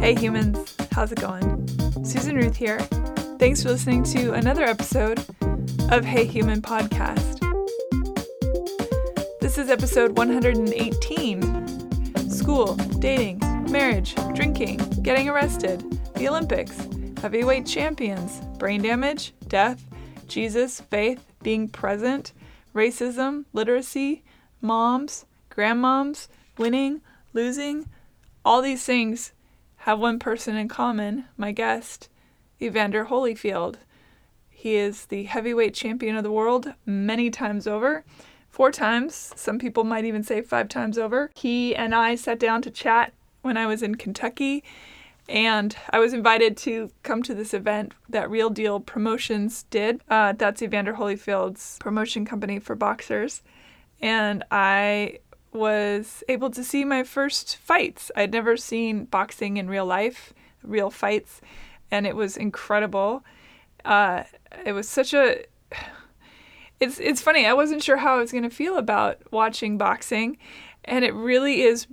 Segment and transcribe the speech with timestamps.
[0.00, 1.66] Hey humans, how's it going?
[2.04, 2.78] Susan Ruth here.
[3.38, 5.18] Thanks for listening to another episode
[5.90, 7.40] of Hey Human Podcast.
[9.40, 13.40] This is episode 118 School, dating,
[13.70, 15.80] marriage, drinking, getting arrested,
[16.14, 16.78] the Olympics,
[17.20, 19.84] heavyweight champions, brain damage, death,
[20.28, 22.32] Jesus, faith, being present,
[22.72, 24.22] racism, literacy,
[24.60, 27.00] moms, grandmoms, winning,
[27.32, 27.88] losing.
[28.44, 29.32] All these things
[29.78, 32.08] have one person in common, my guest,
[32.60, 33.76] Evander Holyfield.
[34.50, 38.04] He is the heavyweight champion of the world many times over,
[38.48, 39.32] four times.
[39.36, 41.30] Some people might even say five times over.
[41.36, 44.64] He and I sat down to chat when I was in Kentucky,
[45.28, 50.02] and I was invited to come to this event that Real Deal Promotions did.
[50.08, 53.42] Uh, that's Evander Holyfield's promotion company for boxers.
[54.00, 55.18] And I
[55.52, 58.10] was able to see my first fights.
[58.16, 60.32] I'd never seen boxing in real life,
[60.62, 61.40] real fights,
[61.90, 63.24] and it was incredible.
[63.84, 64.24] Uh,
[64.64, 65.44] it was such a
[66.80, 67.46] it's it's funny.
[67.46, 70.38] I wasn't sure how I was going to feel about watching boxing,
[70.84, 71.86] and it really is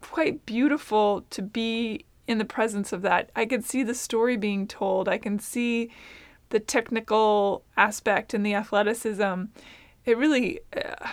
[0.00, 3.30] quite beautiful to be in the presence of that.
[3.34, 5.08] I could see the story being told.
[5.08, 5.90] I can see
[6.50, 9.44] the technical aspect and the athleticism.
[10.04, 11.06] It really uh,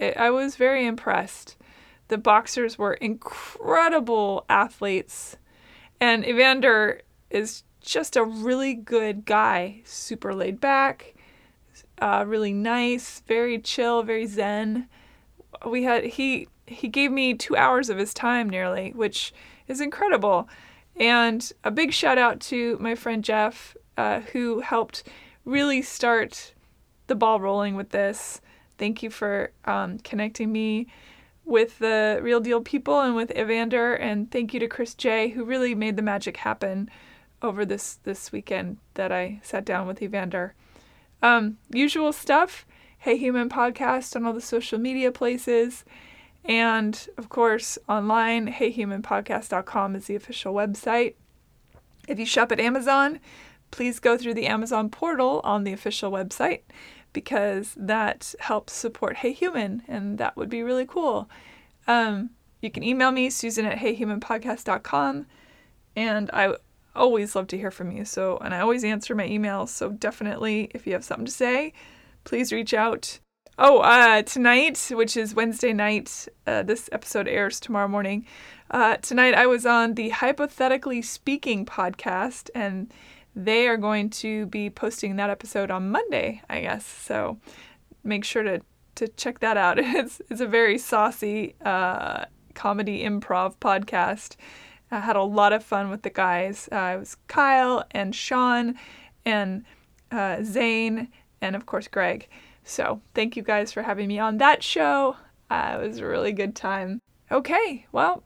[0.00, 1.56] I, I was very impressed.
[2.08, 5.36] The boxers were incredible athletes,
[6.00, 11.14] and Evander is just a really good guy, super laid back,
[12.00, 14.88] uh, really nice, very chill, very zen.
[15.66, 19.32] We had he he gave me two hours of his time nearly, which
[19.68, 20.48] is incredible.
[20.96, 25.04] And a big shout out to my friend Jeff, uh, who helped
[25.44, 26.54] really start
[27.06, 28.40] the ball rolling with this.
[28.78, 30.88] Thank you for um, connecting me
[31.44, 35.44] with the real deal people and with Evander, and thank you to Chris J, who
[35.44, 36.88] really made the magic happen
[37.42, 40.54] over this this weekend that I sat down with Evander.
[41.22, 42.66] Um, usual stuff.
[42.98, 45.84] Hey Human podcast on all the social media places.
[46.44, 51.14] And of course, online, heyhumanpodcast.com is the official website.
[52.08, 53.20] If you shop at Amazon,
[53.70, 56.60] please go through the Amazon portal on the official website
[57.12, 61.28] because that helps support Hey Human, and that would be really cool.
[61.86, 62.30] Um,
[62.60, 65.26] you can email me, Susan at heyhumanpodcast.com,
[65.96, 66.54] and I
[66.94, 68.04] always love to hear from you.
[68.04, 69.68] So, and I always answer my emails.
[69.68, 71.72] So, definitely, if you have something to say,
[72.24, 73.18] please reach out.
[73.58, 78.26] Oh, uh, tonight, which is Wednesday night, uh, this episode airs tomorrow morning.
[78.70, 82.90] Uh, tonight, I was on the Hypothetically Speaking podcast, and
[83.34, 86.84] they are going to be posting that episode on Monday, I guess.
[86.84, 87.38] So
[88.04, 88.60] make sure to
[88.94, 89.78] to check that out.
[89.82, 94.36] It's it's a very saucy uh, comedy improv podcast.
[94.90, 96.68] I had a lot of fun with the guys.
[96.70, 98.74] Uh, it was Kyle and Sean
[99.24, 99.64] and
[100.10, 101.08] uh, Zane
[101.40, 102.28] and of course Greg.
[102.64, 105.16] So thank you guys for having me on that show.
[105.50, 107.00] Uh, it was a really good time.
[107.30, 108.22] Okay, well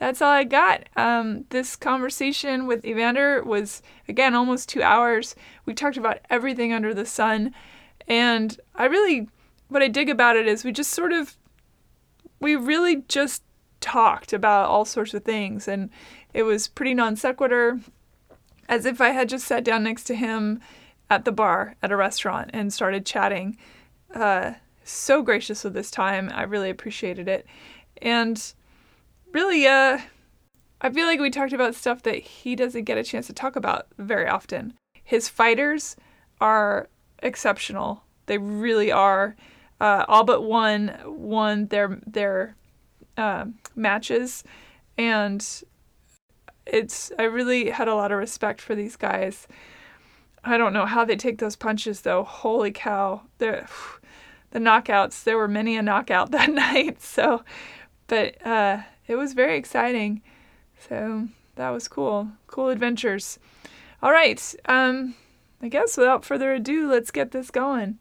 [0.00, 0.88] that's all I got.
[0.96, 5.36] Um, this conversation with Evander was, again, almost two hours.
[5.66, 7.54] We talked about everything under the sun.
[8.08, 9.28] And I really,
[9.68, 11.36] what I dig about it is we just sort of,
[12.40, 13.42] we really just
[13.82, 15.68] talked about all sorts of things.
[15.68, 15.90] And
[16.32, 17.78] it was pretty non sequitur,
[18.70, 20.62] as if I had just sat down next to him
[21.10, 23.58] at the bar at a restaurant and started chatting.
[24.14, 24.52] Uh,
[24.82, 26.32] so gracious with this time.
[26.34, 27.44] I really appreciated it.
[28.00, 28.54] And
[29.32, 29.98] really, uh,
[30.80, 33.56] I feel like we talked about stuff that he doesn't get a chance to talk
[33.56, 34.74] about very often.
[35.02, 35.96] His fighters
[36.40, 36.88] are
[37.22, 38.02] exceptional.
[38.26, 39.36] They really are.
[39.80, 42.54] Uh, all but one won their their
[43.16, 44.44] uh, matches,
[44.98, 45.46] and
[46.66, 49.48] it's I really had a lot of respect for these guys.
[50.44, 52.24] I don't know how they take those punches though.
[52.24, 53.22] Holy cow!
[53.38, 53.68] The
[54.50, 55.24] the knockouts.
[55.24, 57.02] There were many a knockout that night.
[57.02, 57.42] So,
[58.06, 60.22] but uh, it was very exciting.
[60.88, 62.28] So that was cool.
[62.46, 63.38] Cool adventures.
[64.02, 64.54] All right.
[64.66, 65.14] Um,
[65.62, 67.98] I guess without further ado, let's get this going.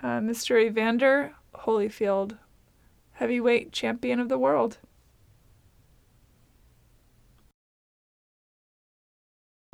[0.00, 0.62] Uh, Mr.
[0.62, 2.38] Evander Holyfield,
[3.14, 4.78] heavyweight champion of the world.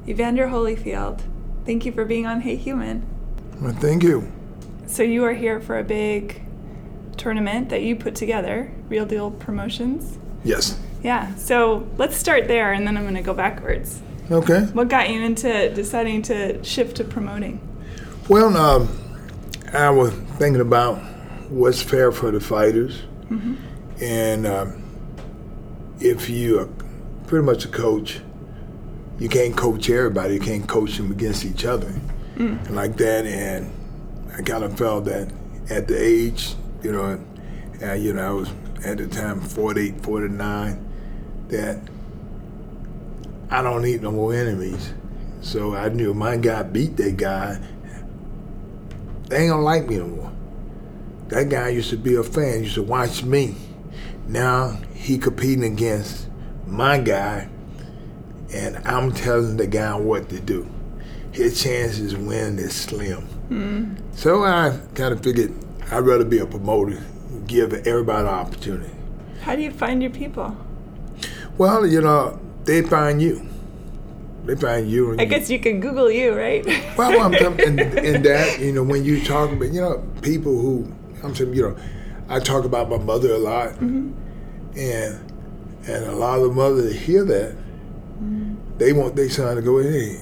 [0.09, 1.21] Evander Holyfield,
[1.67, 3.07] thank you for being on Hey Human.
[3.61, 4.31] Well, thank you.
[4.87, 6.43] So you are here for a big
[7.19, 10.20] tournament that you put together, Real Deal Promotions.
[10.45, 10.79] Yes.
[11.03, 11.35] Yeah.
[11.37, 14.01] So let's start there, and then I'm going to go backwards.
[14.31, 14.63] Okay.
[14.73, 17.61] What got you into deciding to shift to promoting?
[18.29, 18.89] Well, um,
[19.73, 20.99] I was thinking about
[21.51, 23.55] what's fair for the fighters, mm-hmm.
[24.03, 24.83] and um,
[25.99, 26.69] if you are
[27.27, 28.21] pretty much a coach
[29.21, 30.35] you can't coach everybody.
[30.35, 31.93] You can't coach them against each other,
[32.37, 32.67] mm.
[32.67, 33.27] and like that.
[33.27, 33.71] And
[34.37, 35.31] I kind of felt that
[35.69, 37.21] at the age, you know,
[37.83, 38.49] uh, you know, I was
[38.85, 40.89] at the time 48, 49,
[41.49, 41.81] that
[43.51, 44.95] I don't need no more enemies.
[45.41, 47.61] So I knew my guy beat that guy.
[49.29, 50.33] They ain't gonna like me no more.
[51.29, 53.57] That guy used to be a fan, used to watch me.
[54.27, 56.29] Now he competing against
[56.67, 57.49] my guy,
[58.53, 60.69] and I'm telling the guy what to do.
[61.33, 63.27] His chances of winning is slim.
[63.49, 64.17] Mm.
[64.17, 65.53] So I kind of figured
[65.91, 67.03] I'd rather be a promoter,
[67.47, 68.93] give everybody an opportunity.
[69.43, 70.57] How do you find your people?
[71.59, 73.47] Well, you know, they find you.
[74.45, 75.17] They find you.
[75.19, 76.65] I guess you can Google you, right?
[76.97, 80.91] well, I'm in, in that, you know, when you talk about, you know, people who,
[81.23, 81.77] I'm saying, you know,
[82.29, 84.13] I talk about my mother a lot, mm-hmm.
[84.79, 85.33] and
[85.87, 88.55] and a lot of the mothers hear that, mm-hmm.
[88.79, 90.17] they want their son to go, hey,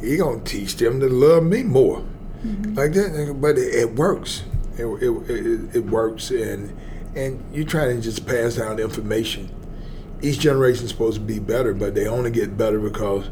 [0.00, 2.00] he gonna teach them to love me more,
[2.44, 2.74] mm-hmm.
[2.74, 3.38] like that.
[3.40, 4.42] But it, it works.
[4.80, 6.76] It, it, it, it works, and
[7.14, 9.50] and you're trying to just pass down information.
[10.22, 13.30] Each generation is supposed to be better, but they only get better because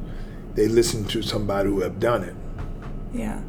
[0.55, 2.35] they listen to somebody who have done it.
[3.13, 3.43] Yeah.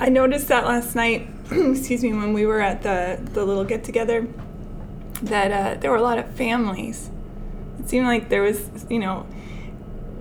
[0.00, 3.84] I noticed that last night, excuse me, when we were at the, the little get
[3.84, 4.26] together,
[5.22, 7.10] that uh, there were a lot of families.
[7.78, 9.26] It seemed like there was, you know,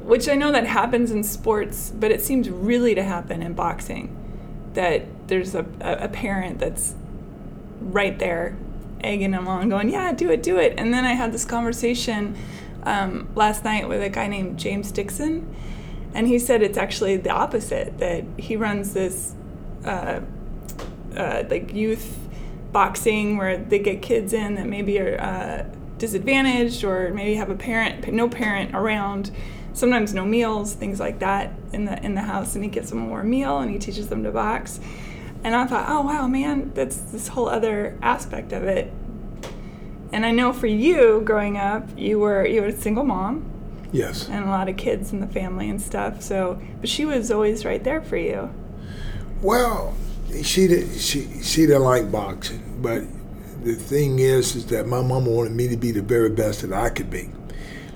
[0.03, 4.19] which I know that happens in sports, but it seems really to happen in boxing.
[4.73, 6.93] That there's a, a parent that's
[7.81, 8.55] right there
[9.01, 12.37] egging them on, going, "Yeah, do it, do it." And then I had this conversation
[12.83, 15.53] um, last night with a guy named James Dixon,
[16.13, 17.97] and he said it's actually the opposite.
[17.97, 19.33] That he runs this
[19.83, 20.21] uh,
[21.17, 22.19] uh, like youth
[22.71, 25.65] boxing where they get kids in that maybe are uh,
[25.97, 29.31] disadvantaged or maybe have a parent, no parent around.
[29.73, 33.01] Sometimes no meals, things like that in the in the house, and he gives them
[33.01, 34.79] a warm meal and he teaches them to box.
[35.43, 38.91] And I thought, oh wow, man, that's this whole other aspect of it.
[40.13, 43.49] And I know for you, growing up, you were you were a single mom.
[43.91, 44.27] Yes.
[44.29, 46.21] And a lot of kids in the family and stuff.
[46.21, 48.53] So, but she was always right there for you.
[49.41, 49.95] Well,
[50.43, 50.99] she did.
[50.99, 53.03] She she didn't like boxing, but
[53.63, 56.73] the thing is, is that my mama wanted me to be the very best that
[56.73, 57.29] I could be.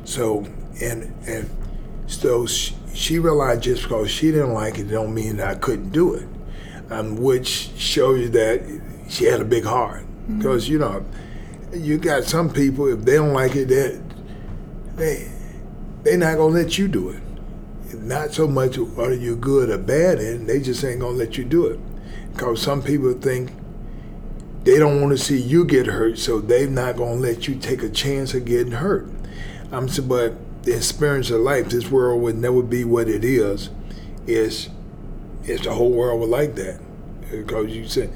[0.04, 0.46] So
[0.82, 1.50] and and
[2.08, 5.92] so she, she realized just because she didn't like it, don't mean that I couldn't
[5.92, 6.28] do it
[6.90, 10.06] um, which shows you that she had a big heart.
[10.28, 10.74] Because mm-hmm.
[10.74, 11.06] you know,
[11.74, 14.00] you got some people if they don't like it, they
[14.96, 15.32] they
[16.04, 17.22] they not gonna let you do it.
[17.96, 21.46] Not so much are you good or bad in, they just ain't gonna let you
[21.46, 21.80] do it.
[22.34, 23.52] Because some people think
[24.64, 27.84] they don't want to see you get hurt, so they're not gonna let you take
[27.84, 29.10] a chance of getting hurt.
[29.72, 33.70] I'm so, but the experience of life, this world would never be what it is.
[34.26, 34.70] Is
[35.48, 36.80] if the whole world would like that.
[37.32, 38.12] Because you said,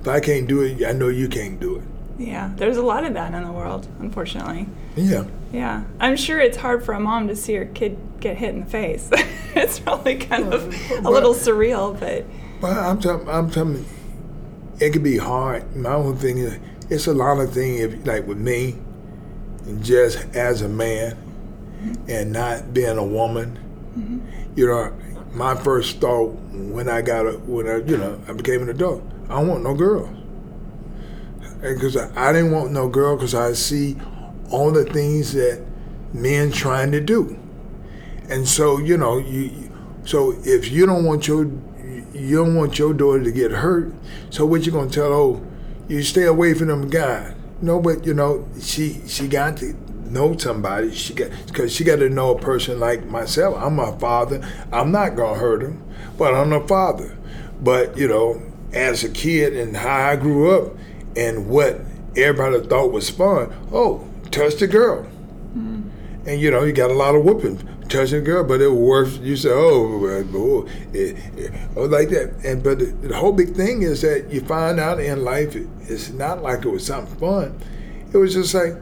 [0.00, 1.82] if I can't do it, I know you can't do it.
[2.18, 4.66] Yeah, there's a lot of that in the world, unfortunately.
[4.96, 5.24] Yeah.
[5.52, 5.84] Yeah.
[6.00, 8.66] I'm sure it's hard for a mom to see her kid get hit in the
[8.66, 9.10] face.
[9.54, 12.24] it's probably kind of a but, little surreal, but.
[12.60, 13.84] But I'm telling, I'm telling,
[14.80, 15.76] it could be hard.
[15.76, 17.80] My own thing is, it's a lot of things.
[17.80, 18.76] If like with me,
[19.66, 22.10] and just as a man, mm-hmm.
[22.10, 23.58] and not being a woman,
[23.96, 24.58] mm-hmm.
[24.58, 24.92] you know,
[25.36, 29.02] my first thought when I got a, when I you know I became an adult,
[29.28, 30.08] I don't want no girls,
[31.60, 33.96] because I, I didn't want no girl because I see
[34.50, 35.62] all the things that
[36.14, 37.38] men trying to do,
[38.30, 39.70] and so you know you,
[40.04, 41.44] so if you don't want your
[42.14, 43.92] you don't want your daughter to get hurt,
[44.30, 45.12] so what you gonna tell?
[45.12, 45.46] Oh,
[45.86, 47.34] you stay away from them guys.
[47.60, 49.74] No, but you know she she got to
[50.10, 53.56] know somebody, she got because she got to know a person like myself.
[53.58, 54.46] I'm a father.
[54.72, 55.82] I'm not gonna hurt him,
[56.18, 57.16] but I'm a father.
[57.60, 60.74] But you know, as a kid and how I grew up,
[61.16, 61.80] and what
[62.16, 63.52] everybody thought was fun.
[63.72, 65.06] Oh, touch the girl,
[65.56, 65.88] mm.
[66.26, 68.78] and you know, you got a lot of whooping touching a girl, but it was
[68.78, 69.18] worse.
[69.18, 72.34] You say, oh, oh, it, it, oh, like that.
[72.44, 75.68] And but the, the, whole big thing is that you find out in life, it,
[75.82, 77.58] it's not like it was something fun.
[78.12, 78.74] It was just like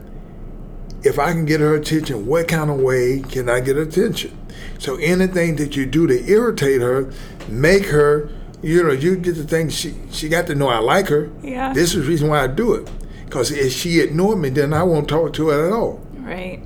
[1.05, 4.37] if I can get her attention, what kind of way can I get attention?
[4.79, 7.11] So anything that you do to irritate her,
[7.47, 8.29] make her,
[8.61, 9.69] you know, you get the thing.
[9.69, 11.29] She she got to know I like her.
[11.43, 11.73] Yeah.
[11.73, 12.89] This is the reason why I do it.
[13.25, 16.01] Because if she ignored me, then I won't talk to her at all.
[16.17, 16.61] Right.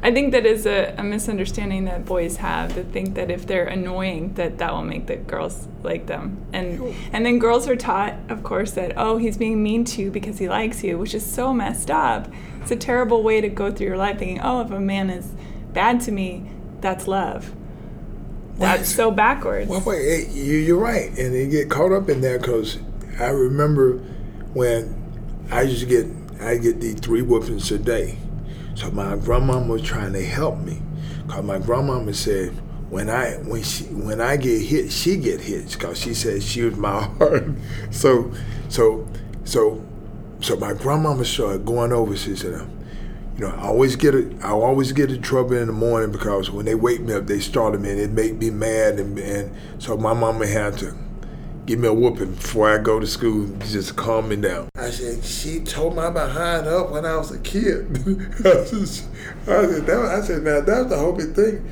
[0.00, 3.66] I think that is a, a, misunderstanding that boys have to think that if they're
[3.66, 8.14] annoying, that that will make the girls like them, and and then girls are taught,
[8.28, 11.26] of course, that oh he's being mean to you because he likes you, which is
[11.26, 12.28] so messed up.
[12.68, 15.32] It's a terrible way to go through your life thinking oh if a man is
[15.72, 16.50] bad to me,
[16.82, 17.54] that's love.
[18.58, 19.70] That's so backwards.
[19.70, 22.78] Well, wait, you, you're right, and you get caught up in that because
[23.18, 23.92] I remember
[24.52, 25.02] when
[25.50, 26.08] I used to get
[26.42, 28.18] I get the three whoopings a day.
[28.74, 30.82] So my grandmama was trying to help me,
[31.26, 32.50] cause my grandmama said
[32.90, 36.60] when I when she when I get hit, she get hit, cause she said she
[36.64, 37.46] was my heart.
[37.90, 38.30] so
[38.68, 39.08] so
[39.44, 39.82] so
[40.40, 42.16] so my grandmama started going over.
[42.16, 42.68] She said,
[43.36, 44.32] you know, I always get it.
[44.42, 47.40] I always get in trouble in the morning because when they wake me up, they
[47.40, 48.98] startle me and it make me mad.
[48.98, 50.96] And, and so my mama had to
[51.68, 54.70] give me a whooping before I go to school, just calm me down.
[54.74, 57.90] I said, she told my behind up when I was a kid.
[58.44, 61.68] I, said, that, I said, now that's the whole big thing.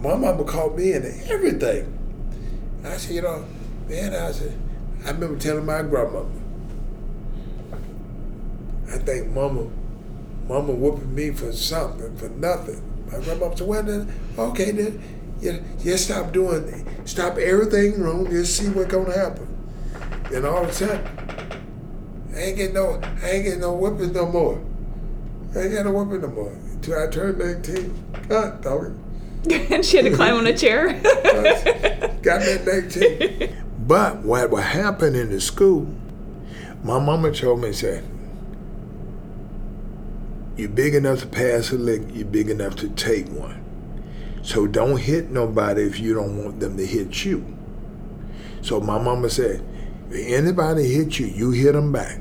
[0.00, 1.98] My mama called me into everything.
[2.82, 3.44] I said, you know,
[3.88, 4.58] man, I said,
[5.04, 6.30] I remember telling my grandmother,
[8.94, 9.68] I think mama,
[10.46, 12.80] mama whooping me for something, for nothing.
[13.10, 15.02] My grandmama said, well then, okay then,
[15.40, 19.48] you just stop doing, stop everything wrong, just see what's gonna happen.
[20.30, 21.04] Then all of a sudden,
[22.34, 24.62] I ain't getting no, I ain't getting no whipping no more.
[25.56, 26.52] I ain't got no whipping no more.
[26.52, 28.26] Until I turned 19.
[28.28, 28.96] God, dog.
[29.50, 30.92] and she had to climb on a chair.
[32.22, 33.56] got me at 19.
[33.84, 35.86] But what what happened in the school,
[36.82, 38.02] my mama told me, said,
[40.56, 43.62] you're big enough to pass a lick, you're big enough to take one.
[44.42, 47.56] So don't hit nobody if you don't want them to hit you.
[48.60, 49.64] So my mama said,
[50.10, 52.20] if anybody hit you, you hit them back.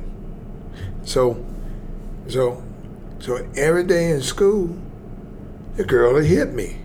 [1.03, 1.45] So,
[2.27, 2.63] so,
[3.19, 4.75] so every day in school,
[5.75, 6.77] the girl will hit me.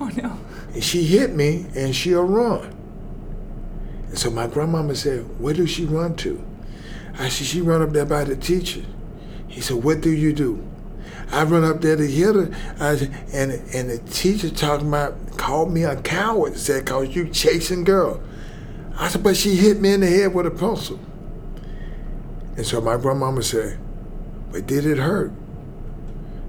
[0.00, 0.38] Oh no.
[0.72, 2.74] And she hit me and she'll run.
[4.08, 6.42] And so my grandmama said, where does she run to?
[7.18, 8.82] I said, she run up there by the teacher.
[9.48, 10.66] He said, what do you do?
[11.30, 12.92] I run up there to her, I,
[13.32, 16.56] and and the teacher talking about called me a coward.
[16.56, 18.20] Said, "Cause you chasing girl."
[18.96, 21.00] I said, "But she hit me in the head with a pencil."
[22.56, 23.78] And so my grandmama said,
[24.52, 25.32] "But did it hurt?"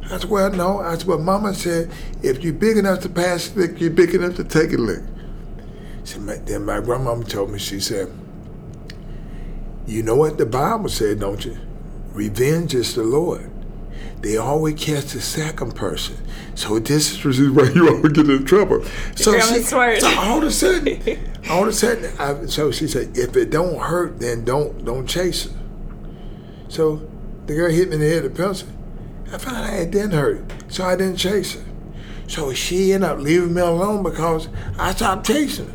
[0.06, 1.90] I said, "Well, no." I said, "But Mama said
[2.22, 5.02] if you're big enough to pass a lick, you're big enough to take a lick."
[6.04, 8.10] So my, then my grandmama told me, she said,
[9.86, 11.58] "You know what the Bible said, don't you?
[12.14, 13.50] Revenge is the Lord."
[14.22, 16.18] They always catch the second person.
[16.56, 18.84] So this is why you always get in trouble.
[19.16, 19.80] So, she, so
[20.18, 21.20] all of a sudden,
[21.50, 25.08] all of a sudden, I, so she said, if it don't hurt, then don't don't
[25.08, 25.52] chase her.
[26.68, 27.08] So
[27.46, 28.68] the girl hit me in the head with a pencil.
[29.32, 31.64] I found out it didn't hurt, so I didn't chase her.
[32.28, 35.74] So she ended up leaving me alone because I stopped chasing her.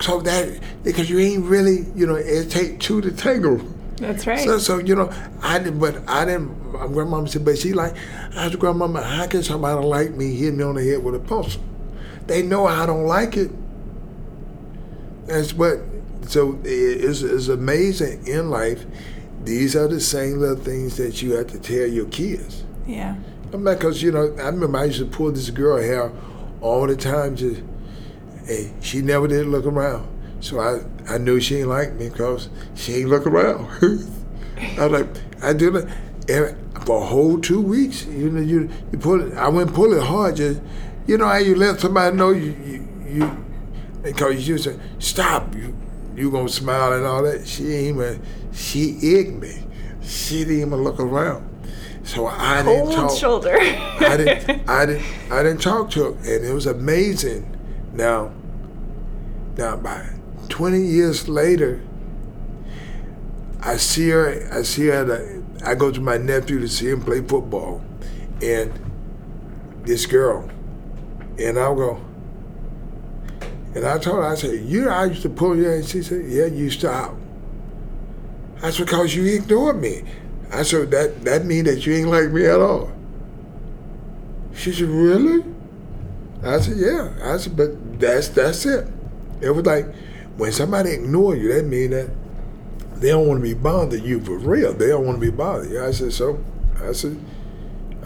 [0.00, 3.60] So that because you ain't really, you know, it take two to tangle.
[3.98, 4.40] That's right.
[4.40, 5.12] So, so you know,
[5.42, 6.72] I didn't, but I didn't.
[6.72, 7.94] My grandmama said, but she like,
[8.36, 11.18] I said, grandmama, how can somebody like me hit me on the head with a
[11.18, 11.62] pencil?
[12.26, 13.50] They know I don't like it.
[15.26, 15.80] That's what.
[16.26, 18.84] So it's, it's amazing in life.
[19.44, 22.64] These are the same little things that you have to tell your kids.
[22.86, 23.16] Yeah.
[23.52, 26.12] I'm not because you know I remember I used to pull this girl hair
[26.60, 27.36] all the time.
[27.36, 27.62] Just,
[28.44, 30.06] hey, she never did look around.
[30.40, 30.80] So I,
[31.12, 33.66] I knew she ain't like me because she ain't look around.
[34.78, 35.06] I was like,
[35.42, 35.74] I did
[36.28, 38.06] it for a whole two weeks.
[38.06, 39.36] You know, you you pull it.
[39.36, 40.36] I went pull it hard.
[40.36, 40.60] Just
[41.06, 43.44] you know how you let somebody know you you, you
[44.02, 45.54] because you say stop.
[45.54, 45.76] You
[46.16, 47.46] you gonna smile and all that.
[47.46, 49.64] She ain't even she egged me.
[50.02, 51.46] She didn't even look around.
[52.04, 53.18] So I Cold didn't talk.
[53.18, 53.56] shoulder.
[53.60, 57.54] I didn't I didn't I didn't talk to her, and it was amazing.
[57.92, 58.32] Now,
[59.56, 60.08] now by
[60.48, 61.80] 20 years later,
[63.60, 64.48] I see her.
[64.52, 65.04] I see her.
[65.04, 67.82] The, I go to my nephew to see him play football,
[68.42, 68.72] and
[69.84, 70.48] this girl,
[71.38, 72.00] and I'll go.
[73.74, 76.02] And I told her, I said, "You know, I used to pull you," and she
[76.02, 77.14] said, "Yeah, you stop."
[78.60, 80.04] Said, "Because you ignored me."
[80.52, 82.92] I said, "That that mean that you ain't like me at all."
[84.54, 85.44] She said, "Really?"
[86.42, 88.86] I said, "Yeah." I said, "But that's that's it."
[89.40, 89.86] It was like
[90.38, 92.10] when somebody ignore you, that mean that
[92.96, 94.72] they don't want to be bothered you for real.
[94.72, 95.70] They don't want to be bothered.
[95.70, 96.42] Yeah, I said so.
[96.80, 97.20] I said,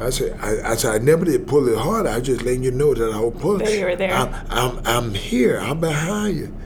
[0.00, 2.06] I said, I, I said I never did pull it hard.
[2.06, 3.66] I just letting you know that I was pulling.
[3.66, 4.12] That you were there.
[4.12, 5.58] I'm, I'm, I'm here.
[5.58, 6.56] I'm behind you.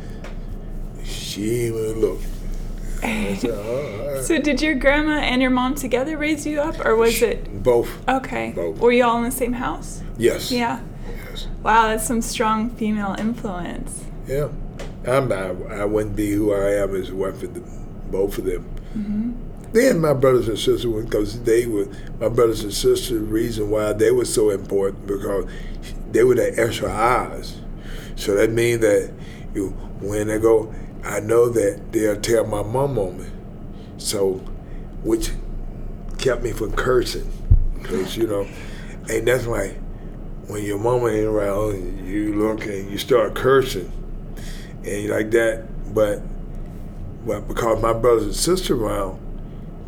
[1.05, 2.21] She even look.
[3.01, 7.21] Said, oh, so did your grandma and your mom together raise you up, or was
[7.23, 7.91] it both?
[8.09, 8.53] okay?
[8.53, 8.79] Both.
[8.79, 10.03] Were you all in the same house?
[10.17, 10.51] Yes.
[10.51, 10.81] Yeah.
[11.29, 11.47] Yes.
[11.63, 14.05] Wow, that's some strong female influence.
[14.27, 14.49] Yeah.
[15.07, 17.61] I'm, I, I wouldn't be who I am as one for the,
[18.11, 18.65] both of them.
[18.97, 19.73] Mm-hmm.
[19.73, 21.87] Then my brothers and sisters, because they were
[22.19, 23.11] my brothers and sisters.
[23.11, 25.51] The reason why they were so important because
[26.11, 27.61] they were the extra eyes.
[28.15, 29.13] So that means that
[29.55, 29.71] you
[30.01, 33.27] when they go, I know that they'll tell my mom on me.
[33.99, 34.35] So,
[35.03, 35.31] which
[36.19, 37.31] kept me from cursing,
[37.75, 38.47] because you know,
[39.09, 39.77] and that's why
[40.47, 43.91] when your mama ain't around, you look and you start cursing,
[44.87, 45.65] and you like that.
[45.95, 46.23] But,
[47.27, 49.21] but because my brothers and sisters around,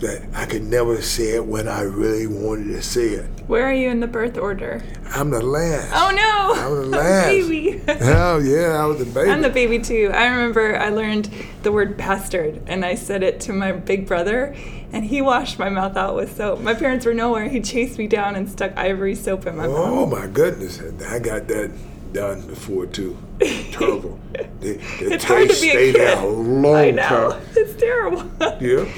[0.00, 3.26] that I could never say it when I really wanted to say it.
[3.48, 4.82] Where are you in the birth order?
[5.10, 5.90] I'm the last.
[5.92, 6.62] Oh no!
[6.62, 7.26] I was the last.
[7.26, 7.78] baby.
[8.04, 9.30] Hell yeah, I was the baby.
[9.30, 10.10] I'm the baby too.
[10.14, 11.30] I remember I learned
[11.62, 14.54] the word bastard and I said it to my big brother
[14.92, 16.60] and he washed my mouth out with soap.
[16.60, 17.48] My parents were nowhere.
[17.48, 19.76] He chased me down and stuck ivory soap in my mouth.
[19.76, 21.70] Oh my goodness, I got that
[22.12, 23.16] done before too.
[23.40, 24.18] Terrible.
[24.60, 25.94] The, the It's hard to be a kid.
[25.96, 27.02] there a long I know.
[27.32, 27.42] time.
[27.56, 28.30] It's terrible.
[28.60, 28.90] Yeah.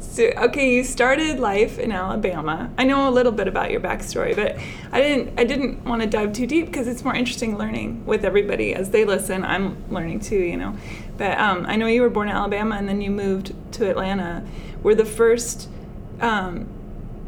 [0.00, 2.70] So, okay, you started life in Alabama.
[2.76, 4.58] I know a little bit about your backstory, but
[4.92, 5.40] I didn't.
[5.40, 8.90] I didn't want to dive too deep because it's more interesting learning with everybody as
[8.90, 9.42] they listen.
[9.42, 10.76] I'm learning too, you know.
[11.16, 14.44] But um, I know you were born in Alabama and then you moved to Atlanta.
[14.82, 15.70] Were the first
[16.20, 16.68] um,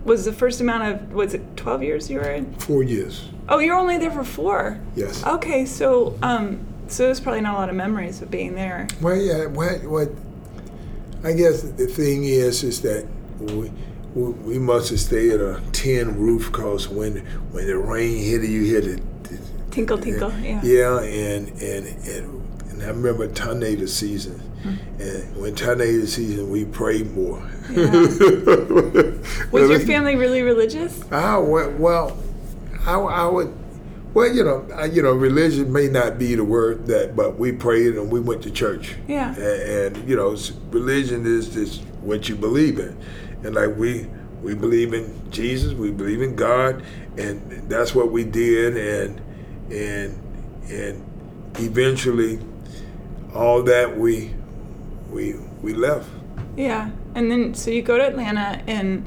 [0.05, 2.53] was the first amount of was it 12 years you were in?
[2.55, 3.29] Four years.
[3.49, 4.81] Oh, you're only there for four.
[4.95, 5.25] Yes.
[5.27, 8.87] Okay, so um, so there's probably not a lot of memories of being there.
[9.01, 9.47] Well, yeah.
[9.47, 9.85] What?
[9.85, 10.09] What?
[11.23, 13.07] I guess the thing is, is that
[13.39, 13.71] we
[14.15, 18.45] we, we must have stayed at a tin roof because when when the rain hit
[18.45, 19.03] it, you hit it.
[19.71, 20.33] Tinkle, tinkle.
[20.41, 20.61] Yeah.
[20.63, 22.44] Yeah, and and and,
[22.75, 24.41] and I remember tornado season.
[24.99, 27.39] And when tornado season, we prayed more.
[29.51, 31.03] Was your family really religious?
[31.11, 32.19] I well, well
[32.87, 33.55] I, I would.
[34.13, 37.51] Well, you know, I, you know, religion may not be the word that, but we
[37.51, 38.95] prayed and we went to church.
[39.09, 39.35] Yeah.
[39.35, 40.37] And, and you know,
[40.71, 42.97] religion is just what you believe in,
[43.43, 44.07] and like we
[44.43, 46.85] we believe in Jesus, we believe in God,
[47.17, 49.21] and that's what we did, and
[49.73, 50.21] and
[50.71, 51.05] and
[51.59, 52.39] eventually,
[53.35, 54.33] all that we
[55.11, 56.09] we we left.
[56.57, 59.07] Yeah, and then so you go to Atlanta, and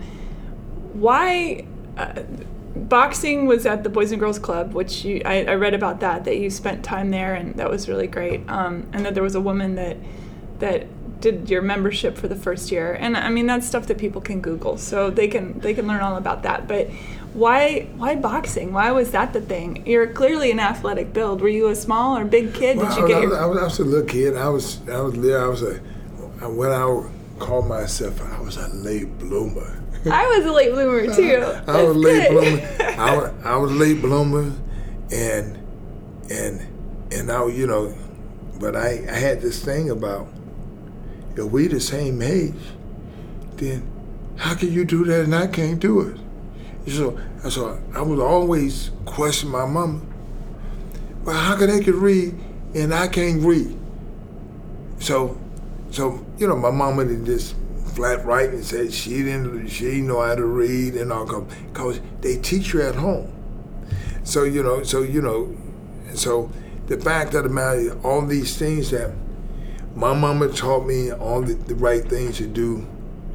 [0.93, 1.65] why?
[1.97, 2.23] Uh,
[2.75, 6.25] boxing was at the Boys and Girls Club, which you I, I read about that
[6.25, 8.47] that you spent time there, and that was really great.
[8.49, 9.97] Um, and that there was a woman that
[10.59, 10.87] that
[11.21, 14.41] did your membership for the first year, and I mean that's stuff that people can
[14.41, 16.67] Google, so they can they can learn all about that.
[16.67, 16.89] But
[17.37, 18.73] why why boxing?
[18.73, 19.85] Why was that the thing?
[19.85, 21.41] You're clearly an athletic build.
[21.41, 22.79] Were you a small or big kid?
[22.79, 24.35] Did Well, you I, get was, your I, was, I was a little kid.
[24.37, 25.43] I was I was there.
[25.43, 25.73] I was a
[26.49, 29.83] when I would call myself, I was a late bloomer.
[30.09, 31.43] I was a late bloomer too.
[31.67, 32.67] I was That's late bloomer.
[32.99, 34.51] I was, I was late bloomer,
[35.11, 35.57] and
[36.31, 37.95] and and I you know,
[38.59, 40.27] but I, I had this thing about
[41.35, 42.55] if we the same age,
[43.57, 43.87] then
[44.37, 46.17] how can you do that and I can't do it?
[46.87, 47.17] So
[47.49, 50.01] so I would always question my mama.
[51.23, 52.33] Well, how can they can read
[52.73, 53.77] and I can't read?
[54.99, 55.39] So
[55.91, 57.55] so you know my mama did just
[57.93, 61.99] flat right and said she didn't she didn't know how to read and all because
[62.21, 63.33] they teach you at home.
[64.23, 65.55] So you know so you know
[66.13, 66.51] so
[66.87, 69.11] the fact of the matter all these things that
[69.97, 72.85] my mama taught me all the, the right things to do.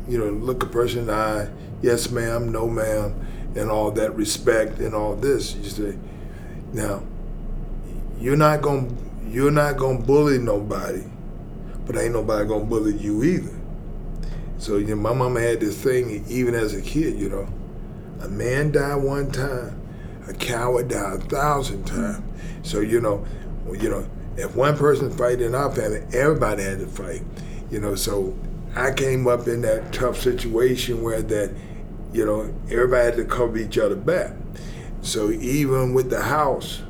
[0.08, 1.48] You know, look a person in the eye,
[1.82, 3.14] yes ma'am, no ma'am,
[3.54, 5.54] and all that respect and all this.
[5.54, 5.98] You say,
[6.72, 7.02] now,
[8.18, 8.88] you're not gonna
[9.28, 11.04] you're not gonna bully nobody,
[11.86, 13.54] but ain't nobody gonna bully you either.
[14.58, 17.18] So you know, my mama had this thing even as a kid.
[17.18, 17.48] You know,
[18.20, 19.80] a man died one time,
[20.28, 22.22] a coward died a thousand times.
[22.62, 23.26] So you know,
[23.72, 27.22] you know, if one person fight in our family, everybody had to fight.
[27.70, 28.36] You know, so
[28.74, 31.54] I came up in that tough situation where that,
[32.12, 34.32] you know, everybody had to cover each other back.
[35.02, 36.82] So even with the house,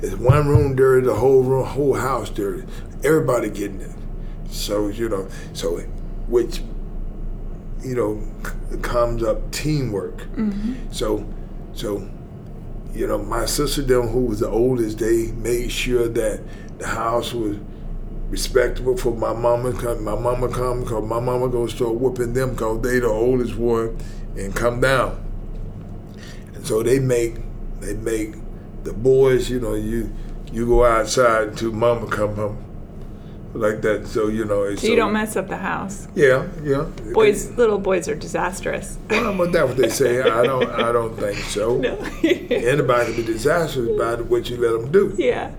[0.00, 2.66] it's one room dirty, the whole room, whole house dirty.
[3.02, 3.92] Everybody getting it.
[4.48, 5.78] So you know, so
[6.28, 6.60] which
[7.82, 10.18] you know comes up teamwork.
[10.34, 10.92] Mm-hmm.
[10.92, 11.26] So
[11.74, 12.08] so
[12.96, 16.40] you know, my sister them who was the oldest, they made sure that
[16.78, 17.58] the house was
[18.30, 19.72] respectable for my mama.
[20.00, 23.98] My mama come because my mama gonna start whooping them because they the oldest one,
[24.36, 25.22] and come down.
[26.54, 27.36] And so they make
[27.80, 28.34] they make
[28.84, 30.12] the boys, you know, you
[30.52, 32.64] you go outside until mama come home,
[33.54, 34.06] like that.
[34.06, 36.06] So you know, So you don't mess up the house.
[36.14, 36.86] Yeah, yeah.
[37.12, 38.96] Boys, little boys are disastrous.
[39.10, 40.20] Well, but that's what they say.
[40.22, 40.68] I don't.
[40.70, 41.78] I don't think so.
[41.80, 41.96] No.
[42.24, 45.14] Anybody can be disastrous by what you let them do.
[45.18, 45.50] yeah.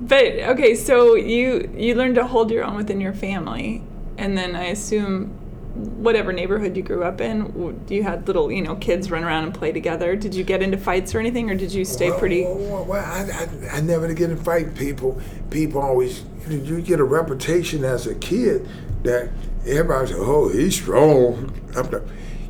[0.00, 3.82] But okay, so you you learned to hold your own within your family,
[4.18, 5.32] and then I assume
[5.74, 9.54] whatever neighborhood you grew up in, you had little, you know, kids run around and
[9.54, 10.14] play together.
[10.16, 12.44] Did you get into fights or anything, or did you stay well, pretty?
[12.44, 15.20] Well, well I, I, I never get in fight people.
[15.50, 18.68] People always you get a reputation as a kid
[19.04, 19.30] that
[19.66, 21.58] everybody says, "Oh, he's strong."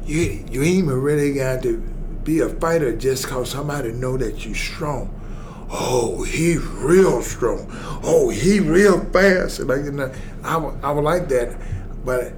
[0.04, 1.78] You you ain't even really got to
[2.24, 5.18] be a fighter just cause somebody know that you're strong.
[5.70, 7.66] Oh, he real strong.
[8.02, 9.60] Oh, he real fast.
[9.60, 11.56] And like you know, I, I was like that,
[12.04, 12.32] but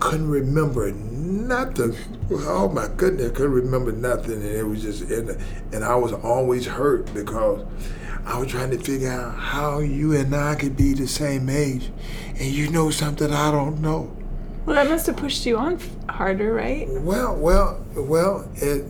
[0.00, 1.94] couldn't remember nothing.
[2.30, 5.94] Oh my goodness, I couldn't remember nothing, and it was just in the, and I
[5.94, 7.64] was always hurt because
[8.24, 11.90] I was trying to figure out how you and I could be the same age,
[12.28, 14.16] and you know something I don't know.
[14.66, 16.88] Well, that must have pushed you on harder, right?
[16.88, 18.84] Well, well, well, it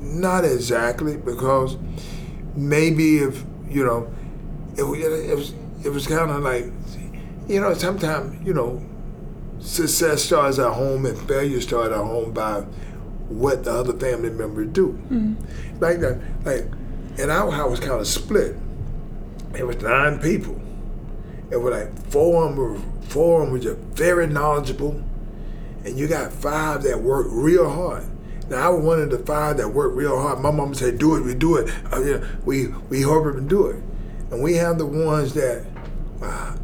[0.00, 1.76] not exactly because
[2.56, 4.12] maybe if you know,
[4.76, 6.66] it, it was it was kind of like,
[7.48, 8.84] you know, sometimes you know,
[9.60, 12.60] success starts at home and failure starts at home by
[13.28, 14.98] what the other family members do.
[15.10, 15.36] Mm.
[15.80, 16.66] Like that, like
[17.18, 18.56] in our house was kind of split.
[19.56, 20.60] It was nine people.
[21.50, 25.02] It was like four of them were four of them were just very knowledgeable,
[25.84, 28.04] and you got five that work real hard.
[28.48, 30.40] Now I was one of the five that worked real hard.
[30.40, 31.72] My mom said, "Do it, we do it.
[31.92, 33.82] Uh, you know, we we hope and do it."
[34.30, 35.69] And we have the ones that, uh,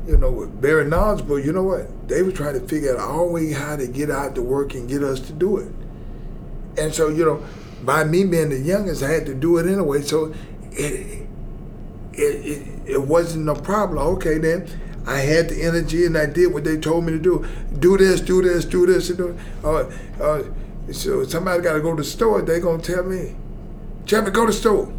[0.07, 1.39] you know, very knowledgeable.
[1.39, 2.09] You know what?
[2.09, 4.89] They were trying to figure out all way how to get out to work and
[4.89, 5.73] get us to do it.
[6.79, 7.45] And so, you know,
[7.83, 10.03] by me being the youngest, I had to do it anyway.
[10.03, 10.35] So
[10.73, 11.27] it
[12.13, 13.99] it, it, it wasn't a problem.
[14.17, 14.69] Okay, then
[15.07, 17.47] I had the energy and I did what they told me to do.
[17.79, 19.39] Do this, do this, do this, and do.
[19.63, 19.91] Uh,
[20.21, 20.43] uh,
[20.93, 22.43] so somebody got to go to the store.
[22.43, 23.37] They gonna tell me,
[24.05, 24.93] Chapman, go to the store.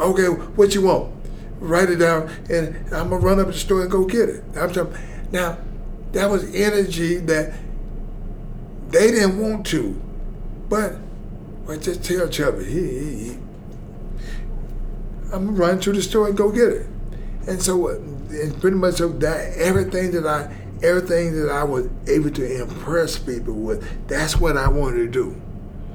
[0.00, 1.17] Okay, what you want?
[1.60, 4.44] Write it down, and I'm gonna run up to the store and go get it.
[4.56, 4.96] I'm talking,
[5.32, 5.58] now,
[6.12, 7.52] that was energy that
[8.90, 10.00] they didn't want to,
[10.68, 10.96] but
[11.68, 13.38] I just tell Chubby, he, he, he
[15.32, 16.86] I'm gonna run to the store and go get it.
[17.46, 21.88] And so, uh, and pretty much of that, everything that I everything that I was
[22.06, 25.40] able to impress people with, that's what I wanted to do.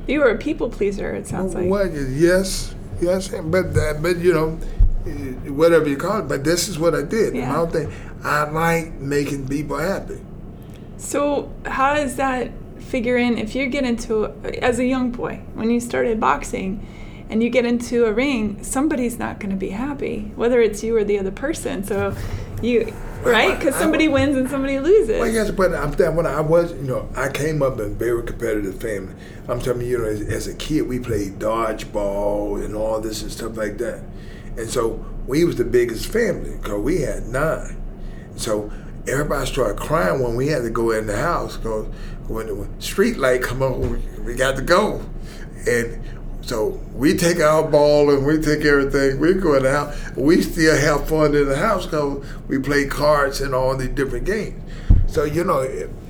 [0.08, 1.94] You were a people pleaser, it sounds well, like.
[1.94, 4.60] Well, yes, yes, but that, but you know,
[5.06, 6.28] Eh, whatever you call it.
[6.28, 7.36] But this is what I did.
[7.36, 7.52] Yeah.
[7.52, 7.92] My thing,
[8.24, 10.20] I like making people happy.
[10.98, 14.28] So how does that figure in if you get into
[14.62, 16.88] as a young boy when you started boxing?
[17.30, 20.96] and you get into a ring, somebody's not going to be happy, whether it's you
[20.96, 21.84] or the other person.
[21.84, 22.16] So
[22.62, 23.58] you right?
[23.58, 25.20] Because somebody wins and somebody loses.
[25.20, 27.90] Well, yes, but I'm saying when I was, you know, I came up in a
[27.90, 29.14] very competitive family.
[29.48, 33.22] I'm telling you, you know, as, as, a kid, we played dodgeball and all this
[33.22, 34.04] and stuff like that.
[34.58, 37.82] And so we was the biggest family because we had nine.
[38.36, 38.72] So
[39.08, 41.88] everybody started crying when we had to go in the house because
[42.28, 45.02] when the street light come on, we got to go.
[45.68, 46.02] And
[46.42, 49.20] so we take our ball and we take everything.
[49.20, 49.96] We're going out.
[50.16, 54.26] We still have fun in the house because we play cards and all these different
[54.26, 54.62] games.
[55.08, 55.68] So you know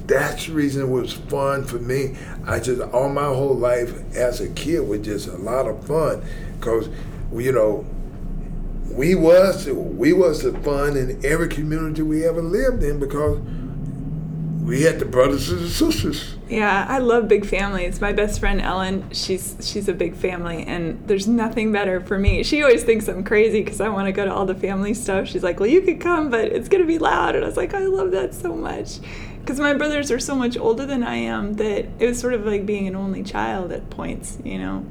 [0.08, 2.18] that's the reason it was fun for me.
[2.46, 6.24] I just all my whole life as a kid was just a lot of fun
[6.60, 6.90] because
[7.34, 7.86] you know
[8.92, 13.40] we was we was the fun in every community we ever lived in because
[14.64, 16.36] we had the brothers and the sisters.
[16.48, 18.00] Yeah, I love big families.
[18.00, 22.44] My best friend Ellen, she's she's a big family, and there's nothing better for me.
[22.44, 25.28] She always thinks I'm crazy because I want to go to all the family stuff.
[25.28, 27.74] She's like, "Well, you could come, but it's gonna be loud," and I was like,
[27.74, 29.00] "I love that so much."
[29.42, 32.46] Because my brothers are so much older than I am that it was sort of
[32.46, 34.86] like being an only child at points, you know.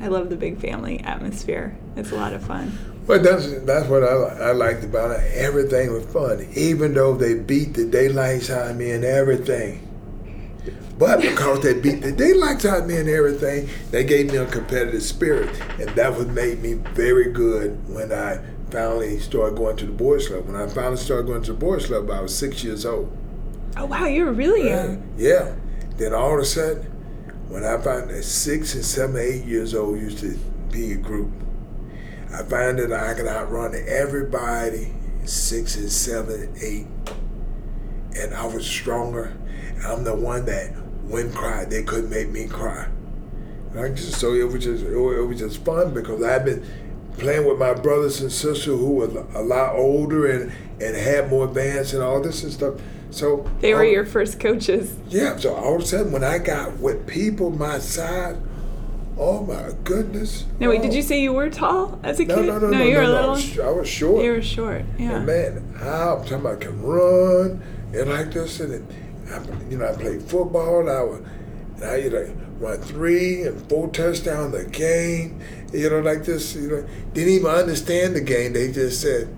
[0.00, 1.76] I love the big family atmosphere.
[1.96, 2.93] It's a lot of fun.
[3.06, 5.32] But that's that's what I, I liked about it.
[5.34, 9.90] Everything was fun, even though they beat the daylights out of me and everything.
[10.98, 14.46] But because they beat the daylights out of me and everything, they gave me a
[14.46, 18.38] competitive spirit, and that was made me very good when I
[18.70, 20.46] finally started going to the boys club.
[20.46, 23.14] When I finally started going to the boys club, I was six years old.
[23.76, 25.02] Oh wow, you were really young.
[25.18, 25.54] yeah.
[25.96, 26.82] Then all of a sudden,
[27.48, 30.38] when I found that six and seven, eight years old used to
[30.70, 31.30] be a group
[32.34, 34.92] I find that I can outrun everybody
[35.24, 36.86] six and seven, eight,
[38.18, 39.36] and I was stronger.
[39.86, 40.72] I'm the one that
[41.04, 42.88] when cried, they couldn't make me cry.
[43.70, 46.66] And I just, so it was just it was just fun because I've been
[47.18, 51.44] playing with my brothers and sisters who were a lot older and and had more
[51.44, 52.74] advance and all this and stuff.
[53.10, 54.96] So they were your first coaches.
[55.08, 55.36] Yeah.
[55.36, 58.36] So all of a sudden, when I got with people my size
[59.16, 60.44] Oh my goodness!
[60.58, 60.82] No, wait.
[60.82, 60.94] Did oh.
[60.94, 62.46] you say you were tall as a no, kid?
[62.46, 62.84] No, no, no, no.
[62.84, 63.30] You were no, a little.
[63.30, 64.24] I was, I was short.
[64.24, 64.84] You were short.
[64.98, 65.16] Yeah.
[65.16, 68.88] And man, I'm talking about I can run and like this and
[69.30, 70.80] I, you know, I played football.
[70.80, 71.20] And I was,
[71.76, 75.40] and I, you know, run three and four touchdowns a game.
[75.72, 76.56] You know, like this.
[76.56, 78.52] You know, didn't even understand the game.
[78.52, 79.28] They just said,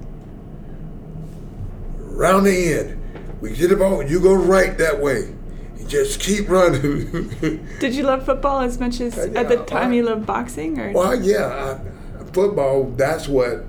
[1.99, 3.03] round the end,
[3.43, 4.03] we get the ball.
[4.03, 5.35] You go right that way.
[5.79, 7.29] You just keep running.
[7.81, 10.79] Did you love football as much as Yeah, at the time I- you loved boxing?
[10.79, 11.79] Or Well, yeah,
[12.21, 12.85] I, football.
[12.97, 13.65] That's what.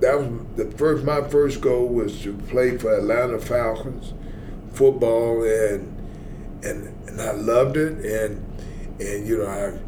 [0.00, 1.04] That was the first.
[1.04, 4.14] My first goal was to play for Atlanta Falcons,
[4.72, 5.94] football, and
[6.64, 8.42] and and I loved it, and
[8.98, 9.78] and you know I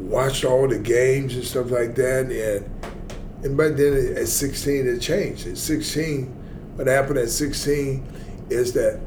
[0.00, 5.00] watched all the games and stuff like that, and and by then at 16 it
[5.00, 5.46] changed.
[5.46, 6.24] At 16,
[6.76, 8.06] what happened at 16
[8.48, 9.00] is that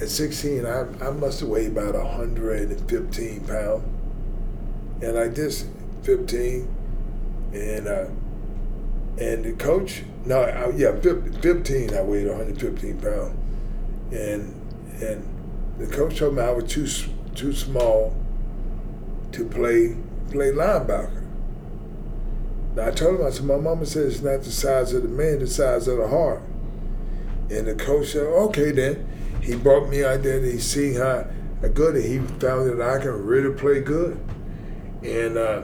[0.00, 3.84] at 16 I, I must have weighed about 115 pounds,
[5.02, 5.66] and like this
[6.02, 6.68] 15,
[7.52, 8.06] and uh,
[9.18, 13.36] and the coach no I, yeah 15 I weighed 115 pounds,
[14.12, 14.54] and
[15.02, 15.28] and
[15.78, 16.86] the coach told me I was too
[17.34, 18.14] too small
[19.32, 19.96] to play
[20.30, 21.22] play linebacker.
[22.74, 25.08] Now I told him I said my mama said it's not the size of the
[25.08, 26.42] man, the size of the heart.
[27.50, 29.06] And the coach said, okay then.
[29.44, 31.26] He brought me out there and he seen how
[31.74, 34.18] good he found that I can really play good.
[35.02, 35.62] And uh,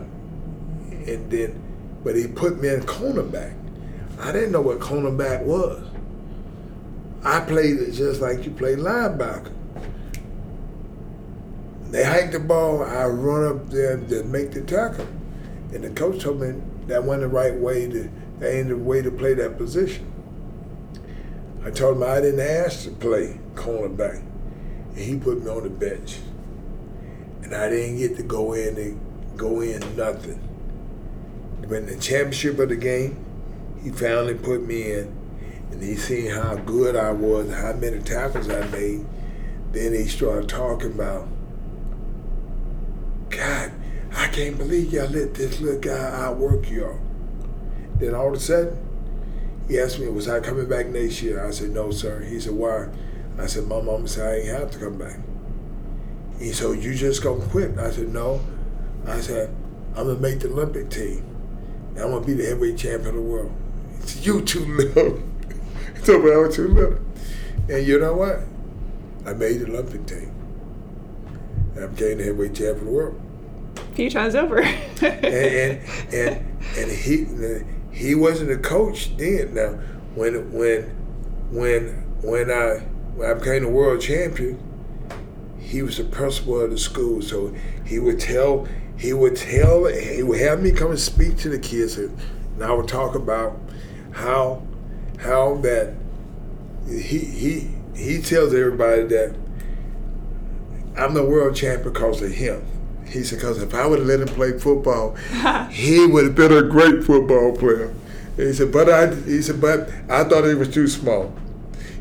[1.07, 1.63] and then
[2.05, 3.55] but he put me in cornerback.
[4.19, 5.83] I didn't know what cornerback was.
[7.25, 9.53] I played it just like you play linebacker.
[11.91, 15.09] They hike the ball, I run up there to make the tackle.
[15.73, 16.55] And the coach told me
[16.87, 20.10] that wasn't the right way to, that ain't the way to play that position.
[21.63, 24.23] I told him I didn't ask to play cornerback.
[24.91, 26.19] And he put me on the bench.
[27.43, 30.39] And I didn't get to go in and go in nothing.
[31.67, 33.25] When the championship of the game,
[33.83, 35.17] he finally put me in.
[35.71, 39.07] And he seen how good I was, how many tackles I made.
[39.73, 41.29] Then he started talking about
[43.31, 43.73] God,
[44.13, 46.99] I can't believe y'all let this little guy outwork y'all.
[47.99, 48.77] Then all of a sudden,
[49.71, 51.47] he asked me, was I coming back next year?
[51.47, 52.21] I said, no, sir.
[52.23, 52.89] He said, why?
[53.39, 55.19] I said, my mama said I ain't have to come back.
[56.39, 57.79] He said, oh, you just gonna quit?
[57.79, 58.41] I said, no.
[59.07, 59.55] I said,
[59.97, 61.25] I'm gonna make the Olympic team.
[61.95, 63.53] And I'm gonna be the heavyweight champion of the world.
[64.01, 65.23] He said, you too little.
[66.05, 66.99] told me I was too little.
[67.69, 68.41] And you know what?
[69.25, 70.33] I made the Olympic team.
[71.77, 73.21] And I became the heavyweight champion of the world.
[73.77, 74.61] a few times over.
[74.61, 75.81] and and
[76.13, 77.25] and, and he
[78.01, 79.53] he wasn't a coach then.
[79.53, 79.79] Now
[80.15, 80.85] when when
[81.51, 81.89] when
[82.23, 82.79] when I
[83.15, 84.59] when I became the world champion,
[85.59, 87.21] he was the principal of the school.
[87.21, 91.51] So he would tell he would tell he would have me come and speak to
[91.51, 92.19] the kids, and
[92.63, 93.61] I would talk about
[94.13, 94.63] how
[95.19, 95.93] how that
[96.89, 99.37] he he he tells everybody that
[100.97, 102.65] I'm the world champion because of him.
[103.11, 105.15] He said, because if I would have let him play football,
[105.71, 107.93] he would have been a great football player.
[108.37, 111.35] And he said, but I, he said, but I thought he was too small.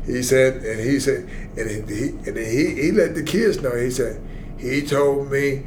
[0.06, 3.74] He said, and he said, and he, and he, he let the kids know.
[3.76, 4.20] He said,
[4.58, 5.64] he told me,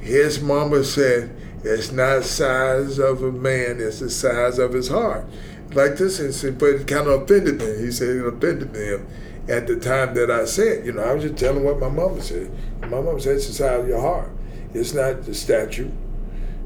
[0.00, 5.26] his mama said, it's not size of a man, it's the size of his heart.
[5.72, 7.84] Like this, and said, but it kind of offended me.
[7.84, 9.06] He said it offended him
[9.48, 12.20] at the time that I said, you know, I was just telling what my mama
[12.22, 12.50] said.
[12.80, 14.30] My mama said it's the size of your heart.
[14.74, 15.90] It's not the statue,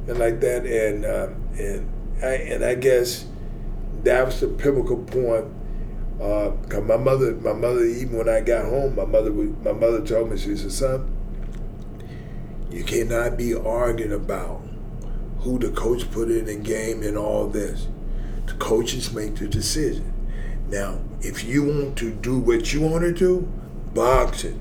[0.07, 0.67] and like that.
[0.67, 1.91] And um, and
[2.23, 3.27] I and I guess
[4.03, 5.47] that was the pivotal point.
[6.21, 10.01] Uh, Cause my mother, my mother, even when I got home, my mother, my mother
[10.01, 11.17] told me, she said, "Son,
[12.71, 14.63] you cannot be arguing about
[15.45, 17.87] who the coach put in the game and all this.
[18.47, 20.13] The coaches make the decision.
[20.69, 23.49] Now, if you want to do what you want to do,
[23.93, 24.61] boxing,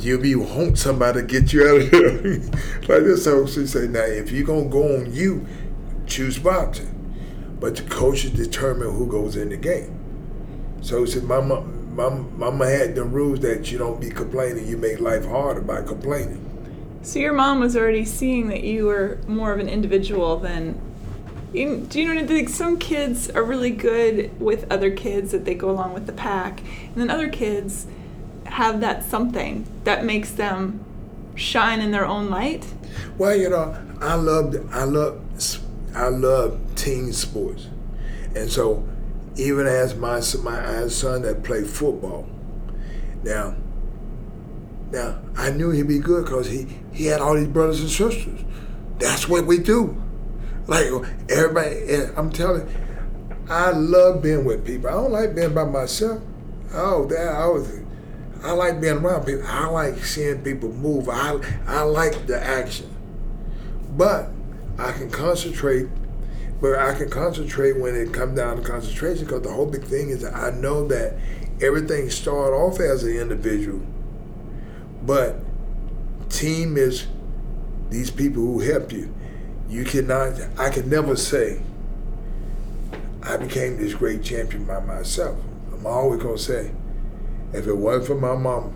[0.00, 2.22] you'll be want somebody to get you out of here.
[2.88, 5.46] like this, so she said, now if you're gonna go on you,
[6.06, 6.88] choose boxing.
[7.60, 9.98] But the coaches determine who goes in the game.
[10.80, 14.66] So she said, Mama, Mama, Mama had the rules that you don't be complaining.
[14.66, 16.40] You make life harder by complaining.
[17.02, 20.80] so your mom was already seeing that you were more of an individual than.
[21.52, 21.60] Do
[22.00, 25.92] you know like some kids are really good with other kids that they go along
[25.92, 27.86] with the pack, and then other kids
[28.52, 30.84] have that something that makes them
[31.34, 32.66] shine in their own light.
[33.18, 35.20] Well, you know, I love, I love,
[35.94, 37.68] I love team sports,
[38.34, 38.86] and so
[39.36, 42.28] even as my my son that played football.
[43.22, 43.54] Now,
[44.90, 48.44] now I knew he'd be good because he he had all these brothers and sisters.
[48.98, 50.00] That's what we do.
[50.66, 50.86] Like
[51.28, 52.68] everybody, I'm telling,
[53.48, 54.88] I love being with people.
[54.88, 56.22] I don't like being by myself.
[56.74, 57.80] Oh, that I was,
[58.42, 59.46] I like being around people.
[59.46, 61.08] I like seeing people move.
[61.08, 62.94] I I like the action.
[63.90, 64.30] But
[64.78, 65.88] I can concentrate.
[66.60, 70.10] But I can concentrate when it comes down to concentration because the whole big thing
[70.10, 71.14] is that I know that
[71.60, 73.80] everything started off as an individual,
[75.02, 75.40] but
[76.28, 77.06] team is
[77.90, 79.12] these people who help you.
[79.68, 80.40] You cannot.
[80.58, 81.62] I can never say
[83.22, 85.38] I became this great champion by myself.
[85.72, 86.72] I'm always gonna say,
[87.52, 88.72] if it wasn't for my mama,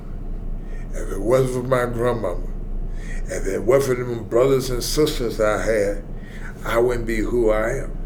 [0.92, 2.46] if it wasn't for my grandmama,
[3.26, 6.04] if it wasn't for the brothers and sisters I had,
[6.64, 7.96] I wouldn't be who I am.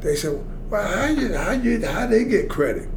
[0.00, 2.88] They said, well, how did how you, how they get credit?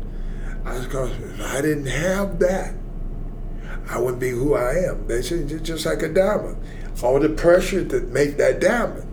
[0.65, 2.75] I was because if I didn't have that,
[3.89, 5.07] I wouldn't be who I am.
[5.07, 6.57] They said, just like a diamond.
[7.01, 9.05] All the pressure that make that diamond.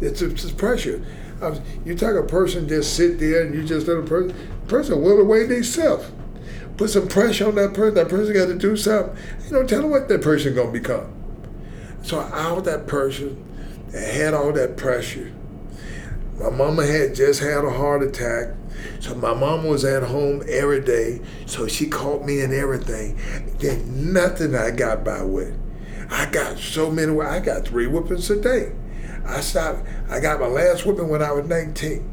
[0.00, 1.04] It's just pressure.
[1.40, 4.34] Was, you take a person just sit there and you just let a person,
[4.66, 6.10] person will away themselves.
[6.76, 7.94] Put some pressure on that person.
[7.94, 9.16] That person got to do something.
[9.46, 11.12] You know, tell them what that person gonna become.
[12.02, 13.42] So out of that person
[13.90, 15.32] that had all that pressure,
[16.38, 18.54] my mama had just had a heart attack.
[19.00, 21.20] So my mom was at home every day.
[21.46, 23.18] So she caught me in everything.
[23.58, 25.58] Then nothing I got by with.
[26.10, 27.18] I got so many.
[27.20, 28.72] I got three whoopings a day.
[29.26, 29.86] I stopped.
[30.10, 32.10] I got my last whipping when I was 19,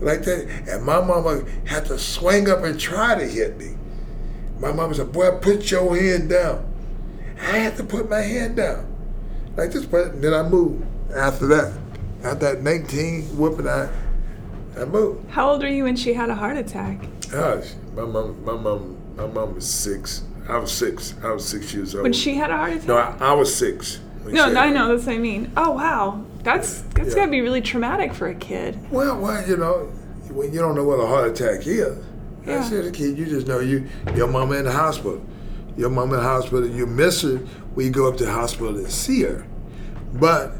[0.00, 0.48] like that.
[0.68, 3.76] And my mama had to swing up and try to hit me.
[4.60, 6.66] My mama said, "Boy, put your hand down."
[7.40, 8.86] I had to put my hand down,
[9.56, 9.86] like this.
[9.86, 10.84] But then I moved.
[11.16, 11.72] After that,
[12.22, 13.88] after that 19 whooping, I
[14.78, 15.30] I moved.
[15.30, 17.00] How old were you when she had a heart attack?
[17.28, 20.22] Ah, Gosh, my mom, my mom, my mom was six.
[20.48, 21.14] I was six.
[21.22, 22.02] I was six years old.
[22.02, 22.86] When she had a heart attack?
[22.86, 24.00] No, I, I was six.
[24.26, 24.88] No, no, I know.
[24.94, 25.50] That's what I mean.
[25.56, 26.24] Oh, wow.
[26.42, 27.14] That's that's yeah.
[27.14, 28.78] gotta be really traumatic for a kid.
[28.90, 29.86] Well, well, you know,
[30.30, 31.98] when you don't know what a heart attack is,
[32.46, 32.58] yeah.
[32.58, 35.24] as a kid, you just know you your mama in the hospital.
[35.76, 37.40] Your mama in the hospital, you miss her,
[37.74, 39.46] we go up to the hospital and see her.
[40.14, 40.52] But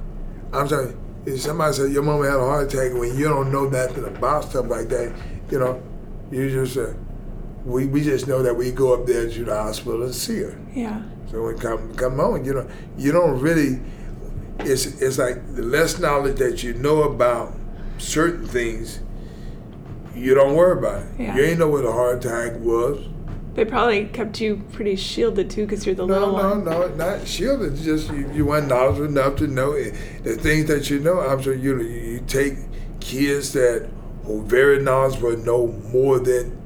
[0.52, 3.68] I'm saying, if somebody said your mama had a heart attack when you don't know
[3.68, 5.14] nothing about stuff like that,
[5.50, 5.82] you know,
[6.30, 6.92] you just uh,
[7.64, 10.58] we we just know that we go up there to the hospital and see her.
[10.74, 11.02] Yeah.
[11.30, 13.80] So when come come home, you know, you don't really
[14.60, 17.54] it's it's like the less knowledge that you know about
[17.98, 19.00] certain things,
[20.20, 21.08] you don't worry about it.
[21.18, 21.36] Yeah.
[21.36, 23.06] You ain't know what a heart attack was.
[23.54, 26.64] They probably kept you pretty shielded too, because you're the no, little no, one.
[26.64, 27.76] No, no, not shielded.
[27.76, 29.94] Just you, you weren't knowledgeable enough to know it.
[30.22, 31.20] the things that you know.
[31.20, 32.54] I'm sure you you take
[33.00, 33.88] kids that
[34.28, 36.58] are very knowledgeable know more than.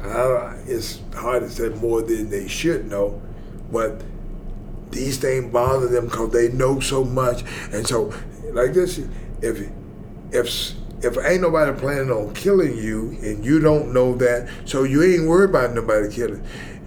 [0.00, 3.20] Uh, it's hard to say more than they should know,
[3.70, 4.02] but
[4.90, 7.42] these things bother them because they know so much.
[7.72, 8.14] And so,
[8.52, 9.00] like this,
[9.42, 9.68] if
[10.32, 10.48] if
[11.02, 15.28] if ain't nobody planning on killing you and you don't know that, so you ain't
[15.28, 16.44] worried about nobody killing.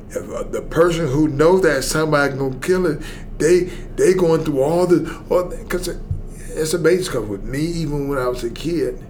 [0.10, 3.02] If uh, the person who knows that somebody gonna kill it,
[3.40, 3.62] they
[3.96, 7.06] they going through all the all because it's amazing.
[7.06, 9.04] Because with me, even when I was a kid,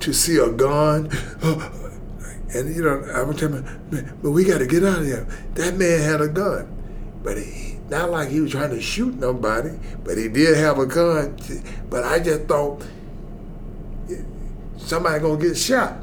[0.00, 1.10] to see a gun.
[2.54, 5.26] And you know, I was telling him, but we got to get out of here.
[5.54, 6.68] That man had a gun,
[7.22, 9.70] but he, not like he was trying to shoot nobody,
[10.04, 11.38] but he did have a gun.
[11.88, 12.84] But I just thought
[14.84, 15.98] somebody gonna get shot.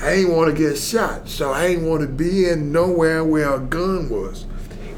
[0.00, 3.54] I ain't want to get shot, so I ain't want to be in nowhere where
[3.54, 4.46] a gun was.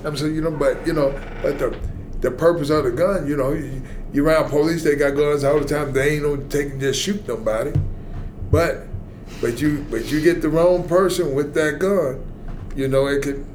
[0.05, 1.76] I'm saying, you know, but you know, but the
[2.20, 5.59] the purpose of the gun, you know, you, you around police, they got guns all
[5.59, 5.92] the time.
[5.92, 7.72] They ain't no taking just shoot nobody,
[8.50, 8.87] but
[9.40, 12.22] but you but you get the wrong person with that gun,
[12.76, 13.46] you know, it could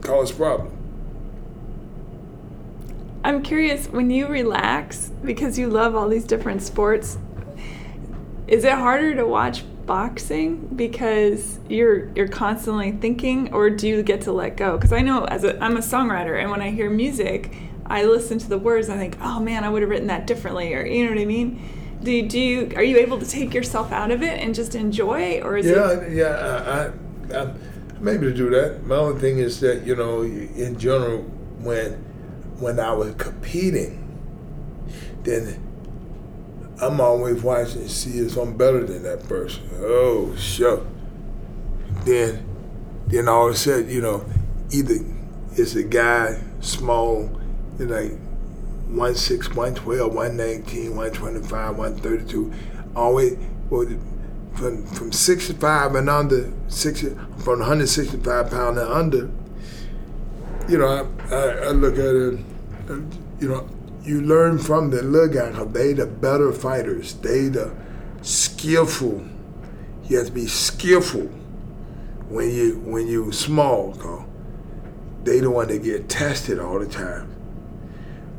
[0.00, 0.70] cause problems.
[3.24, 7.16] I'm curious when you relax because you love all these different sports.
[8.46, 14.22] Is it harder to watch boxing because you're you're constantly thinking, or do you get
[14.22, 14.76] to let go?
[14.76, 17.54] Because I know as a I'm a songwriter, and when I hear music,
[17.86, 20.26] I listen to the words and I think, oh man, I would have written that
[20.26, 21.62] differently, or you know what I mean.
[22.02, 24.74] Do you, do you are you able to take yourself out of it and just
[24.74, 26.12] enjoy, or is yeah, it?
[26.12, 26.92] Yeah,
[27.32, 27.54] I, I,
[27.96, 28.84] I'm able to do that.
[28.84, 31.22] My only thing is that you know, in general,
[31.60, 31.92] when
[32.58, 34.00] when I was competing,
[35.22, 35.63] then
[36.84, 39.62] I'm always watching to see if I'm better than that person.
[39.78, 40.86] Oh, sure.
[42.04, 42.44] Then,
[43.06, 44.26] then all of a sudden, you know,
[44.70, 44.96] either
[45.52, 47.40] it's a guy small,
[47.78, 48.12] you know, like
[48.90, 52.52] 1'6", 112, 119, 125, 132,
[52.94, 53.38] always
[53.70, 53.88] well,
[54.54, 59.30] from from 65 and under, 60, from 165 pound and under,
[60.68, 60.86] you know,
[61.30, 62.38] I, I, I look at it,
[63.40, 63.68] you know,
[64.04, 67.14] you learn from the little guy because they the better fighters.
[67.14, 67.74] They the
[68.20, 69.24] skillful.
[70.04, 71.26] You have to be skillful
[72.28, 73.94] when you when you small.
[73.94, 74.24] Cause
[75.24, 77.30] they the one that get tested all the time.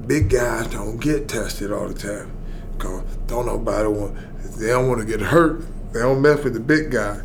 [0.05, 2.31] Big guys don't get tested all the time.
[2.77, 4.15] Cause don't nobody want
[4.57, 5.65] they don't want to get hurt.
[5.91, 7.21] They don't mess with the big guy.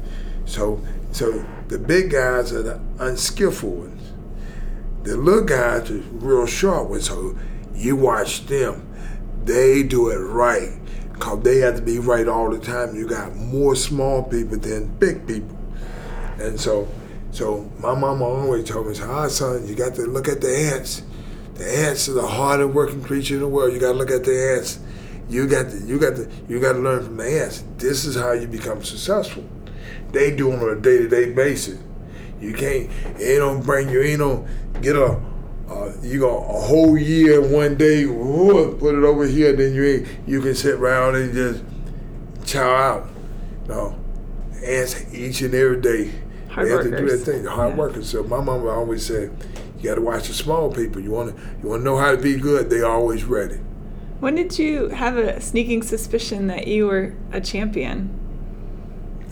[0.47, 0.80] So
[1.12, 4.12] so the big guys are the unskillful ones.
[5.03, 7.07] The little guys are real sharp ones.
[7.07, 7.36] So
[7.80, 8.86] you watch them.
[9.44, 10.78] They do it right.
[11.18, 12.94] Cause they have to be right all the time.
[12.94, 15.56] You got more small people than big people.
[16.38, 16.88] And so
[17.30, 21.02] so my mama always told me, ah son, you got to look at the ants.
[21.54, 23.72] The ants are the hardest working creature in the world.
[23.72, 24.80] You gotta look at the ants.
[25.28, 27.64] You got to you got to you got to learn from the ants.
[27.76, 29.44] This is how you become successful.
[30.12, 31.78] They do it on a day to day basis.
[32.40, 32.90] You can't.
[33.20, 34.02] It don't bring you.
[34.02, 34.46] Ain't don't
[34.80, 35.20] get a.
[35.70, 38.04] Uh, you go a whole year one day.
[38.04, 39.52] Put it over here.
[39.54, 41.62] Then you ain't, you can sit around and just
[42.44, 43.08] chow out.
[43.68, 43.96] No,
[44.64, 46.10] ants each and every day.
[46.50, 46.90] Hard they have workers.
[46.90, 47.44] to do that thing.
[47.44, 47.76] Hard Yeah.
[47.76, 48.08] workers.
[48.10, 49.30] So my mama always said,
[49.78, 51.00] you got to watch the small people.
[51.00, 52.68] You want to you want to know how to be good.
[52.68, 53.60] They always ready.
[54.18, 58.18] When did you have a sneaking suspicion that you were a champion?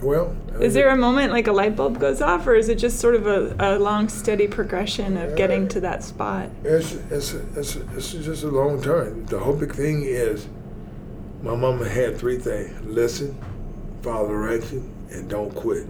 [0.02, 3.00] Well, Is there a moment like a light bulb goes off, or is it just
[3.00, 6.50] sort of a, a long, steady progression of getting to that spot?
[6.62, 9.26] It's it's it's it's just a long time.
[9.26, 10.46] The whole big thing is,
[11.42, 13.36] my mama had three things: listen,
[14.02, 15.86] follow direction, and don't quit.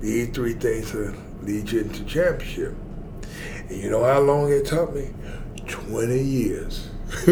[0.00, 2.74] These three things will lead you into championship.
[3.70, 5.08] And you know how long it took me?
[5.66, 6.90] Twenty years.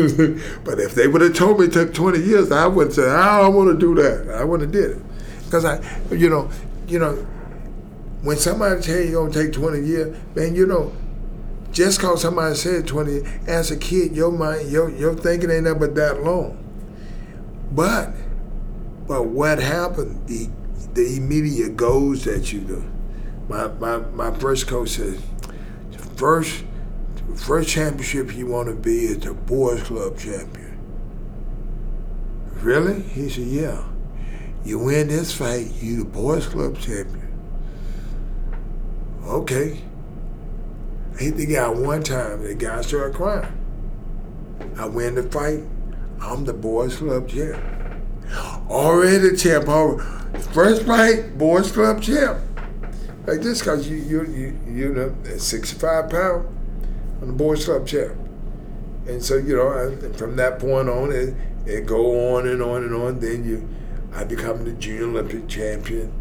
[0.64, 3.42] but if they would have told me it took twenty years, I would say I
[3.42, 4.34] don't want to do that.
[4.34, 5.05] I wouldn't have did it
[5.46, 5.80] because I,
[6.10, 6.50] you know,
[6.86, 7.14] you know,
[8.22, 10.92] when somebody tell you gonna take twenty years, man, you know
[11.76, 15.86] just cause somebody said 20 as a kid your mind your, your thinking ain't never
[15.86, 16.56] that long.
[17.70, 18.12] But
[19.06, 20.48] but what happened the
[20.94, 22.82] the immediate goals that you do.
[23.50, 25.18] My my, my first coach said
[25.92, 26.64] the first
[27.34, 30.78] first championship you want to be is the boys club champion.
[32.62, 33.02] Really?
[33.02, 33.84] He said yeah
[34.66, 37.32] you win this fight you the boys club champion
[39.24, 39.80] okay
[41.16, 43.50] I hit the guy one time, the guy started crying.
[44.76, 45.62] I win the fight.
[46.20, 47.62] I'm the boys club champ.
[48.68, 49.64] Already champ.
[50.52, 52.38] First fight, boys club champ.
[53.26, 56.46] Like this, cause you you you you know at 65 pound,
[57.22, 58.14] I'm the boys club champ.
[59.06, 62.84] And so you know, I, from that point on, it it go on and on
[62.84, 63.20] and on.
[63.20, 63.66] Then you,
[64.16, 66.12] I become the junior Olympic champion,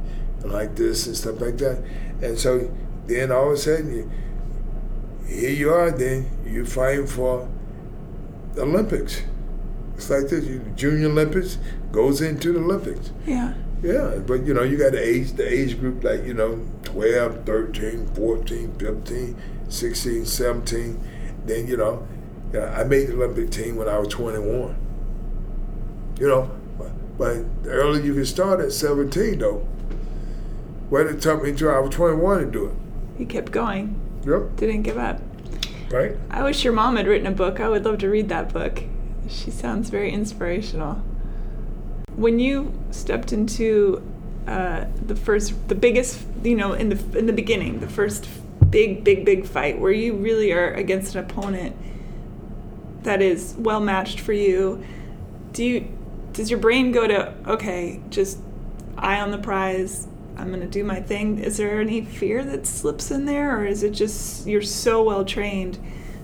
[0.41, 1.83] and like this and stuff like that.
[2.21, 2.71] And so
[3.07, 4.11] then all of a sudden you
[5.27, 7.49] here you are then you're fighting for
[8.53, 9.21] the Olympics.
[9.95, 11.57] It's like this, you, Junior Olympics
[11.91, 13.11] goes into the Olympics.
[13.25, 13.53] Yeah.
[13.81, 17.45] Yeah, but you know, you got the age the age group like, you know, 12,
[17.45, 21.09] 13, 14, 15, 16, 17.
[21.45, 22.07] Then, you know,
[22.53, 24.75] yeah, I made the Olympic team when I was 21.
[26.19, 26.51] You know,
[27.17, 29.65] but, the earlier you can start at 17 though.
[30.89, 32.73] Well, it took me until I was 21 to do it.
[33.19, 35.21] You kept going, Yep, didn't give up.
[35.91, 36.15] right?
[36.29, 37.59] I wish your mom had written a book.
[37.59, 38.83] I would love to read that book.
[39.29, 41.01] She sounds very inspirational.
[42.15, 44.01] When you stepped into
[44.47, 48.27] uh, the first, the biggest, you know, in the in the beginning, the first
[48.69, 51.75] big, big, big fight, where you really are against an opponent
[53.03, 54.83] that is well matched for you,
[55.51, 55.87] do you
[56.35, 58.39] does your brain go to okay, just
[58.97, 60.07] eye on the prize?
[60.37, 61.39] I'm gonna do my thing.
[61.39, 65.23] Is there any fear that slips in there, or is it just you're so well
[65.23, 65.79] trained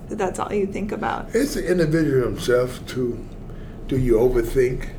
[0.09, 1.33] that that's all you think about?
[1.33, 3.25] It's the individual himself to
[3.87, 4.89] do you overthink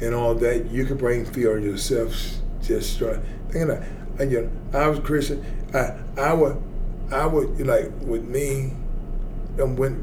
[0.00, 0.70] and all that.
[0.70, 2.14] You can bring fear on yourself.
[2.62, 3.86] Just start thinking that.
[4.18, 5.44] And you know, I was Christian.
[5.74, 6.62] I I would
[7.12, 8.72] I would like with me.
[9.58, 9.96] And when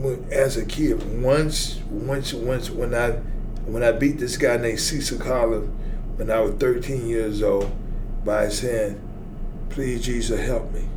[0.00, 3.20] when as a kid, once once once when I
[3.66, 5.70] when I beat this guy named Cecil Collins
[6.16, 7.70] when I was 13 years old
[8.24, 9.00] by saying,
[9.70, 10.88] "Please Jesus help me."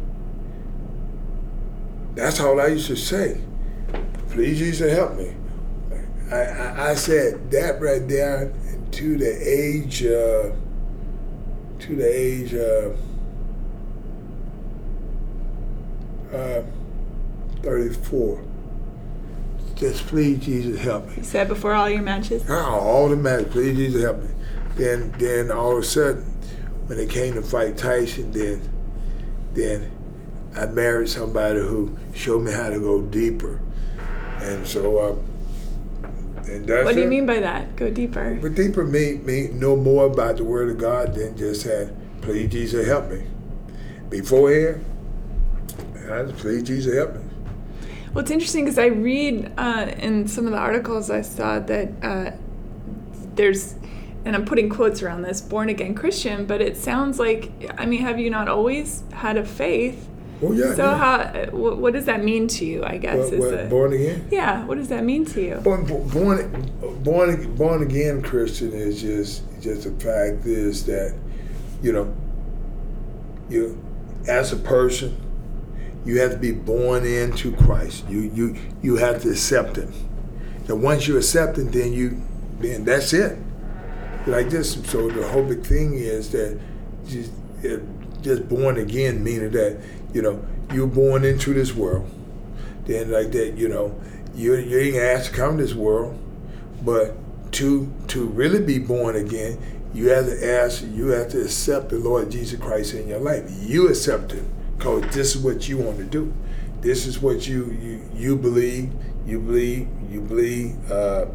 [2.15, 3.41] That's all I used to say.
[4.29, 5.33] Please Jesus help me.
[6.31, 8.51] I, I, I said that right there
[8.91, 9.99] to the age
[11.85, 12.89] to the age uh,
[16.35, 16.63] uh,
[17.61, 18.41] 34.
[19.75, 21.15] Just please Jesus help me.
[21.17, 22.45] You said before all your matches.
[22.49, 24.29] Oh, all the matches, please Jesus help me.
[24.75, 26.23] Then then all of a sudden,
[26.87, 28.61] when it came to fight Tyson, then
[29.53, 29.91] then
[30.55, 33.59] I married somebody who showed me how to go deeper.
[34.41, 35.15] And so uh,
[36.47, 37.09] and that's What do you it.
[37.09, 37.75] mean by that?
[37.75, 38.37] Go deeper.
[38.41, 42.49] But deeper me me know more about the word of God than just saying, please
[42.51, 43.23] Jesus help me.
[44.09, 44.85] Beforehand,
[46.09, 47.21] I just please Jesus help me.
[48.15, 51.89] Well, it's interesting because I read uh, in some of the articles I saw that
[52.01, 52.31] uh,
[53.35, 53.75] there's,
[54.23, 57.99] and I'm putting quotes around this, born again Christian, but it sounds like, I mean,
[57.99, 60.07] have you not always had a faith?
[60.41, 60.75] Oh yeah.
[60.75, 60.97] So yeah.
[60.97, 61.45] how?
[61.51, 62.85] What, what does that mean to you?
[62.85, 64.27] I guess What- is what, born again?
[64.31, 64.63] yeah.
[64.65, 65.55] What does that mean to you?
[65.55, 66.71] Born, born,
[67.03, 71.13] born, born again Christian is just just the fact is that,
[71.81, 72.15] you know,
[73.49, 73.77] you
[74.27, 75.15] as a person,
[76.05, 78.07] you have to be born into Christ.
[78.07, 79.91] You you you have to accept Him.
[80.67, 82.21] And once you accept Him, then you
[82.59, 83.37] then that's it.
[84.27, 84.73] Like this.
[84.89, 86.59] So the whole big thing is that
[87.07, 87.31] just
[88.21, 89.81] just born again, meaning that
[90.13, 92.09] you know you're born into this world.
[92.85, 93.99] Then like that, you know,
[94.35, 96.19] you you ain't asked to come to this world,
[96.83, 97.15] but
[97.53, 99.57] to to really be born again,
[99.93, 103.49] you have to ask, you have to accept the Lord Jesus Christ in your life.
[103.61, 106.33] You accept Him because this is what you want to do.
[106.81, 108.91] This is what you you, you believe.
[109.25, 109.87] You believe.
[110.09, 111.25] You believe uh,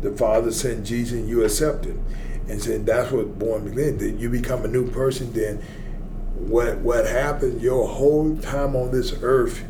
[0.00, 1.96] the Father sent Jesus, and you accept it.
[2.48, 3.98] And then that's what born again.
[3.98, 5.32] Then you become a new person.
[5.32, 5.62] Then
[6.36, 7.62] what what happens?
[7.62, 9.64] Your whole time on this earth,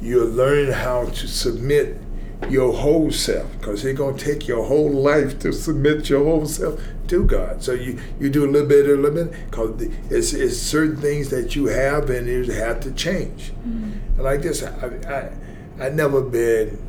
[0.00, 1.99] you're learning how to submit
[2.48, 6.46] your whole self because it's going to take your whole life to submit your whole
[6.46, 7.62] self to God.
[7.62, 10.96] So you, you do a little bit, of a little bit, because it's, it's certain
[10.96, 13.52] things that you have and you have to change.
[13.52, 14.14] Mm-hmm.
[14.14, 15.32] And like this, I,
[15.78, 16.80] I, I never been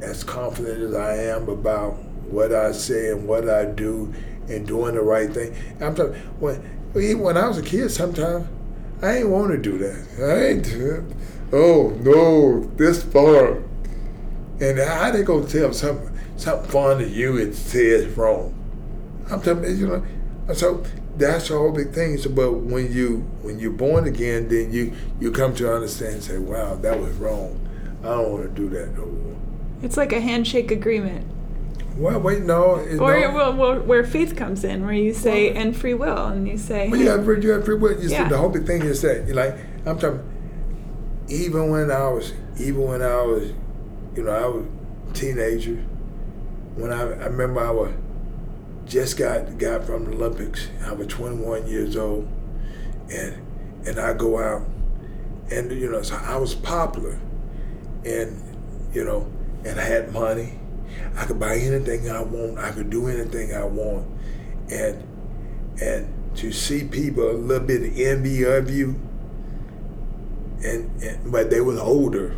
[0.00, 1.94] as confident as I am about
[2.30, 4.12] what I say and what I do
[4.48, 5.54] and doing the right thing.
[5.80, 6.60] I'm talking, when,
[6.92, 8.48] when I was a kid, sometimes
[9.02, 10.06] I ain't want to do that.
[10.20, 10.66] I ain't,
[11.52, 13.62] oh no, this far.
[14.60, 18.54] And how they gonna tell something something fun to you and say it's wrong?
[19.30, 20.04] I'm telling you, you know.
[20.54, 20.82] So
[21.16, 22.16] that's the whole big thing.
[22.18, 26.22] So, but when you when you're born again, then you you come to understand and
[26.22, 27.58] say, "Wow, that was wrong.
[28.02, 29.36] I don't want to do that no more."
[29.82, 31.26] It's like a handshake agreement,
[31.98, 33.04] Well, wait, no, or no.
[33.34, 36.56] well, well, where faith comes in, where you say Well- and free will, and you
[36.56, 37.92] say, Well, you have free, you have free will.
[38.00, 38.24] You Yeah.
[38.24, 39.54] see, the whole big thing is that, like,
[39.84, 40.20] I'm talking.
[41.28, 43.50] Even when I was, even when I was,
[44.16, 44.66] you know, I was
[45.10, 45.76] a teenager.
[46.74, 47.92] When I, I remember I was
[48.86, 50.68] just got got from the Olympics.
[50.84, 52.28] I was 21 years old,
[53.12, 53.46] and
[53.86, 54.62] and I go out,
[55.50, 57.18] and you know, so I was popular,
[58.04, 58.42] and
[58.94, 59.30] you know,
[59.64, 60.58] and I had money.
[61.16, 62.58] I could buy anything I want.
[62.58, 64.06] I could do anything I want,
[64.70, 65.02] and
[65.80, 68.98] and to see people a little bit of envy of you,
[70.64, 72.36] and, and but they was older.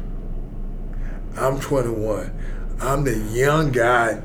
[1.39, 2.33] I'm 21.
[2.81, 4.23] I'm the young guy.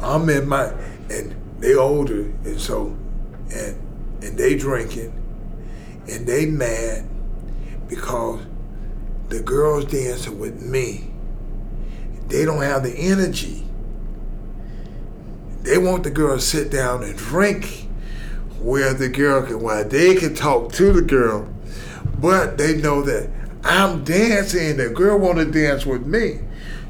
[0.00, 0.72] I'm in my
[1.10, 2.96] and they older, and so
[3.54, 3.78] and
[4.22, 5.12] and they drinking,
[6.08, 7.06] and they mad
[7.88, 8.40] because
[9.28, 11.10] the girls dancing with me.
[12.28, 13.64] They don't have the energy.
[15.62, 17.88] They want the girl to sit down and drink
[18.60, 21.48] where the girl can, while they can talk to the girl,
[22.18, 23.30] but they know that
[23.64, 24.76] I'm dancing.
[24.76, 26.40] The girl want to dance with me,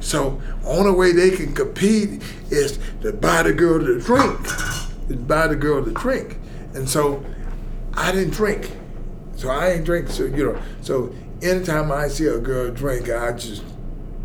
[0.01, 4.41] so only way they can compete is to buy the girl to drink,
[5.09, 6.39] to buy the girl to drink,
[6.75, 7.25] and so
[7.95, 8.71] I didn't drink,
[9.37, 10.09] so I ain't drink.
[10.09, 13.63] So you know, so anytime I see a girl drink, I just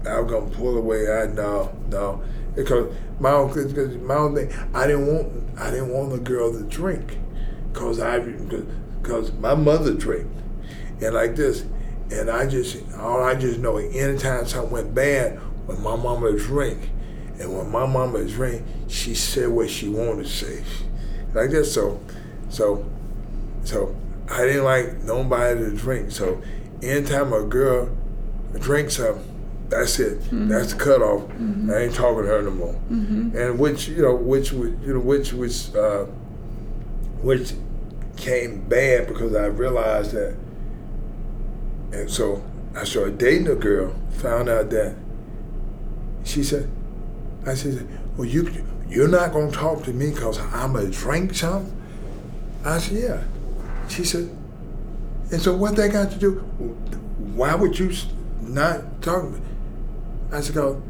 [0.07, 1.11] I'm gonna pull away.
[1.11, 2.23] I no no
[2.55, 4.51] because my own cause my own thing.
[4.73, 7.19] I didn't want I didn't want the girl to drink,
[7.73, 8.19] cause I
[9.03, 10.27] cause my mother drank,
[11.01, 11.65] and like this,
[12.11, 15.37] and I just all I just know anytime something went bad
[15.67, 16.89] when my mama drink,
[17.39, 20.63] and when my mama drink, she said what she wanted to say,
[21.33, 21.73] like this.
[21.73, 21.99] So
[22.49, 22.85] so
[23.63, 23.95] so
[24.29, 26.11] I didn't like nobody to drink.
[26.11, 26.41] So
[26.81, 27.95] anytime a girl
[28.57, 29.25] drinks something.
[29.69, 30.19] That's it.
[30.21, 30.47] Mm-hmm.
[30.47, 31.21] That's the cutoff.
[31.21, 31.71] Mm-hmm.
[31.71, 32.73] I ain't talking to her no more.
[32.91, 33.37] Mm-hmm.
[33.37, 36.05] And which you know, which was you know, which was uh,
[37.21, 37.53] which
[38.17, 40.35] came bad because I realized that.
[41.91, 42.43] And so
[42.75, 43.93] I started dating a girl.
[44.21, 44.95] Found out that
[46.23, 46.69] she said,
[47.45, 47.87] I said,
[48.17, 48.51] well, you
[48.87, 51.75] you're not gonna talk to me because I'm a drink something.
[52.65, 53.23] I said, yeah.
[53.87, 54.29] She said,
[55.31, 56.31] and so what they got to do?
[57.35, 57.93] Why would you
[58.41, 59.41] not talk to me?
[60.31, 60.81] I said, "Cause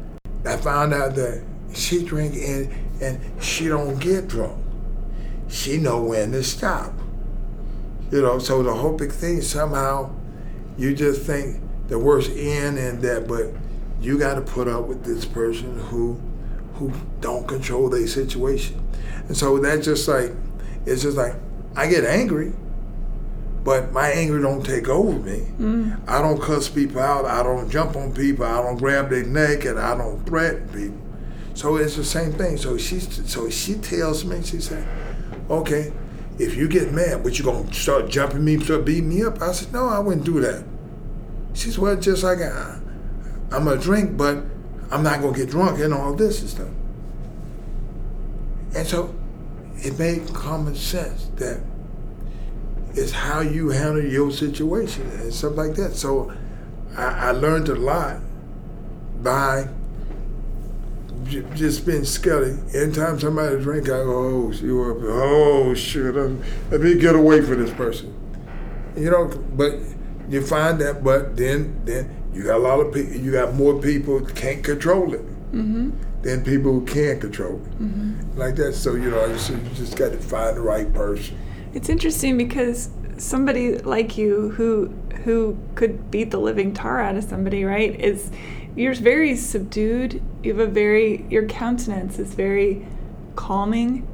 [0.44, 1.44] I found out that
[1.74, 4.62] she drink and and she don't get drunk.
[5.48, 6.92] She know when to stop.
[8.10, 10.10] You know, so the whole big thing somehow
[10.80, 13.52] you just think the worst end and that, but
[14.00, 16.20] you got to put up with this person who
[16.74, 18.82] who don't control their situation.
[19.28, 20.32] And so that's just like
[20.86, 21.34] it's just like
[21.76, 22.54] I get angry,
[23.62, 25.46] but my anger don't take over me.
[25.58, 26.00] Mm.
[26.08, 27.26] I don't cuss people out.
[27.26, 28.46] I don't jump on people.
[28.46, 31.00] I don't grab their neck, and I don't threaten people.
[31.52, 32.56] So it's the same thing.
[32.56, 34.86] So she, so she tells me, she said,
[35.50, 35.92] "Okay,
[36.38, 39.52] if you get mad, but you gonna start jumping me, start beating me up?" I
[39.52, 40.64] said, "No, I wouldn't do that."
[41.54, 42.78] She said, "Well, just like I,
[43.52, 44.38] I'm gonna drink, but
[44.90, 46.68] I'm not gonna get drunk and all this and stuff."
[48.74, 49.14] And so
[49.78, 51.60] it made common sense that
[52.94, 55.94] it's how you handle your situation and stuff like that.
[55.94, 56.32] So
[56.96, 58.20] I, I learned a lot
[59.22, 59.68] by
[61.54, 62.56] just being skelly.
[62.74, 67.62] Anytime somebody drink, I go, oh, she up, oh shit, let me get away from
[67.64, 68.14] this person.
[68.96, 69.74] You know, but
[70.30, 73.80] you find that, but then then you got a lot of people, you got more
[73.80, 75.90] people can't control it Mm-hmm.
[76.22, 77.82] than people who can control it.
[77.82, 78.38] Mm-hmm.
[78.38, 78.74] Like that.
[78.74, 81.36] So you know, so you just got to find the right person.
[81.74, 87.24] It's interesting because somebody like you who who could beat the living tar out of
[87.24, 87.98] somebody, right?
[87.98, 88.30] Is
[88.76, 90.22] you're very subdued.
[90.44, 92.86] You have a very your countenance is very
[93.34, 94.06] calming,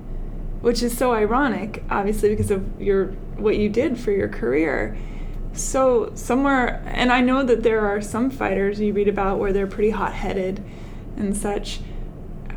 [0.62, 4.96] which is so ironic, obviously because of your what you did for your career.
[5.56, 9.66] So somewhere, and I know that there are some fighters you read about where they're
[9.66, 10.62] pretty hot-headed
[11.16, 11.80] and such.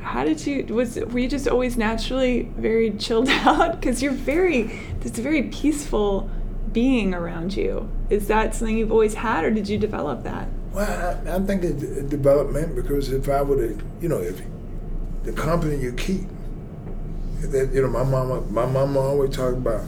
[0.01, 4.63] How did you was were you just always naturally very chilled out because you're very
[5.03, 6.29] a very peaceful
[6.73, 7.89] being around you.
[8.09, 10.47] Is that something you've always had, or did you develop that?
[10.71, 14.41] Well, I, I think it's development because if I would have, you know, if
[15.23, 16.21] the company you keep,
[17.41, 19.83] that you know, my mama, my mama always talked about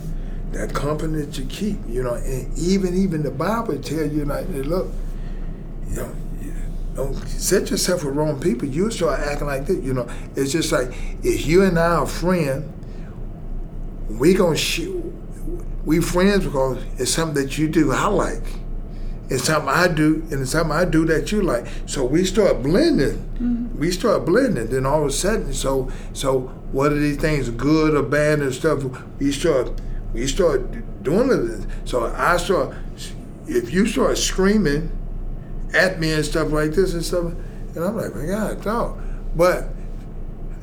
[0.51, 4.47] that company that you keep, you know, and even even the Bible tell you like,
[4.49, 4.87] look,
[5.87, 6.15] you know,
[6.93, 8.67] don't set yourself with wrong people.
[8.67, 10.09] You start acting like this, you know.
[10.35, 10.89] It's just like
[11.23, 12.69] if you and I are friends,
[14.09, 15.01] we gonna shoot.
[15.85, 18.43] We friends because it's something that you do I like.
[19.29, 21.65] It's something I do, and it's something I do that you like.
[21.85, 23.17] So we start blending.
[23.35, 23.79] Mm-hmm.
[23.79, 24.67] We start blending.
[24.67, 26.41] Then all of a sudden, so so
[26.73, 28.83] what are these things, good or bad and stuff?
[29.17, 29.71] We start
[30.13, 31.67] we start doing it.
[31.87, 32.75] So I start.
[33.47, 34.91] If you start screaming
[35.73, 37.33] at me and stuff like this and stuff,
[37.75, 39.01] and I'm like, my God, dog.
[39.35, 39.69] But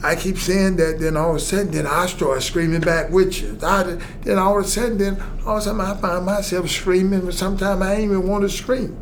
[0.02, 3.42] I keep saying that, then all of a sudden, then I start screaming back with
[3.42, 3.58] you.
[3.62, 7.24] I, then all of a sudden, then all of a sudden, I find myself screaming,
[7.24, 8.98] but sometimes I ain't even want to scream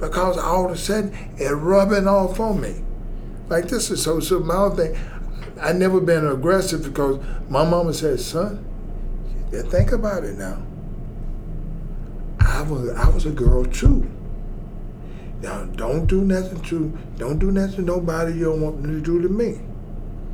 [0.00, 2.82] because all of a sudden it rubbing off on me.
[3.48, 4.98] Like this is so, so my thing,
[5.60, 8.64] I never been aggressive because my mama said, son,
[9.52, 10.62] yeah, think about it now.
[12.40, 14.10] I was, I was a girl too.
[15.40, 19.22] Now, don't do nothing to, don't do nothing to nobody you don't want to do
[19.22, 19.52] to me.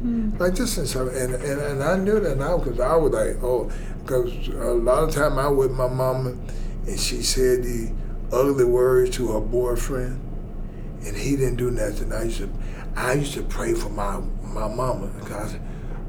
[0.00, 0.36] Hmm.
[0.38, 3.42] Like this and so, and, and, and I knew that now because I was like,
[3.42, 3.70] oh,
[4.02, 6.30] because a lot of time I with my mama,
[6.86, 7.92] and she said the
[8.32, 10.20] ugly words to her boyfriend,
[11.04, 12.12] and he didn't do nothing.
[12.12, 12.50] I used to,
[12.96, 15.56] I used to pray for my my mama because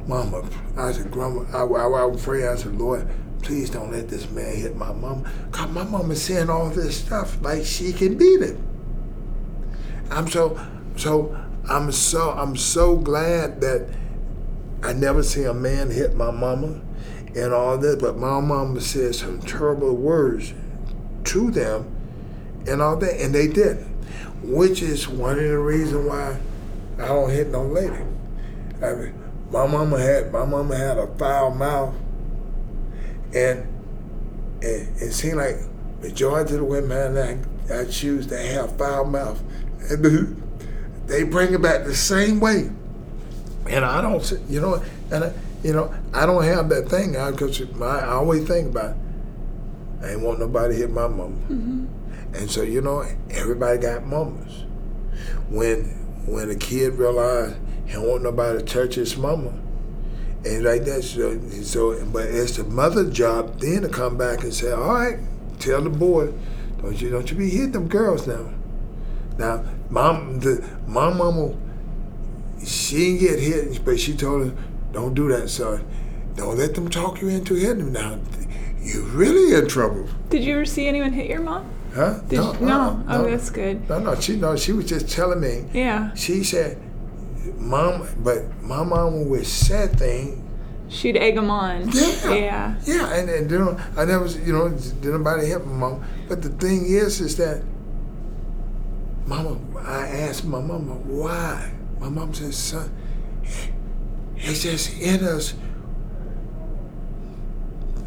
[0.08, 0.47] Mama,
[0.78, 2.47] I said, Grandma, I, I, I would pray.
[2.47, 3.08] I said, Lord,
[3.41, 5.30] please don't let this man hit my mama.
[5.51, 8.64] Cause my mama's saying all this stuff like she can beat him.
[10.10, 10.60] I'm so
[10.95, 11.38] so
[11.70, 13.89] I'm so I'm so glad that
[14.84, 16.82] I never see a man hit my mama
[17.36, 20.53] and all that, but my mama said some terrible words
[21.26, 21.93] to them
[22.68, 23.78] and all that, and they did,
[24.41, 26.38] which is one of the reasons why
[26.97, 28.03] I don't hit no lady.
[28.82, 31.95] I mean, my mama had my mama had a foul mouth,
[33.34, 33.66] and
[34.62, 35.58] it, it seemed like
[36.02, 39.41] majority of the women I, I choose they have foul mouth,
[39.89, 40.43] and
[41.08, 42.70] they bring it back the same way.
[43.70, 44.82] And I don't, you know,
[45.12, 45.34] and I,
[45.64, 47.12] you know, I don't have that thing.
[47.12, 48.95] Because I always think about,
[50.02, 51.86] I ain't want nobody to hit my mama, mm-hmm.
[52.36, 54.66] and so you know, everybody got mamas.
[55.50, 55.84] When
[56.26, 57.56] when a kid realized
[57.88, 59.54] he don't want nobody to touch his mama,
[60.46, 64.54] and like that, so, so but it's the mother's job then to come back and
[64.54, 65.18] say, all right,
[65.60, 66.32] tell the boy,
[66.82, 68.46] don't you don't you be hitting them girls now.
[69.40, 71.56] Now, mom, the my mama,
[72.66, 74.58] she didn't get hit, but she told him,
[74.92, 75.84] "Don't do that, son.
[76.36, 77.94] Don't let them talk you into hitting them.
[77.94, 78.20] Now,
[78.82, 81.66] you're really in trouble, Did you ever see anyone hit your mom?
[81.94, 82.80] huh?" Did you, no.
[82.80, 83.88] uh-uh, Oh, that's good.
[83.90, 84.16] no, no.
[84.20, 84.56] She no.
[84.56, 85.66] She was just telling me.
[85.74, 86.14] Yeah.
[86.16, 86.78] She said,
[87.58, 90.43] "Mom," but my mama would say things.
[90.89, 91.89] She'd egg them on.
[91.91, 92.34] Yeah.
[92.34, 92.76] Yeah.
[92.86, 96.06] Yeah, and, and you know, I never, you know, did nobody help my mom.
[96.30, 97.62] But the thing is, is that,
[99.26, 101.72] mama, I asked my mama why.
[102.00, 102.89] My mom said, son,
[104.38, 105.56] it's just in us.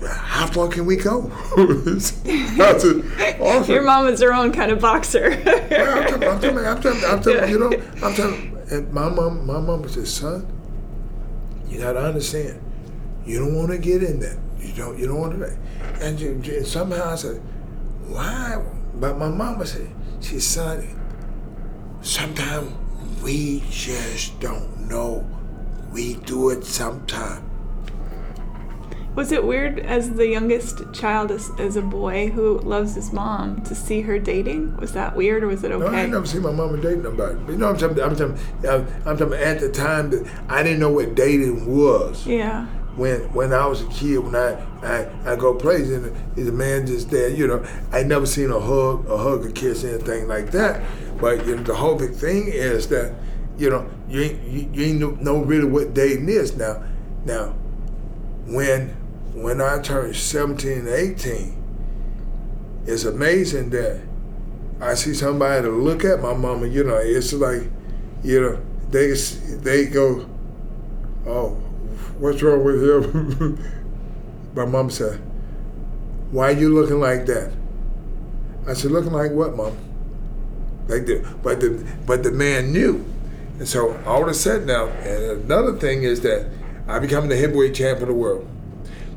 [0.08, 1.30] how far can we go?
[1.56, 3.74] I said, awesome.
[3.74, 5.30] Your mom is her own kind of boxer.
[5.70, 7.72] Yeah, I'm telling, I'm telling, I'm telling, I'm telling you know,
[8.02, 8.49] I'm telling.
[8.70, 10.46] And my mom, my mom said, son,
[11.68, 12.60] you gotta understand,
[13.24, 14.38] you don't want to get in that.
[14.60, 15.56] You don't, you don't want to.
[16.00, 17.40] And, and somehow I said,
[18.06, 18.62] why?
[18.94, 19.90] But my mama said,
[20.20, 20.88] she said,
[22.02, 22.72] sometimes
[23.22, 25.26] we just don't know.
[25.92, 27.49] We do it sometimes.
[29.14, 33.60] Was it weird as the youngest child, as, as a boy who loves his mom,
[33.62, 34.76] to see her dating?
[34.76, 35.84] Was that weird or was it okay?
[35.84, 37.34] No, I never seen my mama dating nobody.
[37.34, 38.00] But you know, I'm talking.
[38.00, 38.38] I'm talking.
[38.68, 39.34] I'm, I'm talking.
[39.34, 42.24] At the time that I didn't know what dating was.
[42.26, 42.66] Yeah.
[42.96, 44.52] When when I was a kid, when I
[44.82, 48.60] I, I go places and a man just there, you know, I never seen a
[48.60, 50.82] hug, a hug, a kiss, anything like that.
[51.20, 53.14] But you know, the whole big thing is that,
[53.58, 56.82] you know, you ain't you, you ain't know really what dating is now.
[57.24, 57.54] Now,
[58.46, 58.96] when
[59.42, 64.02] when I turned 17 and 18, it's amazing that
[64.80, 67.62] I see somebody to look at my mama, you know, it's like,
[68.22, 68.60] you know,
[68.90, 69.12] they
[69.62, 70.28] they go,
[71.26, 71.50] oh,
[72.18, 73.58] what's wrong with him?
[74.54, 75.18] my mom said,
[76.30, 77.52] why are you looking like that?
[78.66, 79.76] I said, looking like what, mom?
[80.88, 83.04] Like the, but the but the man knew,
[83.58, 86.46] and so all of a sudden now, and another thing is that
[86.88, 88.48] I become the heavyweight champion of the world.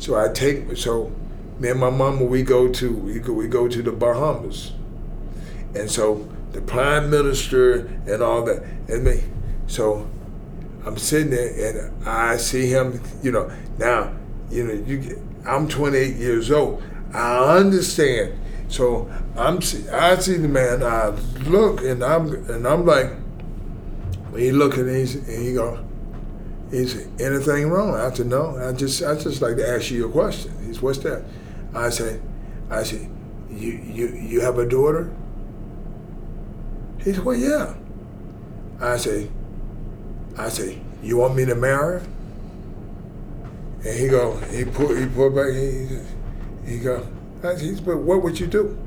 [0.03, 1.13] So I take so
[1.59, 4.73] me and my mama we go to we go, we go to the Bahamas,
[5.75, 9.23] and so the prime minister and all that and me.
[9.67, 10.05] So
[10.85, 13.01] I'm sitting there and I see him.
[13.21, 14.13] You know now
[14.51, 16.83] you know you I'm 28 years old.
[17.13, 18.37] I understand.
[18.67, 20.83] So I'm I see the man.
[20.83, 21.11] I
[21.47, 23.09] look and I'm and I'm like
[24.31, 25.81] when he looking and, he's, and he go
[26.73, 27.93] is anything wrong?
[27.95, 28.57] I said, no.
[28.57, 30.51] I just I just like to ask you a question.
[30.65, 31.23] He's what's that?
[31.73, 32.21] I said,
[32.69, 33.09] I said,
[33.51, 35.13] you you you have a daughter?
[37.03, 37.75] He said, well, yeah.
[38.81, 39.29] I say,
[40.37, 42.01] I say, you want me to marry?
[43.85, 45.99] And he go, he put he put back, he
[46.65, 47.05] he go,
[47.43, 48.77] I said, but what would you do?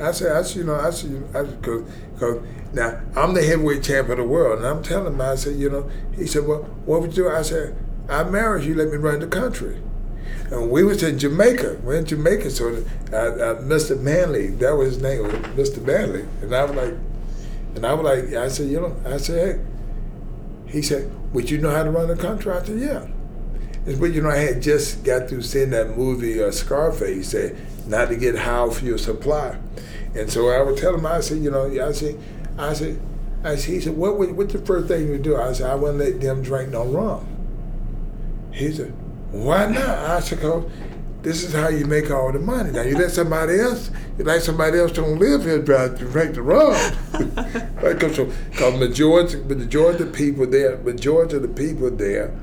[0.00, 2.42] I said, I said, you know, I said, I because because
[2.72, 5.70] now I'm the heavyweight champion of the world, and I'm telling him, I said, you
[5.70, 7.30] know, he said, well, what would you do?
[7.30, 7.76] I said,
[8.08, 9.80] I married you, let me run the country.
[10.50, 11.80] And we was in Jamaica.
[11.82, 13.98] We're in Jamaica, so uh, uh, Mr.
[13.98, 15.22] Manley, that was his name,
[15.56, 15.80] Mr.
[15.82, 16.94] Manley, and I was like,
[17.76, 21.58] and I was like, I said, you know, I said, hey, he said, would you
[21.58, 22.52] know how to run the country?
[22.52, 23.06] I said, yeah.
[23.98, 27.56] But you know, I had just got through seeing that movie uh, Scarface, said
[27.86, 29.58] not to get high for your supply.
[30.14, 32.18] And so I would tell him, I said, you know, I said,
[32.56, 33.00] I said,
[33.42, 35.36] I said, he said, what would, what's the first thing you do?
[35.36, 37.26] I said, I wouldn't let them drink no rum.
[38.52, 38.94] He said,
[39.32, 39.98] why not?
[39.98, 40.70] I said, cause
[41.22, 42.70] this is how you make all the money.
[42.70, 46.42] Now you let somebody else, you let somebody else don't live here drive drink the
[46.42, 46.74] rum.
[47.98, 52.34] Cause, so, cause majority, the majority of the people there, majority of the people there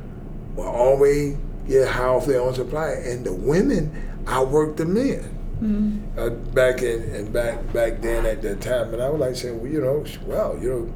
[0.55, 1.35] will always
[1.67, 5.37] get high off their own supply, and the women outwork the men.
[5.61, 6.19] Mm-hmm.
[6.19, 9.61] Uh, back in and back back then at that time, and I was like saying,
[9.61, 10.93] well, you know, well, you know,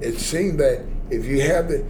[0.00, 1.84] it seemed that if you have the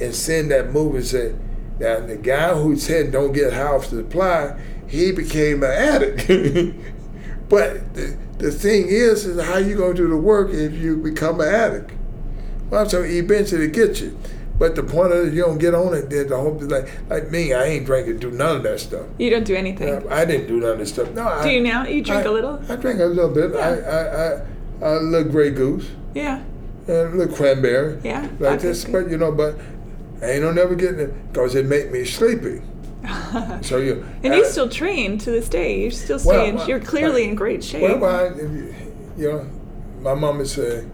[0.00, 1.38] and seeing that movie said
[1.78, 6.26] that the guy who said don't get house supply, he became an addict.
[7.48, 11.40] but the, the thing is, is how you gonna do the work if you become
[11.40, 11.92] an addict?
[12.70, 14.18] Well, so eventually get you.
[14.56, 16.10] But the point is, you don't get on it.
[16.10, 19.06] Then the whole like like me, I ain't drinking, do none of that stuff.
[19.18, 20.06] You don't do anything.
[20.06, 21.08] Uh, I didn't do none of this stuff.
[21.08, 21.86] No, do I, you now?
[21.86, 22.60] You drink I, a little.
[22.68, 23.52] I drink a little bit.
[23.52, 23.58] Yeah.
[24.80, 25.90] I, I, I, a little Grey Goose.
[26.14, 26.42] Yeah.
[26.86, 28.00] And a little cranberry.
[28.04, 28.28] Yeah.
[28.38, 29.58] Like this, but you know, but
[30.22, 32.62] I ain't no never getting it because it make me sleepy.
[33.60, 35.80] so you and you still train to this day.
[35.80, 36.54] You're still staying.
[36.54, 38.00] Well, well, you're clearly well, in great shape.
[38.00, 38.74] Well, I, you,
[39.16, 39.50] you know,
[40.00, 40.90] my mama said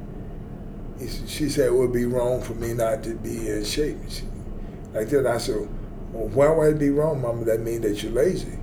[1.26, 3.98] she said it would be wrong for me not to be in shape.
[4.08, 4.24] She,
[4.92, 5.68] like that, I said,
[6.12, 7.44] well, why would it be wrong, Mama?
[7.44, 8.58] That mean that you're lazy.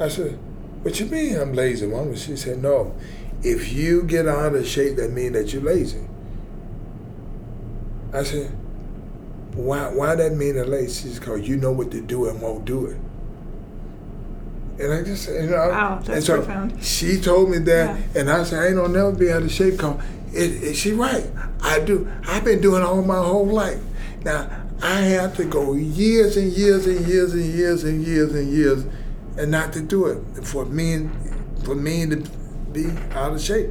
[0.00, 0.38] I said,
[0.82, 2.16] what you mean I'm lazy, Mama?
[2.16, 2.94] She said, no.
[3.42, 6.06] If you get out of shape, that mean that you're lazy.
[8.12, 8.50] I said,
[9.54, 11.08] why, why that mean that lazy?
[11.08, 12.98] She said, because you know what to do and won't do it.
[14.78, 16.84] And I just, said, you know, wow, that's and so profound.
[16.84, 18.20] She told me that, yeah.
[18.20, 19.78] and I said, I ain't gonna never be out of shape.
[19.78, 20.02] Cause
[20.36, 21.26] it, it, she right.
[21.62, 22.10] I do.
[22.26, 23.82] I've been doing all my whole life.
[24.24, 24.48] Now
[24.82, 28.84] I have to go years and years and years and years and years and years,
[29.36, 31.08] and not to do it for me
[31.64, 32.16] for me to
[32.72, 33.70] be out of shape.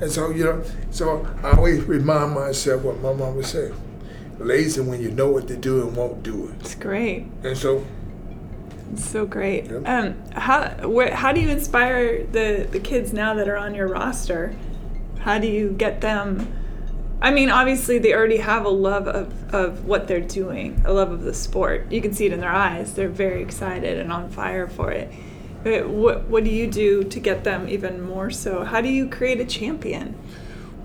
[0.00, 3.74] And so you know, so I always remind myself what my mama said:
[4.38, 6.54] lazy when you know what to do and won't do it.
[6.60, 7.26] It's great.
[7.42, 7.84] And so
[8.92, 9.66] It's so great.
[9.66, 9.82] Yep.
[9.86, 14.54] Um, how how do you inspire the the kids now that are on your roster?
[15.28, 16.50] How do you get them?
[17.20, 21.12] I mean, obviously they already have a love of, of what they're doing, a love
[21.12, 21.92] of the sport.
[21.92, 22.94] You can see it in their eyes.
[22.94, 25.12] They're very excited and on fire for it.
[25.62, 28.64] But what what do you do to get them even more so?
[28.64, 30.16] How do you create a champion?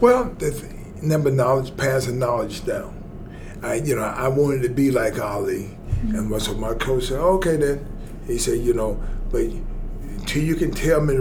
[0.01, 3.01] Well, the th- number knowledge, passing knowledge down.
[3.61, 5.69] I, you know, I wanted to be like Ali,
[6.03, 6.33] mm-hmm.
[6.33, 7.87] and so my coach said, "Okay, then."
[8.27, 11.15] He said, "You know, but until you can tell me,"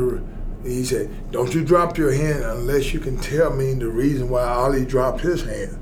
[0.65, 4.45] he said, "Don't you drop your hand unless you can tell me the reason why
[4.45, 5.79] Ali dropped his hand."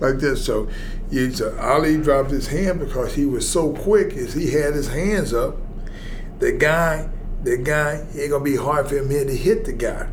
[0.00, 0.68] Like this, so
[1.10, 4.88] you so Ali dropped his hand because he was so quick as he had his
[4.88, 5.56] hands up.
[6.40, 7.08] The guy,
[7.44, 10.08] the guy, it gonna be hard for him here to hit the guy.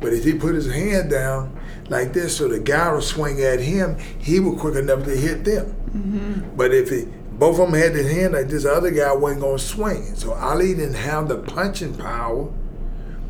[0.00, 1.58] But if he put his hand down
[1.88, 5.44] like this, so the guy will swing at him, he was quick enough to hit
[5.44, 5.74] them.
[5.90, 6.56] Mm-hmm.
[6.56, 9.40] But if he, both of them had their hand like this, the other guy wasn't
[9.40, 10.14] going to swing.
[10.14, 12.48] So Ali didn't have the punching power,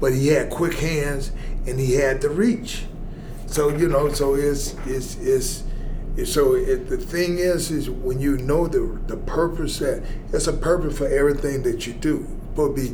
[0.01, 1.33] but he had quick hands
[1.67, 2.85] and he had the reach.
[3.47, 5.65] So you know, so it's it's it's.
[6.31, 10.53] so it, the thing is, is when you know the the purpose that it's a
[10.53, 12.27] purpose for everything that you do.
[12.57, 12.93] To be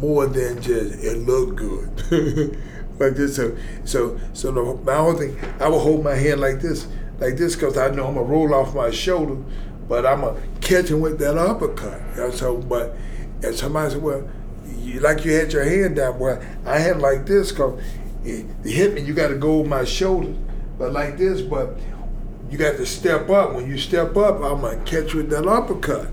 [0.00, 1.90] more than just it look good.
[2.98, 6.60] like this, so so so the, my whole thing, I will hold my hand like
[6.60, 6.86] this,
[7.18, 9.42] like this, because I know I'm gonna roll off my shoulder,
[9.88, 12.00] but I'm gonna catch him with that uppercut.
[12.16, 12.96] Know, so, but
[13.42, 14.28] and somebody said, well,
[14.86, 17.80] you, like you had your hand down, well, I had like this, cause
[18.24, 19.02] it, it hit me.
[19.02, 20.34] You got to go over my shoulder,
[20.78, 21.78] but like this, but
[22.50, 23.54] you got to step up.
[23.54, 26.08] When you step up, I'm gonna catch with that uppercut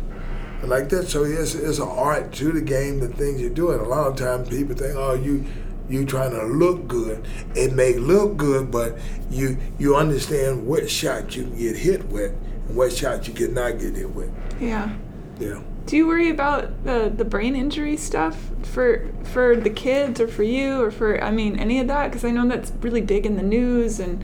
[0.67, 1.07] like that.
[1.09, 3.71] So it's, it's an art to the game, the things you do.
[3.71, 5.45] And a lot of times people think, oh, you
[5.89, 7.25] you trying to look good.
[7.55, 8.97] It may look good, but
[9.29, 12.31] you you understand what shot you can get hit with
[12.67, 14.31] and what shot you cannot get hit with.
[14.59, 14.93] Yeah.
[15.39, 15.61] Yeah.
[15.85, 20.43] Do you worry about the the brain injury stuff for for the kids or for
[20.43, 22.07] you or for I mean any of that?
[22.07, 24.23] Because I know that's really big in the news and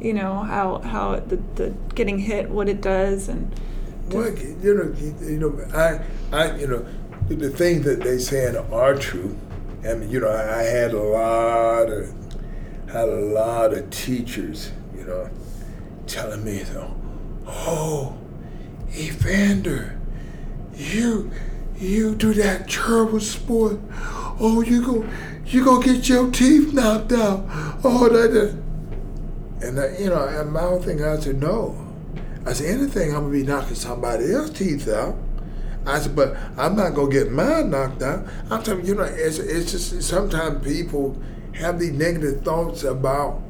[0.00, 3.58] you know how how the, the getting hit, what it does, and
[4.10, 6.00] Well, you know, you, know, I,
[6.36, 6.86] I, you know,
[7.28, 9.36] the, the things that they saying are true.
[9.84, 12.12] I mean, you know, I, I had a lot of,
[12.92, 15.30] had a lot of teachers, you know,
[16.06, 16.94] telling me, though
[17.46, 18.16] oh,
[18.94, 19.95] Evander,
[20.76, 21.30] you,
[21.76, 23.78] you do that terrible sport.
[24.38, 25.08] Oh, you go,
[25.46, 27.44] you go get your teeth knocked out.
[27.82, 29.66] Oh, that, that.
[29.66, 31.82] and I, you know, and my whole thing, I said, no.
[32.44, 35.16] I said, anything, I'm gonna be knocking somebody else's teeth out.
[35.86, 38.26] I said, but I'm not gonna get mine knocked out.
[38.50, 41.20] I'm telling you, you know, it's, it's just sometimes people
[41.54, 43.40] have these negative thoughts about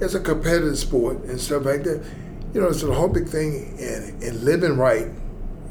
[0.00, 2.04] it's a competitive sport and stuff like that.
[2.52, 5.08] You know, it's the whole big thing in, in living right,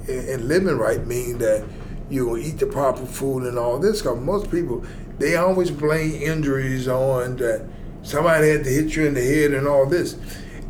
[0.07, 1.65] in, in living right means that
[2.09, 4.01] you will eat the proper food and all this.
[4.01, 4.83] Because most people,
[5.19, 7.67] they always blame injuries on that
[8.03, 10.17] somebody had to hit you in the head and all this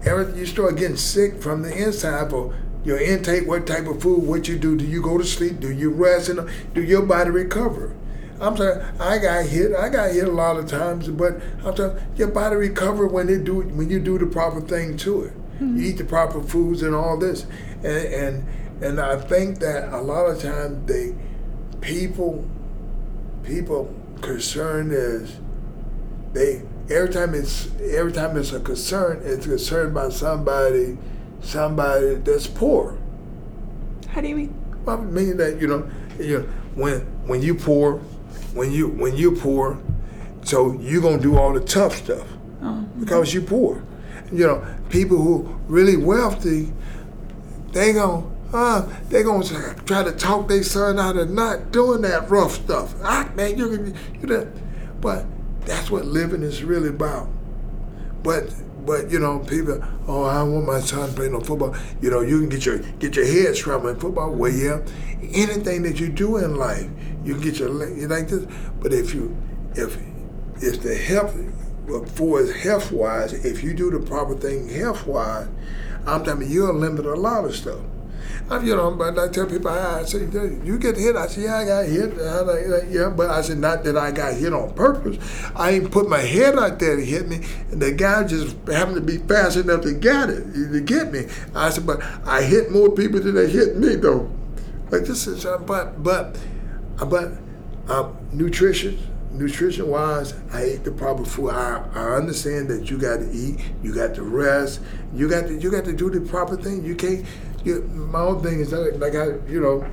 [0.05, 2.53] everything you start getting sick from the inside for
[2.83, 5.71] your intake, what type of food, what you do, do you go to sleep, do
[5.71, 7.95] you rest, and do your body recover?
[8.41, 11.97] I'm saying I got hit, I got hit a lot of times, but I'm saying
[12.17, 15.33] your body recover when they do when you do the proper thing to it.
[15.33, 15.77] Mm-hmm.
[15.77, 17.45] You eat the proper foods and all this,
[17.83, 18.45] and and
[18.83, 21.15] and I think that a lot of times they
[21.81, 22.45] people
[23.43, 25.37] people concern is
[26.33, 30.97] they every time it's every time it's a concern, it's concerned by somebody,
[31.41, 32.97] somebody that's poor.
[34.09, 34.81] How do you mean?
[34.85, 37.99] Well, I mean that you know, you know, when when you poor,
[38.53, 39.79] when you when you poor,
[40.43, 42.27] so you gonna do all the tough stuff
[42.61, 43.83] Oh, because you poor.
[44.31, 46.73] You know, people who really wealthy,
[47.71, 52.29] they gonna uh, they gonna try to talk their son out of not doing that
[52.29, 52.93] rough stuff.
[53.03, 54.51] Ah, man, you can you know,
[55.01, 55.25] but
[55.65, 57.27] that's what living is really about.
[58.21, 58.53] But
[58.85, 61.75] but you know, people, oh, I want my son playing no football.
[62.01, 64.31] You know, you can get your get your head scrambled in football.
[64.31, 64.81] Well, yeah,
[65.21, 66.87] anything that you do in life,
[67.23, 68.45] you can get your you like this.
[68.79, 69.35] But if you
[69.75, 69.97] if
[70.61, 71.35] if the health
[72.15, 75.47] for as health wise, if you do the proper thing health wise,
[76.05, 77.79] I'm telling you, you'll limit a lot of stuff.
[78.49, 81.15] I, you know, but I tell people, I say, you get hit.
[81.15, 82.19] I say, yeah, I got hit.
[82.19, 85.17] I, yeah, but I said, not that I got hit on purpose.
[85.55, 87.41] I ain't put my head out there to hit me,
[87.71, 91.27] and the guy just happened to be fast enough to get it, to get me.
[91.55, 94.29] I said, but I hit more people than they hit me, though.
[94.91, 96.37] Like this is, uh, but, but,
[96.99, 97.31] uh, but,
[97.87, 98.99] uh, nutrition,
[99.31, 101.49] nutrition wise, I eat the proper food.
[101.49, 104.81] I, I understand that you got to eat, you got to rest,
[105.13, 106.83] you got to you got to do the proper thing.
[106.83, 107.25] You can't.
[107.65, 109.85] My own thing is that, like I, you know,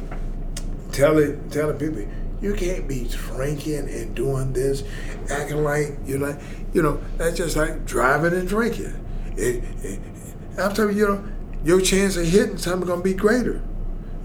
[0.93, 2.05] telling telling people
[2.41, 4.83] you can't be drinking and doing this,
[5.31, 6.41] acting like you're like,
[6.73, 8.95] you know that's just like driving and drinking.
[9.37, 10.01] It, it,
[10.59, 11.25] I'm telling you, you know,
[11.65, 13.63] your chance of hitting something gonna be greater.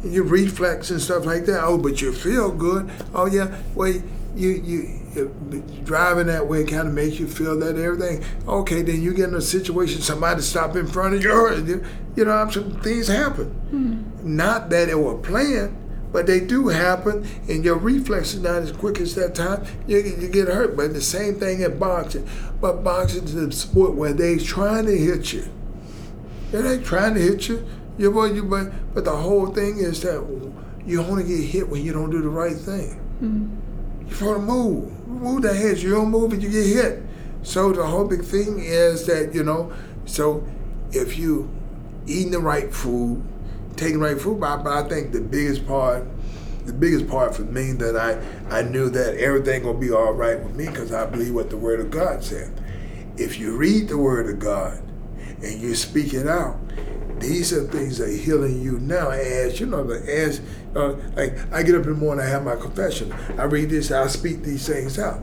[0.04, 1.64] And your reflex and stuff like that.
[1.64, 2.90] Oh, but you feel good.
[3.14, 3.94] Oh yeah, well
[4.36, 5.34] you you
[5.84, 8.24] driving that way kind of makes you feel that everything.
[8.48, 11.84] Okay, then you get in a situation, somebody stop in front of you.
[12.16, 13.52] You know, some things happen.
[13.72, 14.36] Mm-hmm.
[14.36, 15.78] Not that it was planned,
[16.12, 19.66] but they do happen, and your reflex is not as quick as that time.
[19.88, 20.76] You, you get hurt.
[20.76, 22.28] But the same thing in boxing.
[22.62, 25.48] But boxing is a sport where they trying to hit you.
[26.52, 27.66] They ain't trying to hit you.
[27.98, 30.26] You, but, you but, but the whole thing is that
[30.86, 33.00] you only get hit when you don't do the right thing.
[33.22, 33.65] Mm-hmm.
[34.10, 35.80] You want to move move the head.
[35.80, 37.04] You don't move and you get hit.
[37.44, 39.72] So the whole big thing is that you know.
[40.06, 40.46] So
[40.92, 41.50] if you
[42.06, 43.24] eating the right food,
[43.76, 46.06] taking the right food, but, but I think the biggest part,
[46.66, 48.22] the biggest part for me that I
[48.56, 51.58] I knew that everything gonna be all right with me because I believe what the
[51.58, 52.52] Word of God said.
[53.18, 54.82] If you read the Word of God
[55.42, 56.60] and you speak it out,
[57.20, 59.10] these are things that are healing you now.
[59.10, 60.42] As you know, the as
[60.76, 63.12] uh, like I get up in the morning, I have my confession.
[63.38, 65.22] I read this, I speak these things out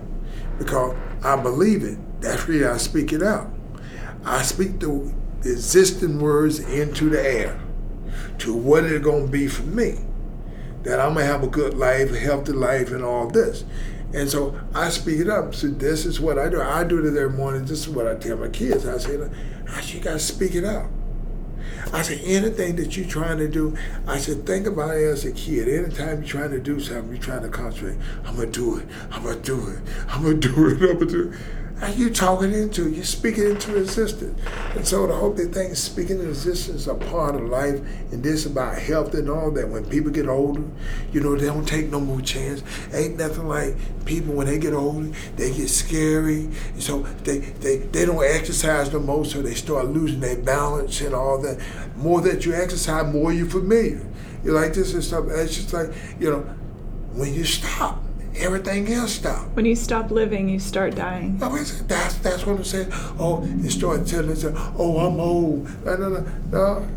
[0.58, 1.98] because I believe it.
[2.20, 3.50] That's why I speak it out.
[4.24, 5.12] I speak the
[5.44, 7.60] existing words into the air
[8.38, 9.98] to what it's going to be for me.
[10.84, 13.64] That I'm going to have a good life, a healthy life, and all this.
[14.14, 15.54] And so I speak it up.
[15.54, 16.60] So this is what I do.
[16.60, 17.62] I do it every morning.
[17.64, 18.86] This is what I tell my kids.
[18.86, 20.90] I say, you got to speak it out.
[21.92, 23.76] I said, anything that you're trying to do,
[24.06, 25.68] I said, think about it as a kid.
[25.68, 27.98] Anytime you're trying to do something, you're trying to concentrate.
[28.24, 28.86] I'm gonna do it.
[29.10, 29.80] I'm gonna do it.
[30.08, 30.82] I'm gonna do it.
[30.82, 31.38] I'm gonna do it.
[31.90, 34.40] You talking into you're speaking into existence.
[34.76, 37.80] And so the whole big thing, speaking into existence is a part of life,
[38.12, 39.68] and this about health and all that.
[39.68, 40.62] When people get older,
[41.12, 42.62] you know, they don't take no more chance.
[42.94, 43.74] Ain't nothing like
[44.04, 46.44] people when they get older, they get scary.
[46.44, 51.00] And So they, they, they don't exercise no more, so they start losing their balance
[51.00, 51.60] and all that.
[51.96, 54.06] More that you exercise, more you familiar.
[54.44, 55.24] You like this and stuff.
[55.28, 56.40] It's just like, you know,
[57.14, 58.02] when you stop
[58.36, 59.54] everything else stops.
[59.54, 61.38] When you stop living, you start dying.
[61.42, 62.88] Oh, no, that's that's what I'm saying.
[63.18, 65.84] Oh, you start telling us, oh, I'm old.
[65.84, 66.88] No, no, no, no.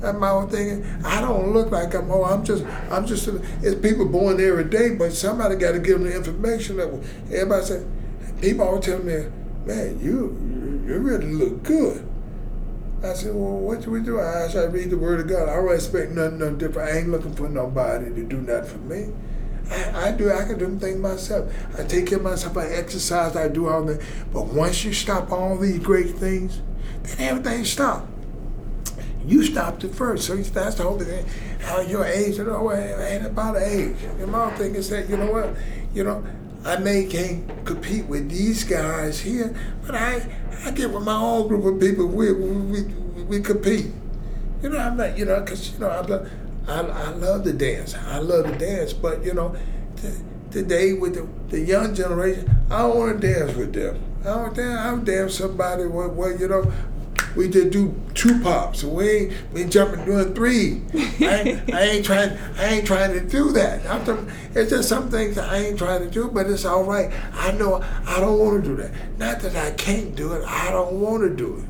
[0.00, 0.84] That's my own thing.
[1.04, 2.26] I don't look like I'm old.
[2.26, 3.28] I'm just, I'm just.
[3.62, 6.76] It's people born every day, but somebody got to give them the information.
[6.76, 6.88] That
[7.30, 7.86] everybody say,
[8.40, 9.26] people always tell me,
[9.64, 10.36] man, you,
[10.86, 12.06] you really look good.
[13.02, 14.20] I said, well, what do we do?
[14.20, 15.48] I said, I read the word of God.
[15.48, 16.90] I don't expect nothing, nothing different.
[16.90, 19.12] I ain't looking for nobody to do nothing for me.
[19.70, 20.32] I, do.
[20.32, 21.52] I can do things myself.
[21.78, 22.56] I take care of myself.
[22.56, 23.34] I exercise.
[23.36, 24.00] I do all that.
[24.32, 26.60] But once you stop all these great things,
[27.02, 28.08] then everything stops.
[29.24, 30.26] You stopped it first.
[30.26, 31.26] So that's the whole thing.
[31.60, 33.96] How your age, you know, ain't about age.
[34.20, 35.56] And my thing is that, you know what,
[35.92, 36.24] you know,
[36.64, 39.54] I may can't compete with these guys here,
[39.84, 40.26] but I
[40.64, 42.06] I get with my own group of people.
[42.06, 43.86] We we, we, we compete.
[44.62, 46.22] You know, I'm not, you know, because, you know, I'm not,
[46.66, 47.94] I, I love to dance.
[47.94, 49.54] I love to dance, but you know,
[49.96, 50.08] t-
[50.50, 54.02] today with the, the young generation, I don't want to dance with them.
[54.20, 54.80] I don't dance.
[54.80, 56.72] I don't dance somebody where, where you know
[57.36, 58.82] we just do two pops.
[58.82, 60.82] We ain't we jumping doing three.
[61.20, 62.36] I ain't, I ain't trying.
[62.56, 64.06] I ain't trying to do that.
[64.06, 64.18] Th-
[64.54, 67.12] it's just some things I ain't trying to do, but it's all right.
[67.34, 68.90] I know I don't want to do that.
[69.18, 70.44] Not that I can't do it.
[70.44, 71.64] I don't want to do it.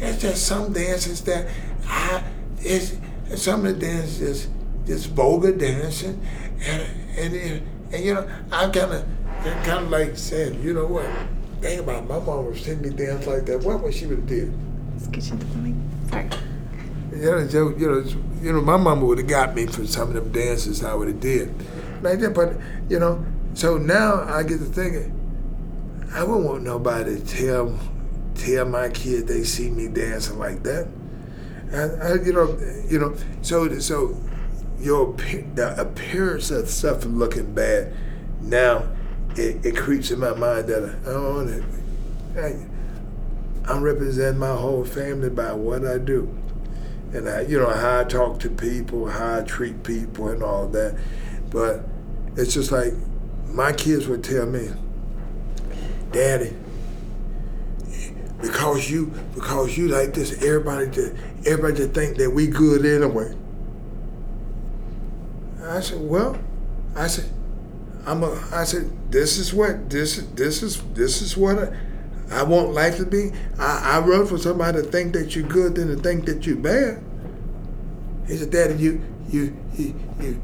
[0.00, 1.48] It's just some dances that
[1.86, 2.22] I
[2.60, 2.96] it's
[3.28, 4.48] and some of the dances is
[4.86, 6.20] just vulgar dancing,
[6.66, 6.82] and
[7.16, 7.62] and and,
[7.92, 9.06] and you know I kind of
[9.64, 11.06] kind of like said, you know what?
[11.60, 13.60] Think about it, my mom would send me dance like that.
[13.60, 14.54] What would she would have did?
[16.08, 16.28] Sorry.
[17.12, 18.04] You know, you know,
[18.42, 21.08] you know, my mama would have got me for some of them dances I would
[21.08, 21.52] have did,
[22.02, 22.34] like that.
[22.34, 22.56] But
[22.88, 23.24] you know,
[23.54, 25.12] so now I get to thinking,
[26.12, 27.78] I wouldn't want nobody to tell
[28.34, 30.86] tell my kid they see me dancing like that.
[31.70, 32.58] And, I, you know,
[32.88, 34.16] you know, so so
[34.80, 35.12] your
[35.54, 37.92] the appearance of stuff looking bad.
[38.40, 38.88] Now,
[39.36, 42.66] it, it creeps in my mind that I don't want to.
[43.66, 46.34] I'm representing my whole family by what I do,
[47.12, 50.68] and I, you know, how I talk to people, how I treat people, and all
[50.68, 50.98] that.
[51.50, 51.84] But
[52.36, 52.94] it's just like
[53.48, 54.70] my kids would tell me,
[56.12, 56.54] "Daddy,
[58.40, 60.90] because you because you like this, everybody
[61.46, 63.34] everybody just think that we good anyway.
[65.62, 66.38] I said, well,
[66.96, 67.30] I said,
[68.06, 71.76] I'm a, I said, this is what this this is this is what I,
[72.30, 73.32] I want life to be.
[73.58, 76.56] I, I run for somebody to think that you're good than to think that you're
[76.56, 77.02] bad.
[78.26, 80.42] He said, Daddy, you you you you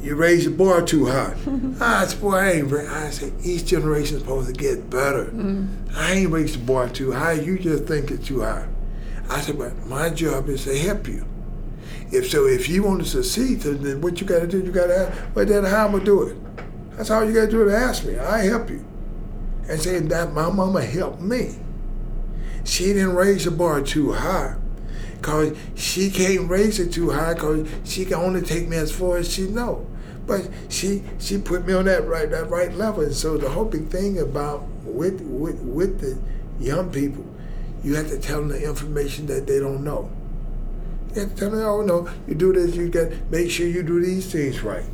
[0.00, 1.34] you raise your bar too high.
[1.80, 2.72] I said, boy, I ain't.
[2.72, 5.26] I said, each generation is supposed to get better.
[5.26, 5.94] Mm.
[5.94, 7.32] I ain't raised the bar too high.
[7.32, 8.66] You just think it's too high.
[9.30, 11.24] I said, but my job is to help you.
[12.10, 14.88] If so, if you want to succeed, then what you got to do, you got
[14.88, 16.36] to ask, but then how am I do it?
[16.96, 18.18] That's all you got to do to ask me.
[18.18, 18.84] I help you.
[19.68, 21.54] And say that my mama helped me.
[22.64, 24.56] She didn't raise the bar too high.
[25.22, 29.18] Cause she can't raise it too high cause she can only take me as far
[29.18, 29.86] as she know.
[30.26, 33.02] But she she put me on that right that right level.
[33.02, 36.18] And so the whole big thing about with with with the
[36.62, 37.24] young people,
[37.82, 40.10] you have to tell them the information that they don't know.
[41.14, 43.82] You have to tell them, oh no, you do this, you got make sure you
[43.82, 44.84] do these things right.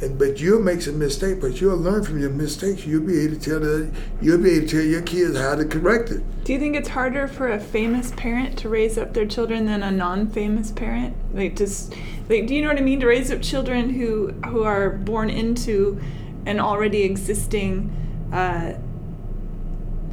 [0.00, 2.84] And but you'll make some mistake, but you'll learn from your mistakes.
[2.84, 5.64] You'll be able to tell the, you'll be able to tell your kids how to
[5.64, 6.22] correct it.
[6.44, 9.82] Do you think it's harder for a famous parent to raise up their children than
[9.82, 11.16] a non-famous parent?
[11.32, 11.94] Like just
[12.28, 13.00] like do you know what I mean?
[13.00, 16.00] To raise up children who who are born into
[16.44, 17.90] an already existing
[18.32, 18.74] uh,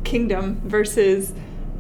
[0.03, 1.33] kingdom versus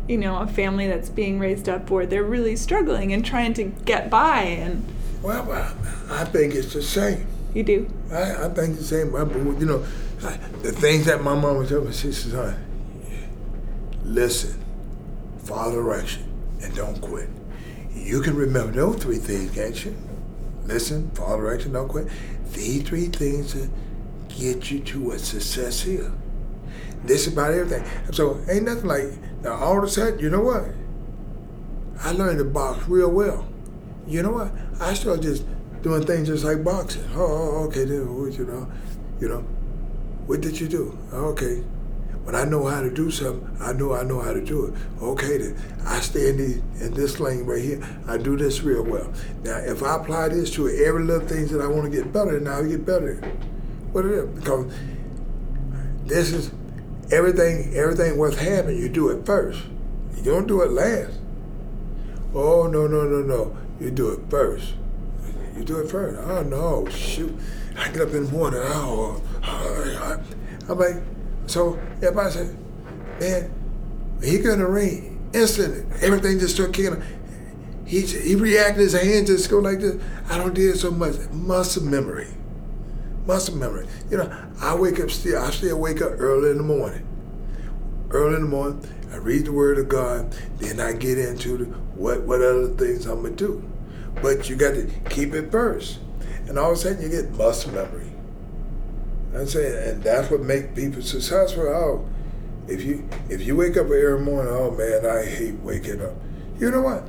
[0.07, 3.63] you know a family that's being raised up where they're really struggling and trying to
[3.63, 4.85] get by and.
[5.21, 5.51] Well,
[6.09, 7.27] I think it's the same.
[7.53, 7.89] You do?
[8.11, 9.11] I, I think the same.
[9.11, 9.85] But You know,
[10.61, 12.55] the things that my mom was telling me, she says,
[14.03, 14.59] listen,
[15.43, 16.23] follow direction,
[16.63, 17.29] and don't quit.
[17.93, 19.95] You can remember those three things, can't you?
[20.65, 22.07] Listen, follow direction, don't quit.
[22.53, 23.69] These three things that
[24.29, 26.11] get you to a success here.
[27.03, 27.83] This about everything.
[28.11, 29.05] So ain't nothing like
[29.41, 30.65] now all of a sudden, you know what?
[31.99, 33.47] I learned to box real well.
[34.07, 34.51] You know what?
[34.79, 35.45] I started just
[35.81, 37.03] doing things just like boxing.
[37.13, 38.71] Oh, oh, oh okay, then what you know,
[39.19, 39.41] you know,
[40.25, 40.97] what did you do?
[41.11, 41.63] Oh, okay,
[42.23, 44.73] when I know how to do something, I know I know how to do it.
[45.01, 46.39] Okay, then I stay in,
[46.79, 47.81] in this lane right here.
[48.07, 49.11] I do this real well.
[49.43, 52.39] Now, if I apply this to every little things that I want to get better,
[52.39, 53.15] now I get better.
[53.91, 54.71] What it is because
[56.05, 56.51] this is
[57.11, 57.73] everything.
[57.75, 59.61] Everything worth having, you do it first.
[60.15, 61.19] You don't do it last.
[62.33, 63.57] Oh no no no no!
[63.79, 64.73] You do it first.
[65.57, 66.19] You do it first.
[66.19, 67.37] Oh no, shoot!
[67.77, 68.61] I get up in the morning.
[68.63, 71.03] Oh, I'm like,
[71.47, 72.57] so everybody said,
[73.19, 73.53] man,
[74.23, 75.83] he got in the ring instantly.
[76.01, 77.03] Everything just started kicking.
[77.85, 78.81] He he reacted.
[78.81, 80.01] His hands just go like this.
[80.29, 81.15] I don't do it so much.
[81.31, 82.27] Muscle memory,
[83.31, 83.87] muscle memory.
[84.09, 85.41] You know, I wake up still.
[85.41, 87.07] I still wake up early in the morning.
[88.09, 90.35] Early in the morning, I read the Word of God.
[90.57, 91.65] Then I get into the,
[91.95, 93.63] what what other things I'm gonna do.
[94.21, 95.99] But you got to keep it first.
[96.47, 98.11] And all of a sudden you get muscle memory.
[99.33, 101.67] I'm saying, and that's what make people successful.
[101.67, 102.05] Oh,
[102.67, 106.15] if you if you wake up every morning, oh man, I hate waking up.
[106.59, 107.07] You know what?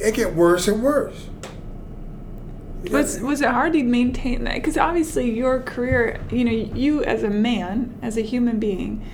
[0.00, 1.28] It get worse and worse.
[2.90, 4.54] Was was it hard to maintain that?
[4.54, 9.04] Because obviously your career, you know, you as a man, as a human being,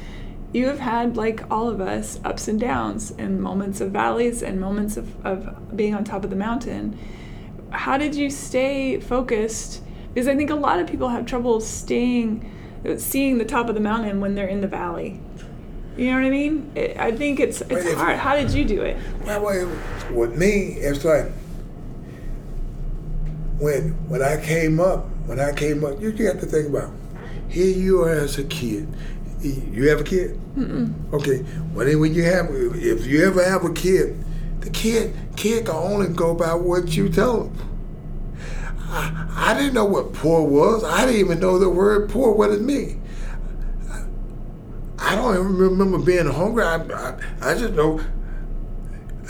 [0.52, 4.60] you have had like all of us ups and downs and moments of valleys and
[4.60, 6.98] moments of, of being on top of the mountain.
[7.70, 9.82] How did you stay focused?
[10.14, 12.50] Because i think a lot of people have trouble staying
[12.96, 15.20] seeing the top of the mountain when they're in the valley.
[15.96, 16.72] You know what i mean?
[16.74, 18.18] It, i think it's it's hard.
[18.18, 18.96] how did you do it?
[19.24, 19.70] Well
[20.10, 21.30] with me it's like
[23.58, 26.90] when when i came up when i came up you you have to think about
[27.48, 28.88] here you are as a kid
[29.42, 30.38] you have a kid?
[30.56, 31.12] Mm-mm.
[31.12, 31.38] Okay.
[31.72, 34.16] When when you have, if you ever have a kid,
[34.60, 37.56] the kid kid can only go by what you tell him.
[38.80, 40.82] I, I didn't know what poor was.
[40.82, 42.32] I didn't even know the word poor.
[42.32, 43.02] What it mean?
[44.98, 46.64] I don't even remember being hungry.
[46.64, 48.00] I, I, I just know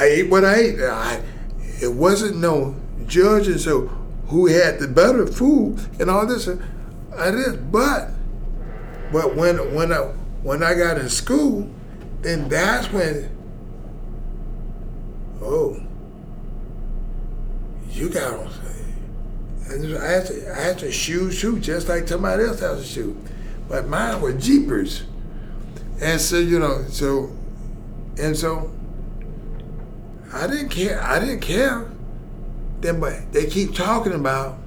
[0.01, 0.81] I ate what I ate.
[0.81, 1.23] I,
[1.83, 2.75] it wasn't no
[3.07, 3.89] judging so
[4.29, 6.49] who had the better food and all this.
[6.49, 6.59] Uh,
[7.17, 8.11] I did, but
[9.13, 9.99] but when when I
[10.43, 11.69] when I got in school,
[12.23, 13.31] then that's when
[15.43, 15.81] oh
[17.91, 18.51] you got on
[19.71, 22.87] and I had to I had to shoe shoe just like somebody else has to
[22.87, 23.17] shoe.
[23.69, 25.05] But mine were jeepers.
[26.01, 27.31] And so, you know, so
[28.19, 28.73] and so
[30.33, 31.03] I didn't care.
[31.03, 31.91] I didn't care.
[32.81, 34.59] Then but they keep talking about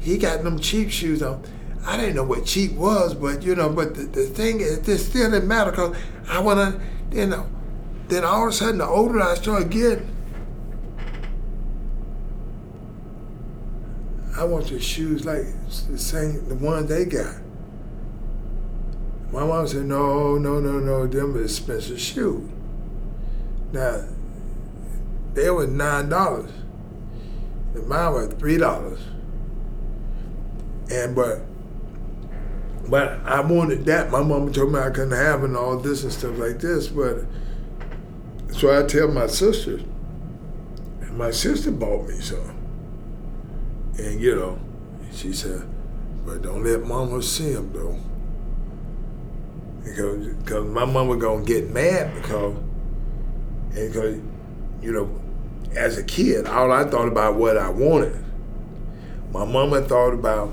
[0.00, 1.42] he got them cheap shoes on.
[1.84, 5.08] I didn't know what cheap was, but you know, but the, the thing is, this
[5.08, 5.96] still didn't matter because
[6.28, 7.48] I want to, you know,
[8.08, 10.08] then all of a sudden, the older I started getting,
[14.36, 15.44] I want the shoes like
[15.88, 17.36] the same, the ones they got.
[19.32, 22.48] My mom said, no, no, no, no, them expensive shoes.
[23.72, 24.04] Now,
[25.34, 26.52] they were $9.
[27.76, 28.98] And mine were $3.
[30.90, 31.42] And but
[32.88, 34.10] but I wanted that.
[34.10, 36.88] My mama told me I couldn't have it and all this and stuff like this.
[36.88, 37.24] But
[38.52, 39.80] so I tell my sister,
[41.00, 42.56] and my sister bought me some.
[43.98, 44.58] And you know,
[45.12, 45.68] she said,
[46.24, 47.98] but don't let mama see them though.
[49.84, 52.56] Because, because my mama gonna get mad because,
[53.72, 54.20] because,
[54.82, 55.20] you know,
[55.76, 58.24] as a kid, all I thought about what I wanted.
[59.32, 60.52] My mama thought about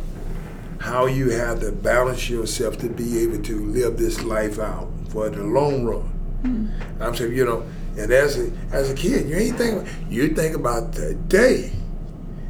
[0.79, 5.29] how you have to balance yourself to be able to live this life out for
[5.29, 6.41] the long run.
[6.43, 7.01] Mm-hmm.
[7.01, 7.65] I'm saying, you know,
[7.97, 11.71] and as a, as a kid, you ain't think you think about the day,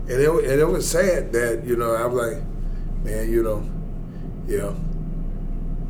[0.08, 2.44] and it and it was sad that you know I was like,
[3.04, 3.70] man, you know,
[4.48, 4.74] yeah,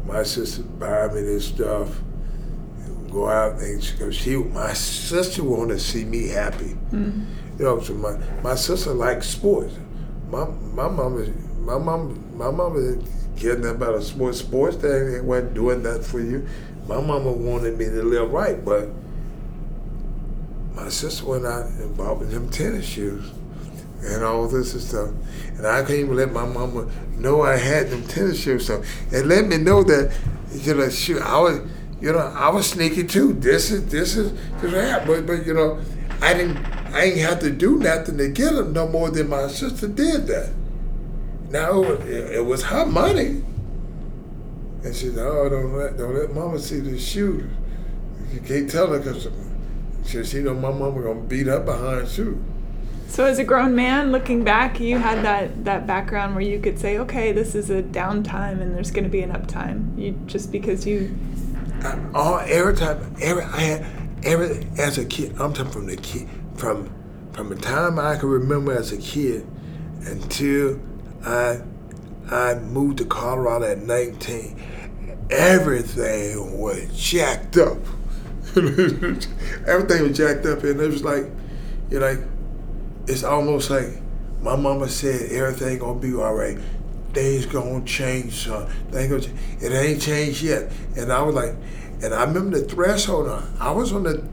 [0.06, 2.02] my sister buy me this stuff,
[3.14, 7.24] go out and she, she my sister wanted to see me happy, mm-hmm.
[7.58, 7.80] you know.
[7.80, 9.74] So my my sister likes sports.
[10.30, 15.14] My my mom my mom my mama didn't care nothing about a sports sports thing.
[15.14, 16.48] They wasn't doing that for you.
[16.88, 18.90] My mama wanted me to live right, but
[20.74, 23.32] my sister went out and bought me them tennis shoes
[24.02, 25.10] and all this and stuff.
[25.58, 28.66] And I couldn't even let my mama know I had them tennis shoes.
[28.66, 30.14] So and let me know that
[30.54, 31.60] you know, shoot, I was
[32.04, 33.32] you know, I was sneaky too.
[33.32, 35.80] This is this is this is but but you know,
[36.22, 36.58] I didn't
[36.94, 40.28] I ain't have to do nothing to get them no more than my sister did
[40.28, 40.52] that.
[41.50, 43.42] Now it was her money.
[44.84, 47.50] And she said, "Oh, don't let don't let Mama see the shoes.
[48.34, 49.30] You can't tell her because
[50.06, 52.38] she, she know my mama gonna beat up behind shoes."
[53.08, 56.80] So as a grown man looking back, you had that that background where you could
[56.80, 60.52] say, "Okay, this is a downtime, and there's going to be an uptime." You just
[60.52, 61.16] because you.
[62.14, 63.86] All every time, every I had
[64.24, 65.36] every as a kid.
[65.40, 66.90] I'm talking from the kid from
[67.34, 69.46] from the time I can remember as a kid
[70.06, 70.80] until
[71.26, 71.62] I
[72.30, 74.62] I moved to Colorado at 19.
[75.30, 77.78] Everything was jacked up.
[78.56, 81.26] Everything was jacked up, and it was like,
[81.90, 82.20] you know, like,
[83.08, 83.88] it's almost like
[84.42, 86.58] my mama said everything gonna be all right.
[87.14, 88.72] Things gonna change, son.
[88.92, 89.40] Gonna change.
[89.62, 90.72] It ain't changed yet.
[90.98, 91.56] And I was like,
[92.02, 93.30] and I remember the threshold.
[93.60, 94.28] I was on the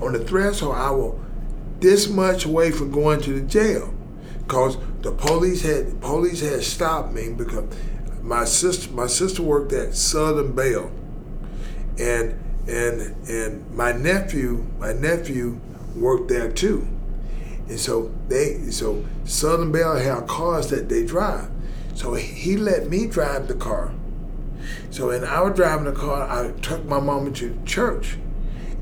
[0.00, 0.74] on the threshold.
[0.76, 1.18] I was
[1.80, 3.92] this much away from going to the jail
[4.38, 7.64] because the police had police had stopped me because
[8.22, 10.90] my sister my sister worked at Southern Bell,
[11.98, 15.60] and and and my nephew my nephew
[15.94, 16.86] worked there too,
[17.68, 21.50] and so they so Southern Bell had cars that they drive,
[21.94, 23.92] so he let me drive the car.
[24.90, 28.16] So when I was driving the car, I took my mama to church,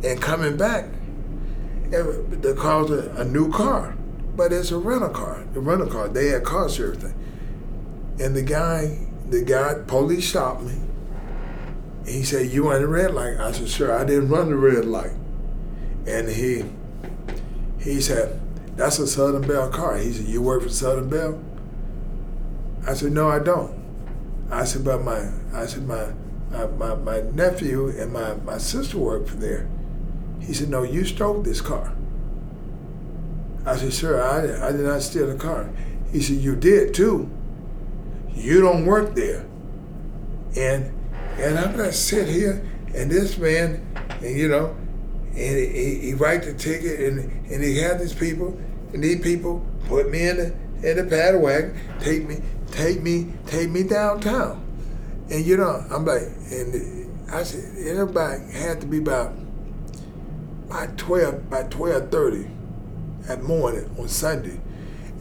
[0.03, 0.87] and coming back,
[1.91, 3.97] the car was a, a new car
[4.37, 5.45] but it's a rental car.
[5.53, 7.15] The rental car, they had car everything.
[8.19, 8.99] And the guy,
[9.29, 10.75] the guy, police stopped me.
[11.99, 14.57] And he said, "You run the red light." I said, "Sir, I didn't run the
[14.57, 15.13] red light."
[16.07, 16.65] And he,
[17.79, 18.41] he said,
[18.77, 21.41] "That's a Southern Bell car." He said, "You work for Southern Bell?"
[22.87, 23.81] I said, "No, I don't."
[24.51, 26.13] I said, "But my," I said, "My,
[26.51, 29.69] my, my, my nephew and my, my sister work for there."
[30.41, 31.95] He said, "No, you stole this car."
[33.65, 35.71] I said, sir, I, I did not steal the car.
[36.11, 37.31] He said, you did too.
[38.35, 39.47] You don't work there.
[40.57, 40.93] And
[41.39, 43.87] and I'm gonna sit here and this man,
[44.21, 44.77] and you know,
[45.31, 48.59] and he, he write the ticket and and he had these people
[48.93, 50.47] and these people put me in the
[50.91, 52.41] in the paddy wagon, take me,
[52.73, 54.61] take me, take me downtown.
[55.31, 59.33] And you know, I'm like, and I said, everybody had to be about
[60.69, 62.49] by twelve, by twelve thirty
[63.29, 64.61] at morning on Sunday.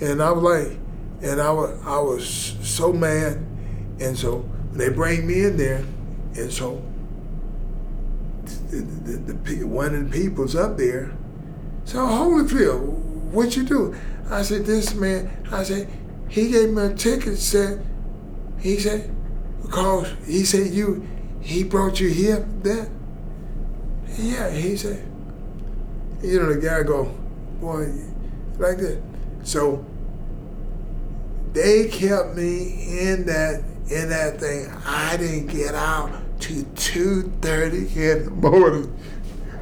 [0.02, 0.80] And I was like,
[1.22, 3.38] and I was, I was so mad.
[4.00, 5.86] And so they bring me in there,
[6.36, 6.82] and so
[8.72, 11.12] the, the, the, one of the people's up there.
[11.86, 12.82] So Holyfield,
[13.32, 13.96] what you do?
[14.30, 15.88] I said, this man, I said,
[16.32, 17.86] he gave me a ticket, said,
[18.58, 19.14] he said,
[19.62, 21.06] because he said you,
[21.42, 22.90] he brought you here, then.
[24.18, 25.06] Yeah, he said,
[26.22, 27.14] you know, the guy go,
[27.60, 27.92] boy,
[28.58, 29.02] like that.
[29.44, 29.86] So
[31.52, 34.72] they kept me in that in that thing.
[34.86, 38.98] I didn't get out to two thirty in the morning.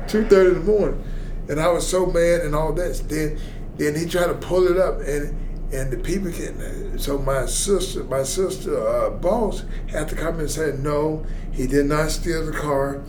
[0.08, 1.04] Two thirty in the morning,
[1.48, 3.10] and I was so mad and all that.
[3.10, 3.40] Then
[3.78, 5.49] then he tried to pull it up and.
[5.72, 6.98] And the people can.
[6.98, 11.86] So my sister, my sister uh, boss had to come and say, no, he did
[11.86, 13.04] not steal the car.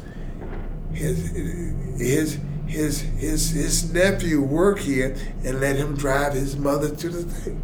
[0.93, 1.31] His
[1.99, 7.23] his his his his nephew work here and let him drive his mother to the
[7.23, 7.63] thing.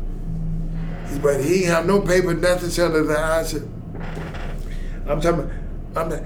[1.23, 3.19] but he have no paper, nothing telling that.
[3.19, 3.69] I said,
[5.07, 5.51] I'm talking,
[5.95, 6.23] I'm, not,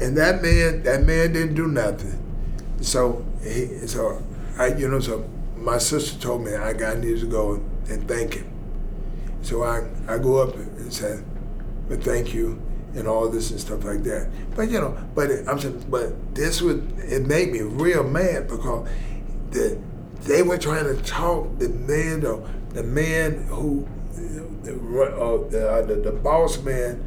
[0.00, 2.16] and that man, that man didn't do nothing.
[2.80, 4.22] So he, so
[4.58, 8.34] I, you know, so my sister told me I got need to go and thank
[8.34, 8.50] him.
[9.42, 11.24] So I, I go up and said,
[11.88, 12.60] but thank you
[12.94, 14.28] and all this and stuff like that.
[14.54, 18.48] But you know, but it, I'm saying, but this would it made me real mad
[18.48, 18.88] because
[19.50, 19.78] the
[20.22, 25.82] they were trying to talk the man, the, the man who, the, uh, the, uh,
[25.86, 27.02] the, the boss man,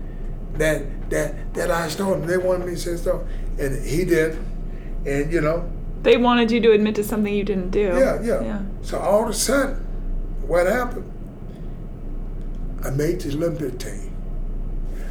[0.55, 2.27] that that that I started.
[2.27, 3.21] They wanted me to say stuff,
[3.59, 4.37] and he did,
[5.05, 5.69] and you know.
[6.01, 7.79] They wanted you to admit to something you didn't do.
[7.79, 8.43] Yeah, yeah.
[8.43, 8.61] yeah.
[8.81, 9.82] So all of a sudden,
[10.47, 11.09] what happened?
[12.83, 14.15] I made the Olympic team.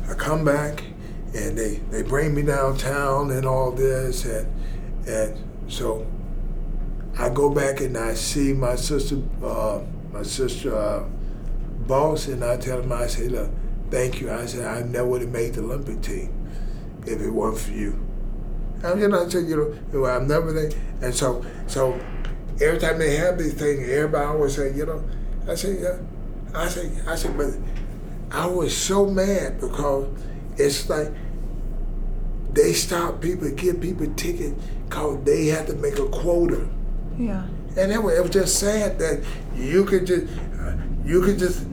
[0.08, 0.84] I come back
[1.34, 4.46] and they, they bring me downtown and all this and
[5.06, 5.36] and
[5.68, 6.06] so
[7.18, 9.80] I go back and I see my sister uh,
[10.12, 11.04] my sister uh,
[11.86, 13.50] boss and I tell him I say look
[13.90, 16.32] thank you I said I never would have made the Olympic team
[17.06, 17.98] if it weren't for you
[18.82, 21.98] and you know I said you know I'm never there and so so
[22.60, 25.02] every time they have these things everybody always say you know
[25.48, 25.98] I say yeah
[26.54, 27.54] I say I say but
[28.30, 30.08] I was so mad because
[30.56, 31.12] it's like
[32.52, 36.68] they stop people, give people tickets because they had to make a quota.
[37.18, 37.46] Yeah.
[37.76, 39.24] And it was, it was just sad that
[39.54, 40.26] you could just
[40.60, 41.66] uh, you could just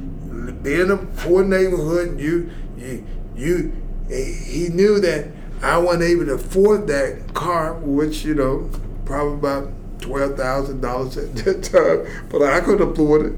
[0.63, 2.09] be in a poor neighborhood.
[2.09, 3.05] And you you
[3.35, 3.73] you
[4.09, 5.27] eh, he knew that
[5.61, 8.69] I wasn't able to afford that car, which you know
[9.05, 13.33] probably about twelve thousand dollars at that time, but I could afford it.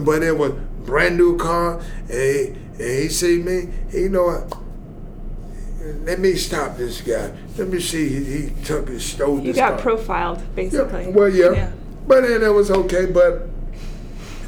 [0.00, 0.52] But it was
[0.84, 3.68] brand new car, and he, and he see me.
[3.90, 4.58] He you know what?
[6.04, 7.32] Let me stop this guy.
[7.56, 8.08] Let me see.
[8.08, 9.40] He, he took his stole.
[9.40, 9.96] You got car.
[9.96, 11.04] profiled, basically.
[11.04, 11.52] Yeah, well, yeah.
[11.52, 11.72] yeah.
[12.06, 13.06] but then it was okay.
[13.06, 13.48] But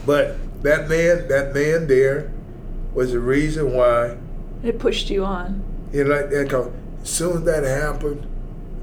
[0.05, 2.33] but that man, that man there,
[2.95, 4.17] was the reason why
[4.63, 5.63] it pushed you on.
[5.93, 6.51] You know, like that.
[6.51, 8.27] Cause as soon as that happened,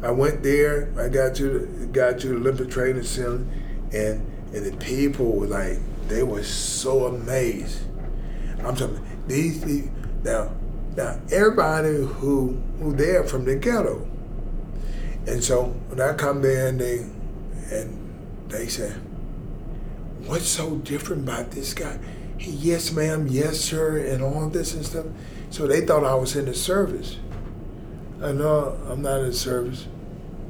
[0.01, 0.93] I went there.
[0.97, 3.45] I got to the, got to the Olympic Training Center,
[3.91, 5.79] and and the people were like
[6.13, 7.79] they were so amazed.
[8.63, 9.89] I'm talking these, these
[10.23, 10.51] now
[10.95, 14.07] now everybody who who there from the ghetto.
[15.25, 16.99] And so when I come there and they
[17.71, 18.93] and they say,
[20.25, 21.97] What's so different about this guy?
[22.37, 25.07] He, yes, ma'am, yes, sir, and all this and stuff.
[25.49, 27.17] So they thought I was in the service.
[28.21, 29.87] I know I'm not in the service.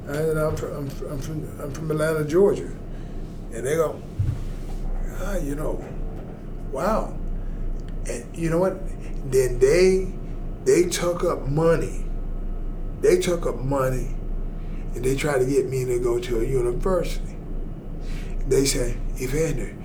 [0.10, 2.69] I, am from, I'm, from, I'm from Atlanta, Georgia.
[3.53, 4.02] And they go,
[5.24, 5.84] ah, you know,
[6.72, 7.18] wow.
[8.08, 8.78] And you know what?
[9.32, 10.12] Then they
[10.66, 12.06] they took up money.
[13.02, 14.16] They took up money
[14.95, 17.36] and they tried to get me to go to a university.
[18.48, 19.76] They said, Evander,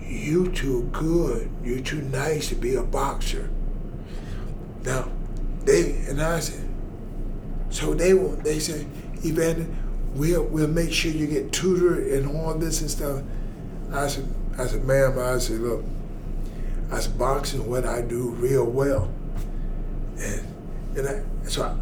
[0.00, 3.50] you too good, you too nice to be a boxer.
[4.82, 5.10] Now,
[5.64, 6.68] they and I said,
[7.70, 8.36] so they will.
[8.36, 8.86] they said,
[9.24, 9.66] Evander,
[10.14, 13.22] we'll we'll make sure you get tutored and all this and stuff.
[13.92, 15.84] I said, I said, ma'am, I said, look,
[16.90, 19.10] I said, boxing what I do real well.
[20.18, 20.46] And,
[20.96, 21.76] and I, so I,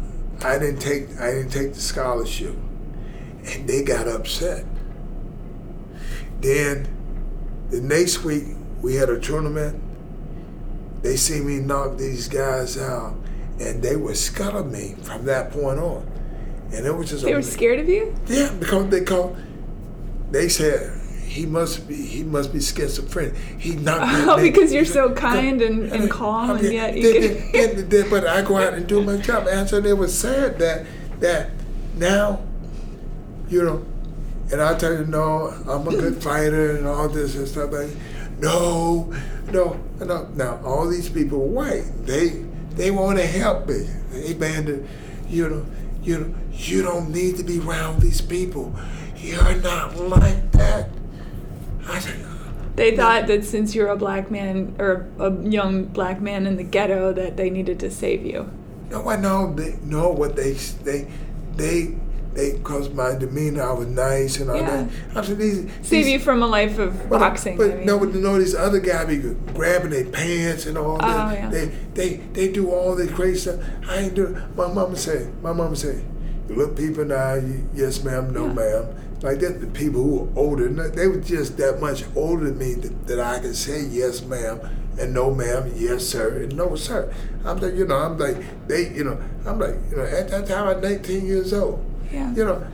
[0.55, 2.55] I didn't take I didn't take the scholarship.
[3.45, 4.65] And they got upset.
[6.41, 6.87] Then
[7.69, 8.43] the next week
[8.81, 9.81] we had a tournament.
[11.01, 13.15] They see me knock these guys out
[13.59, 16.11] and they were scared me from that point on.
[16.73, 18.13] And it was just They were scared of you?
[18.27, 19.37] Yeah, because they called
[20.31, 23.35] they said he must be he must be schizophrenic.
[23.57, 23.99] He not
[24.29, 27.13] oh, because you're so kind and, and calm, and yet you
[27.51, 29.47] then, then, but I go out and do my job.
[29.47, 30.85] And so it was sad that
[31.19, 31.49] that
[31.95, 32.41] now,
[33.49, 33.85] you know,
[34.51, 37.71] and I tell you, no, I'm a good fighter and all this and stuff.
[37.71, 37.89] Like,
[38.39, 39.13] no,
[39.51, 40.27] no, no.
[40.35, 42.05] Now all these people are white.
[42.05, 43.87] They they want to help me.
[44.11, 44.87] They banded,
[45.27, 45.65] you know,
[46.03, 48.73] you know, you don't need to be around these people.
[49.17, 50.89] You're not like that.
[52.75, 56.63] They thought that since you're a black man or a young black man in the
[56.63, 58.51] ghetto, that they needed to save you.
[58.89, 59.53] No, I know.
[59.53, 60.53] They know what they
[60.83, 61.07] they
[61.55, 61.95] they
[62.33, 64.83] they because my demeanor, I was nice and all yeah.
[64.83, 64.89] that.
[65.15, 67.55] I said these save these, you from a life of but, uh, boxing.
[67.57, 67.85] But I mean.
[67.85, 69.17] no, but you know these other guys be
[69.53, 71.29] grabbing their pants and all that.
[71.29, 71.49] Oh, yeah.
[71.49, 73.61] They they they do all this crazy stuff.
[73.87, 74.35] I ain't do.
[74.55, 75.41] My mama said.
[75.41, 76.03] My mama said,
[76.49, 77.63] "You look people in the eye.
[77.73, 78.33] Yes, ma'am.
[78.33, 78.53] No, yeah.
[78.53, 82.57] ma'am." Like that, the people who were older, they were just that much older than
[82.57, 84.59] me that, that I could say yes, ma'am,
[84.99, 87.13] and no, ma'am, yes, sir, and no, sir.
[87.43, 88.37] I'm like, you know, I'm like,
[88.67, 91.83] they, you know, I'm like, you know, at that time I'm 19 years old.
[92.11, 92.33] Yeah.
[92.33, 92.67] You know,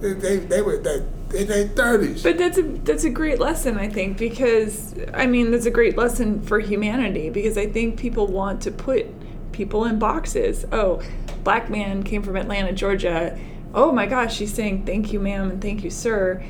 [0.00, 1.04] They, they, they were they,
[1.34, 2.22] in their thirties.
[2.22, 5.96] But that's a that's a great lesson, I think, because I mean that's a great
[5.96, 9.06] lesson for humanity because I think people want to put
[9.52, 10.64] people in boxes.
[10.72, 11.02] Oh,
[11.42, 13.38] black man came from Atlanta, Georgia.
[13.74, 16.42] Oh my gosh, she's saying thank you, ma'am, and thank you, sir.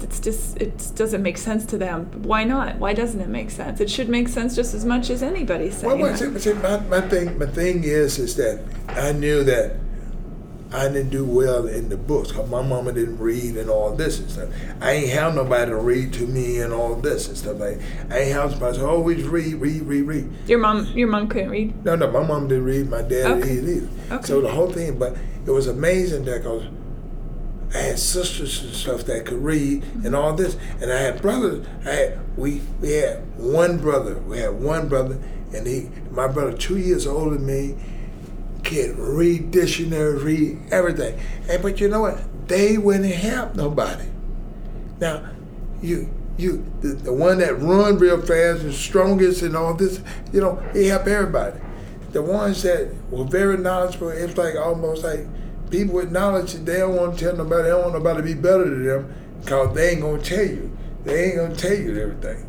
[0.00, 2.10] It's just it doesn't make sense to them.
[2.22, 2.76] Why not?
[2.76, 3.80] Why doesn't it make sense?
[3.80, 6.00] It should make sense just as much as anybody saying.
[6.00, 9.76] Well, see, see, my, my thing my thing is is that I knew that
[10.72, 14.18] I didn't do well in the books because my mama didn't read and all this
[14.18, 14.48] and stuff.
[14.80, 17.58] I ain't have nobody to read to me and all this and stuff.
[17.60, 17.80] Like
[18.10, 20.32] I ain't have somebody to always oh, read, read, read, read.
[20.46, 21.84] Your mom, your mom couldn't read.
[21.84, 22.90] No, no, my mom didn't read.
[22.90, 23.48] My dad Okay.
[23.56, 23.88] didn't either.
[24.16, 24.26] Okay.
[24.26, 25.16] So the whole thing, but
[25.46, 26.64] it was amazing that because
[27.72, 31.64] I had sisters and stuff that could read and all this, and I had brothers.
[31.84, 34.18] I had we we had one brother.
[34.18, 35.18] We had one brother,
[35.54, 37.76] and he my brother two years older than me.
[38.64, 41.20] Could read dictionary, read everything.
[41.48, 42.48] And but you know what?
[42.48, 44.06] They wouldn't help nobody.
[45.00, 45.28] Now,
[45.82, 46.08] you
[46.38, 50.00] you the, the one that run real fast and strongest and all this,
[50.32, 51.58] you know, he help everybody.
[52.12, 55.26] The ones that were very knowledgeable, it's like almost like
[55.70, 58.34] people with knowledge, they don't want to tell nobody, they don't want nobody to be
[58.34, 60.76] better than them because they ain't gonna tell you.
[61.04, 62.46] They ain't gonna tell you everything.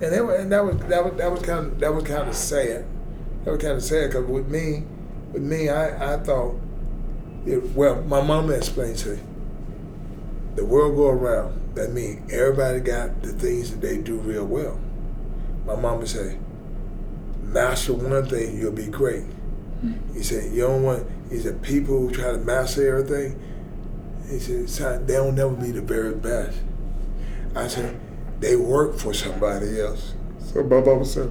[0.00, 2.34] And, was, and that was that was that was kind of that was kind of
[2.34, 2.84] sad.
[3.44, 4.84] That was kind of sad because with me,
[5.32, 6.54] with me, I I thought,
[7.46, 9.22] it, well, my mama explained to me,
[10.54, 11.74] the world go around.
[11.74, 14.78] That means everybody got the things that they do real well.
[15.66, 16.38] My mama say,
[17.42, 19.24] master one thing, you'll be great.
[19.80, 19.94] Hmm.
[20.12, 23.40] He said, you don't want, he said, people who try to master everything,
[24.28, 26.58] he said, they don't never be the very best.
[27.54, 27.98] I said,
[28.40, 30.14] they work for somebody else.
[30.40, 31.30] So my mama said,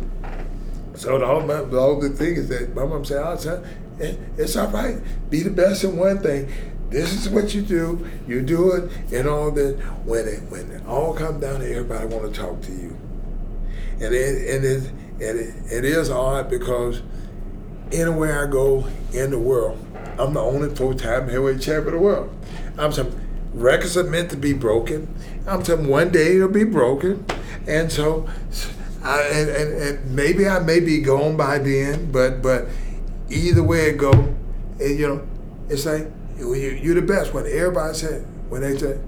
[0.95, 3.65] so the whole, the whole thing is that my mom said, oh, son,
[4.01, 4.97] it, it's all right.
[5.29, 6.51] Be the best in one thing.
[6.89, 8.05] This is what you do.
[8.27, 9.77] You do it, and all that.
[10.03, 12.97] When it when it all comes down to everybody want to talk to you,
[14.01, 14.91] and it and it
[15.21, 17.01] and it, it is odd because
[17.93, 19.79] anywhere I go in the world,
[20.19, 22.35] I'm the only full-time heavyweight champion of the world.
[22.77, 23.11] I'm some
[23.53, 25.13] records are meant to be broken.
[25.47, 27.25] I'm some one day it'll be broken,
[27.67, 28.27] and so.
[29.03, 32.67] I, and, and, and maybe I may be gone by then, but but
[33.31, 35.27] either way it go, and, you know,
[35.69, 37.33] it's like you, you're the best.
[37.33, 39.01] When everybody said, when they said,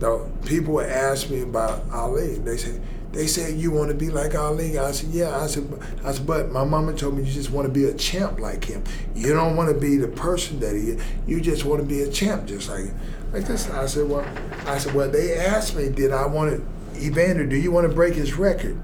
[0.00, 2.38] no, people ask me about Ali.
[2.38, 2.82] They said,
[3.12, 4.78] they said you want to be like Ali.
[4.78, 5.38] I said, yeah.
[5.38, 5.68] I said,
[6.04, 8.64] I said, but my mama told me you just want to be a champ like
[8.64, 8.82] him.
[9.14, 10.90] You don't want to be the person that he.
[10.90, 11.02] is.
[11.26, 12.86] You just want to be a champ, just like
[13.32, 13.70] like this.
[13.70, 14.26] I said, well,
[14.66, 17.94] I said, well, they asked me, did I want to, Evander, do you want to
[17.94, 18.80] break his record?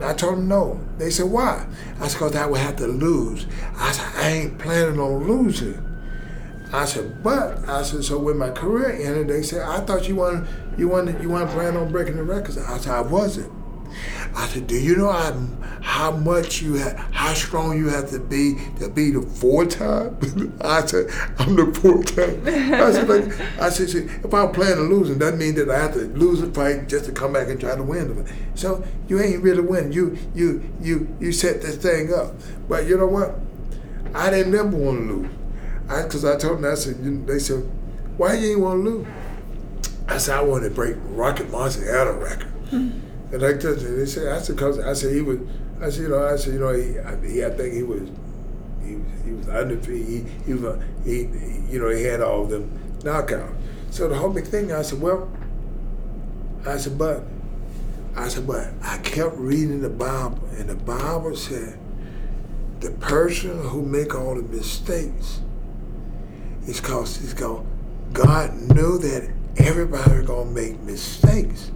[0.00, 0.80] I told them no.
[0.98, 1.66] They said, why?
[2.00, 3.46] I said, because I would have to lose.
[3.76, 5.80] I said, I ain't planning on losing.
[6.72, 10.16] I said, but I said, so when my career ended, they said, I thought you
[10.16, 12.58] wanted you wanted you wanted to plan on breaking the records.
[12.58, 13.52] I said, I wasn't.
[14.36, 15.32] I said, do you know how,
[15.80, 20.18] how much you have, how strong you have to be to be the four time?
[20.60, 21.08] I said,
[21.38, 22.42] I'm the four time.
[22.74, 25.78] I said, like, I said, see, if I'm planning on losing, that means that I
[25.78, 28.34] have to lose a fight just to come back and try to win the fight.
[28.54, 29.92] So you ain't really winning.
[29.92, 32.34] You you you you set this thing up.
[32.68, 33.38] But you know what?
[34.14, 35.30] I didn't never want to lose.
[35.88, 37.62] I because I told them I said you, they said,
[38.16, 39.06] why you ain't want to lose?
[40.08, 42.50] I said I wanted to break Rocky Marciano of record.
[42.70, 43.03] Hmm.
[43.34, 45.40] And like that, they said, I said, cause I said he was,
[45.80, 48.08] I said, you know, I said, you know, he, I, he, I think he was,
[48.80, 50.06] he, he was undefeated.
[50.06, 51.22] He, he was, he,
[51.68, 52.70] you know, he had all them
[53.00, 53.52] knockouts.
[53.90, 55.28] So the whole big thing, I said, well,
[56.64, 57.24] I said, but,
[58.14, 61.76] I said, but I kept reading the Bible, and the Bible said,
[62.78, 65.40] the person who make all the mistakes
[66.68, 67.66] is cause he's going,
[68.12, 71.72] God knew that everybody was gonna make mistakes.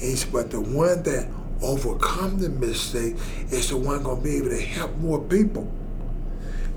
[0.00, 1.28] He said, but the one that
[1.62, 3.16] overcome the mistake
[3.50, 5.70] is the one gonna be able to help more people.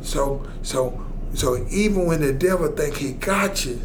[0.01, 3.79] So, so, so even when the devil think he got you,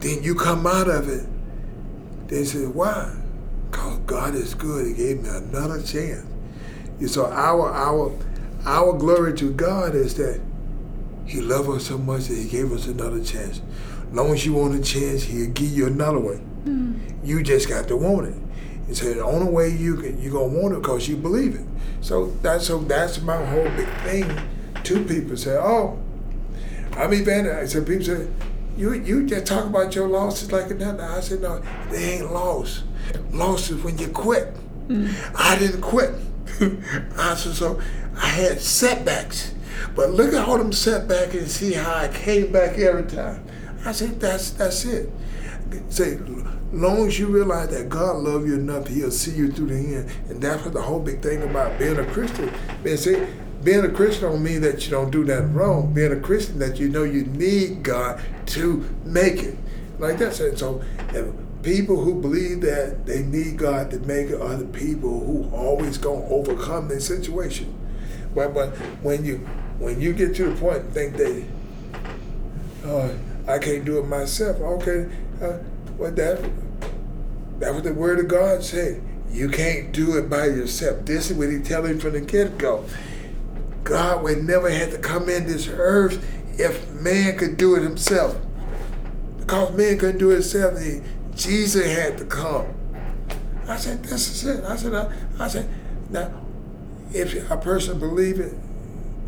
[0.00, 1.26] then you come out of it.
[2.26, 3.16] They say, why?
[3.70, 4.86] Cause God is good.
[4.86, 6.26] He gave me another chance.
[6.98, 8.12] And so our our
[8.64, 10.40] our glory to God is that
[11.26, 13.60] He loved us so much that He gave us another chance.
[14.12, 16.51] long as you want a chance, He'll give you another one.
[17.22, 18.34] You just got to want it.
[18.86, 21.66] And so the only way you can you gonna want it because you believe it.
[22.00, 24.40] So that's so that's my whole big thing.
[24.82, 25.98] Two people say, "Oh,
[26.96, 28.26] I mean, man," I said, people say,
[28.76, 32.84] "You you just talk about your losses like nothing." I said, "No, they ain't lost.
[33.30, 34.54] Loss is when you quit.
[34.88, 35.14] Mm.
[35.36, 36.14] I didn't quit.
[37.16, 37.80] I said so.
[38.16, 39.54] I had setbacks,
[39.94, 43.44] but look at all them setbacks and see how I came back every time.
[43.84, 45.10] I said, that's that's it.
[45.88, 46.18] Say,
[46.72, 50.10] long as you realize that God loves you enough, He'll see you through the end.
[50.28, 52.50] And that's what the whole big thing about being a Christian.
[52.84, 53.28] Man, say,
[53.62, 55.92] being a Christian don't mean that you don't do that wrong.
[55.92, 59.56] Being a Christian that you know you need God to make it.
[59.98, 60.34] Like that.
[60.34, 60.82] Said, so
[61.62, 65.98] people who believe that they need God to make it are the people who always
[65.98, 67.72] gonna overcome their situation.
[68.34, 68.70] But but
[69.02, 69.38] when you
[69.78, 71.44] when you get to the point and think that
[72.84, 73.12] uh,
[73.46, 75.08] I can't do it myself, okay,
[75.40, 75.58] uh,
[75.98, 76.50] well that
[77.58, 79.02] that was the word of God said.
[79.30, 81.06] You can't do it by yourself.
[81.06, 82.84] This is what he telling from the get go.
[83.82, 86.22] God would never have to come in this earth
[86.58, 88.36] if man could do it himself.
[89.38, 90.78] Because man couldn't do it himself,
[91.34, 92.66] Jesus had to come.
[93.66, 94.64] I said, this is it.
[94.64, 95.68] I said, I, I said,
[96.10, 96.30] now,
[97.12, 98.54] if a person believe it,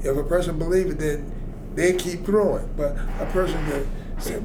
[0.03, 1.33] if a person believe it, then
[1.75, 2.69] they keep growing.
[2.77, 3.87] But a person that,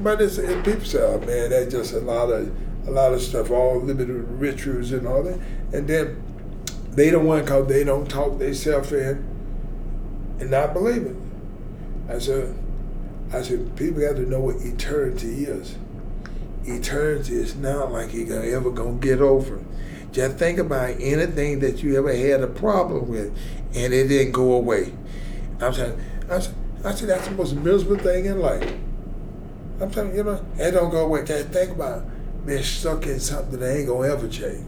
[0.02, 2.50] but it's, it, people say, oh man, that's just a lot of
[2.86, 5.38] a lot of stuff, all limited rituals and all that.
[5.72, 6.22] And then
[6.90, 9.26] they don't want because they don't talk themselves in
[10.40, 11.16] and not believe it.
[12.08, 12.56] I said,
[13.32, 15.76] I said, people got to know what eternity is.
[16.64, 19.62] Eternity is not like you're ever gonna get over.
[20.12, 23.36] Just think about anything that you ever had a problem with,
[23.74, 24.92] and it didn't go away.
[25.60, 28.74] I'm saying, I said, I said that's the most miserable thing in life.
[29.80, 31.24] I'm telling you, you know, it don't go away.
[31.24, 32.04] Just think about
[32.46, 34.66] being stuck in something that ain't gonna ever change.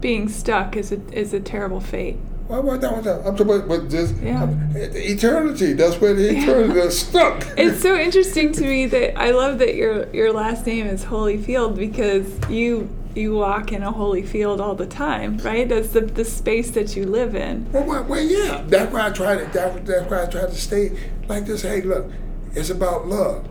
[0.00, 2.18] Being stuck is a is a terrible fate.
[2.48, 4.48] Well, well, I'm talking about but just yeah.
[4.74, 5.72] eternity.
[5.72, 7.46] That's where the eternity is stuck.
[7.56, 11.76] It's so interesting to me that I love that your your last name is Holyfield
[11.76, 15.68] because you you walk in a holy field all the time, right?
[15.68, 17.70] That's the, the space that you live in.
[17.72, 18.64] Well, well, well yeah.
[18.66, 19.44] That's why I try to.
[19.52, 20.98] That, that's why I try to stay
[21.28, 21.62] like this.
[21.62, 22.10] Hey, look,
[22.54, 23.48] it's about love.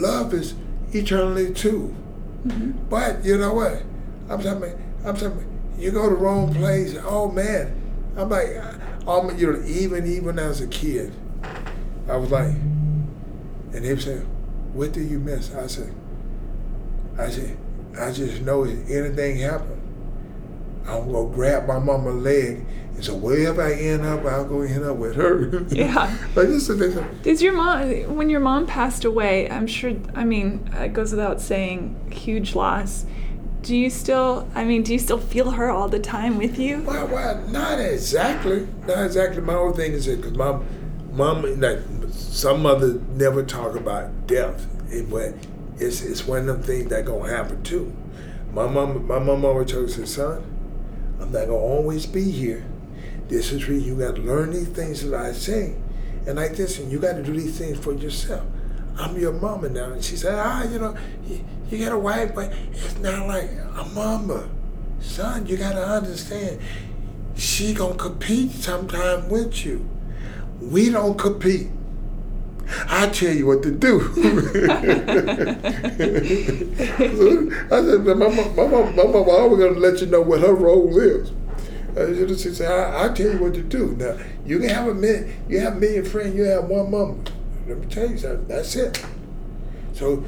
[0.00, 0.54] Love is
[0.92, 1.94] eternally too.
[2.46, 2.88] Mm-hmm.
[2.88, 3.82] But you know what?
[4.28, 4.72] I'm telling.
[5.04, 5.50] I'm telling.
[5.78, 6.96] You go to the wrong place.
[7.04, 7.80] Oh man
[8.16, 8.56] I'm like,
[9.06, 11.12] um, you know, even even as a kid,
[12.08, 14.24] I was like, and they said,
[14.72, 15.92] "What do you miss?" I said,
[17.18, 17.56] "I said,
[17.98, 19.80] I just know if anything happen,
[20.86, 24.84] I'm gonna grab my mama's leg." And so wherever I end up, I'll go end
[24.84, 25.64] up with her.
[25.74, 26.16] Yeah.
[26.36, 29.50] like this is Is your mom when your mom passed away?
[29.50, 29.94] I'm sure.
[30.14, 33.04] I mean, it goes without saying, huge loss
[33.64, 36.82] do you still i mean do you still feel her all the time with you
[36.82, 40.60] well, well not exactly not exactly my whole thing is because my
[41.12, 41.78] mom like
[42.10, 45.34] some mothers never talk about death it, but
[45.78, 47.90] it's, it's one of them things that gonna happen too
[48.52, 50.44] my mom my mom always told me son
[51.24, 52.64] i'm not gonna always be here
[53.28, 55.74] this is where you got to learn these things that i say
[56.26, 58.44] and like this and you got to do these things for yourself
[58.96, 59.92] I'm your mama now.
[59.92, 60.96] And she said, ah, you know,
[61.26, 64.48] you, you got a wife, but it's not like a mama.
[65.00, 66.60] Son, you got to understand,
[67.36, 69.88] she going to compete sometime with you.
[70.60, 71.68] We don't compete.
[72.88, 74.00] I tell you what to do.
[77.70, 80.98] I said, my mama, my mama, my always gonna let you know what her role
[80.98, 81.32] is.
[81.96, 83.94] Uh, she said, I, I tell you what to do.
[83.96, 87.16] Now you can have a million, you have a million friends, you have one mama.
[87.66, 88.48] Let me tell you something.
[88.48, 89.04] That's it.
[89.92, 90.24] So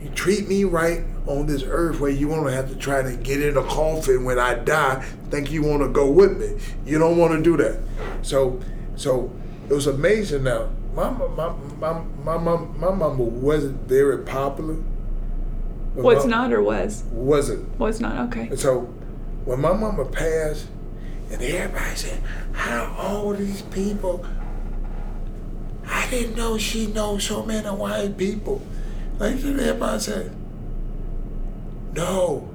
[0.00, 3.42] you treat me right on this earth where you won't have to try to get
[3.42, 6.60] in a coffin when I die, think you want to go with me.
[6.84, 7.80] You don't want to do that.
[8.22, 8.60] So
[8.96, 9.30] so
[9.68, 10.70] it was amazing now.
[10.94, 14.76] My my my my mom my mama wasn't very popular.
[15.94, 17.04] Was my, not or was?
[17.10, 17.78] Wasn't.
[17.78, 18.48] Was not, okay.
[18.48, 18.80] And so
[19.44, 20.66] when my mama passed
[21.30, 22.22] and everybody said,
[22.52, 24.24] How all these people
[25.90, 28.62] I didn't know she knows so many white people.
[29.18, 30.32] Like everybody said,
[31.94, 32.48] no.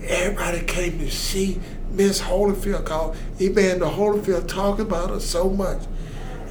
[0.00, 1.60] Everybody came to see
[1.90, 5.82] Miss Holyfield called he been to Holyfield talking about her so much.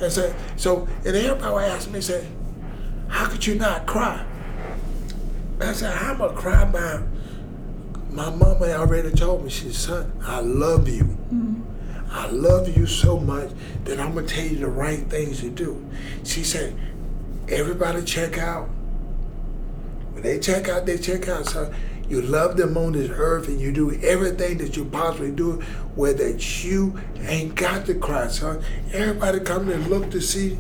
[0.02, 2.28] And said, so and everybody asked me, said,
[3.08, 4.26] how could you not cry?
[5.60, 7.04] I said, I'm gonna cry about
[8.12, 11.04] my mama already told me, she said, son, I love you.
[11.04, 11.62] Mm-hmm.
[12.10, 13.52] I love you so much
[13.84, 15.86] that I'm gonna tell you the right things to do.
[16.24, 16.76] She said,
[17.50, 18.70] everybody check out.
[20.14, 21.48] When they check out, they check out.
[21.48, 21.74] So
[22.10, 25.62] you love them on this earth and you do everything that you possibly do
[25.96, 28.64] where that you ain't got to cry, son.
[28.94, 30.58] Everybody come and look to see.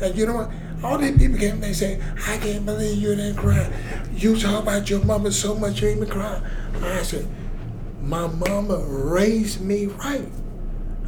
[0.00, 0.50] And you know what?
[0.82, 3.70] All these people came and they say, I can't believe you didn't cry.
[4.14, 6.40] You talk about your mama so much you ain't even cry.
[6.82, 7.28] I said,
[8.00, 10.28] my mama raised me right.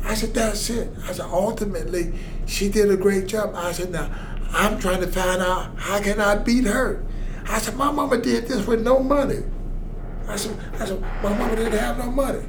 [0.04, 0.90] I said, that's it.
[1.06, 2.14] I said, ultimately,
[2.46, 3.54] she did a great job.
[3.54, 4.10] I said, now,
[4.52, 7.04] I'm trying to find out how can I beat her?
[7.48, 9.44] I said, my mama did this with no money.
[10.30, 12.44] I said, I said, my mama didn't have no money.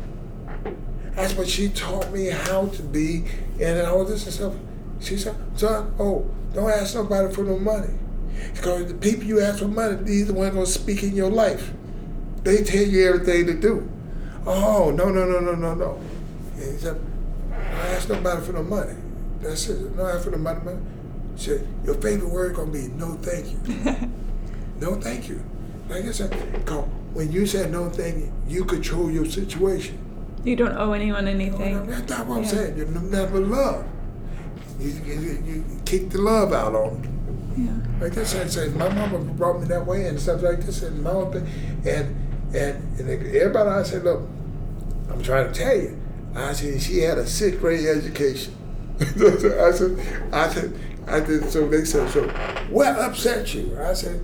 [1.15, 3.25] That's what she taught me how to be
[3.59, 4.53] and all this and stuff.
[4.99, 7.93] She said, son, oh, don't ask nobody for no money.
[8.53, 11.15] Because the people you ask for money, these are the ones going to speak in
[11.15, 11.71] your life.
[12.43, 13.89] They tell you everything to do.
[14.45, 16.01] Oh, no, no, no, no, no, no.
[16.55, 17.01] And he said,
[17.49, 18.95] don't ask nobody for no money.
[19.41, 19.95] That's it.
[19.95, 20.63] No ask for no money.
[20.63, 20.81] money.
[21.35, 24.09] She said, your favorite word to be no thank you.
[24.79, 25.43] no thank you.
[25.89, 29.97] Like I said, cause when you said no thing, you, control your situation.
[30.43, 31.85] You don't owe anyone anything.
[31.87, 32.77] That's not what I'm saying.
[32.77, 33.85] You never love.
[34.79, 37.11] You, you, you kick the love out on them.
[37.57, 38.03] Yeah.
[38.03, 41.03] Like this, I said, my mama brought me that way and stuff like this, and
[41.03, 41.47] my own thing.
[41.85, 44.21] And, and, and everybody, I said, look,
[45.11, 45.99] I'm trying to tell you.
[46.33, 48.55] I said, she had a sixth grade education.
[49.01, 49.05] I
[49.71, 49.99] said,
[50.33, 52.27] I said, I said, so they said, so
[52.69, 53.77] what upset you?
[53.79, 54.23] I said,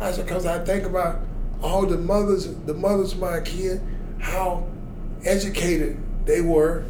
[0.00, 1.20] I said, because I think about
[1.62, 3.80] all the mothers, the mothers of my kid,
[4.18, 4.66] how
[5.24, 6.84] educated they were,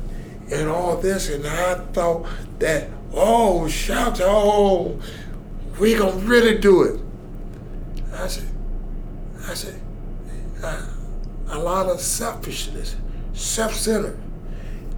[0.52, 2.26] and all this, and I thought
[2.58, 5.00] that, oh, shout, oh,
[5.78, 7.00] we gonna really do it.
[8.14, 8.48] I said,
[9.48, 9.80] I said,
[11.50, 12.96] a lot of selfishness,
[13.32, 14.18] self-centered,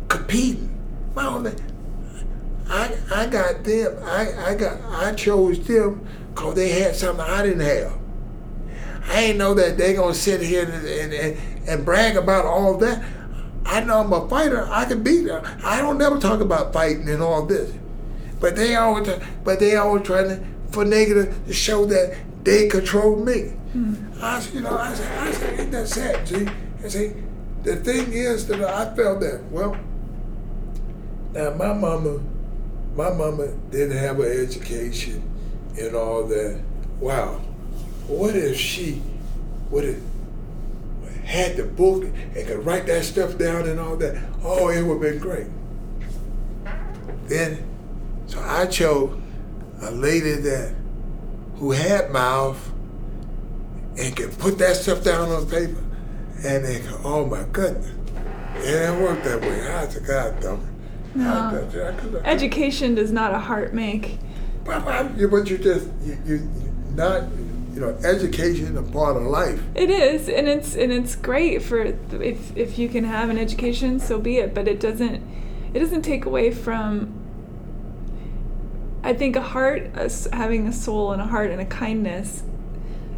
[0.09, 0.68] competing.
[1.14, 1.52] My only,
[2.68, 3.98] I I got them.
[4.05, 7.99] I I got I chose them because they had something I didn't have.
[9.10, 12.76] I ain't know that they gonna sit here and, and, and, and brag about all
[12.78, 13.04] that.
[13.66, 14.66] I know I'm a fighter.
[14.70, 15.44] I can beat them.
[15.64, 17.74] I don't never talk about fighting and all this.
[18.38, 19.10] But they always,
[19.44, 23.52] but they always trying to for negative to show that they control me.
[23.74, 24.22] Mm-hmm.
[24.22, 26.48] I said, you know, I said, I said, ain't that sad, G?
[26.84, 27.16] I say,
[27.62, 29.76] the thing is that I felt that, well,
[31.32, 32.20] now my mama,
[32.94, 35.22] my mama didn't have an education
[35.78, 36.60] and all that.
[37.00, 37.40] Wow,
[38.10, 39.00] what if she
[39.70, 40.02] would have
[41.24, 44.22] had the book and could write that stuff down and all that?
[44.42, 45.46] Oh, it would have been great.
[47.26, 47.64] Then,
[48.26, 49.16] so I chose
[49.82, 50.74] a lady that
[51.56, 52.70] who had mouth
[53.96, 55.82] and could put that stuff down on paper
[56.42, 57.92] and they go, oh my goodness.
[58.56, 59.68] It didn't work that way.
[59.68, 60.60] I said, God it.
[61.14, 62.20] No.
[62.24, 64.18] Education does not a heart make.
[64.64, 66.50] But, but you just, you, you
[66.94, 67.24] not,
[67.81, 69.62] you know, education a part of life.
[69.74, 73.98] It is, and it's and it's great for if if you can have an education,
[73.98, 74.55] so be it.
[74.55, 75.23] But it doesn't
[75.73, 77.15] it doesn't take away from
[79.02, 82.43] I think a heart, a, having a soul and a heart and a kindness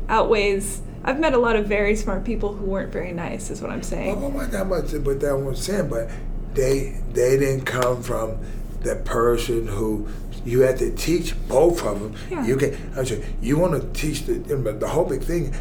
[0.09, 0.83] outweighs.
[1.03, 3.83] I've met a lot of very smart people who weren't very nice, is what I'm
[3.83, 4.21] saying.
[4.21, 6.09] Well, not that much, but that was saying, but
[6.55, 8.39] they they didn't come from
[8.83, 10.09] the person who
[10.45, 12.15] you had to teach both of them.
[12.31, 12.47] Yeah.
[12.47, 12.93] You can.
[12.97, 15.55] I said you want to teach the the whole big thing.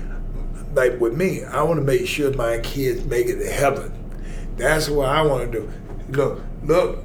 [0.73, 3.93] Like with me, I want to make sure my kids make it to heaven.
[4.57, 5.71] That's what I want to do.
[6.09, 7.03] Look, look,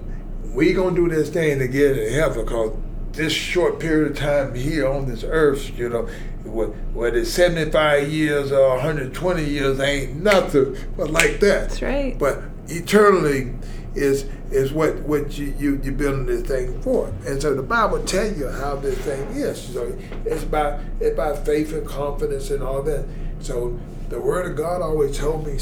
[0.52, 2.76] we gonna do this thing to get to heaven because
[3.12, 6.02] this short period of time here on this earth, you know,
[6.44, 11.68] whether it's 75 years or 120 years ain't nothing but like that.
[11.68, 12.18] That's right.
[12.18, 13.54] But eternally
[13.96, 17.08] is is what what you, you you're building this thing for.
[17.26, 19.60] And so the Bible tell you how this thing is.
[19.60, 23.06] So it's about it's about faith and confidence and all that.
[23.40, 23.78] So
[24.08, 25.58] the word of God always told me,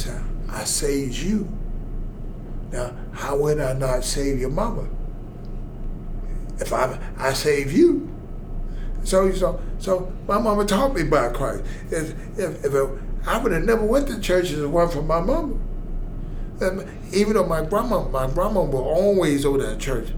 [0.50, 1.48] I saved you.
[2.72, 4.88] Now, how would I not save your mama?
[6.60, 8.10] if I I save you.
[9.04, 11.64] So so so my mama taught me about Christ.
[11.90, 12.90] If if, if it,
[13.26, 15.58] I would have never went to church if it weren't for my mama.
[16.60, 20.08] And even though my grandma my grandma was always over at church,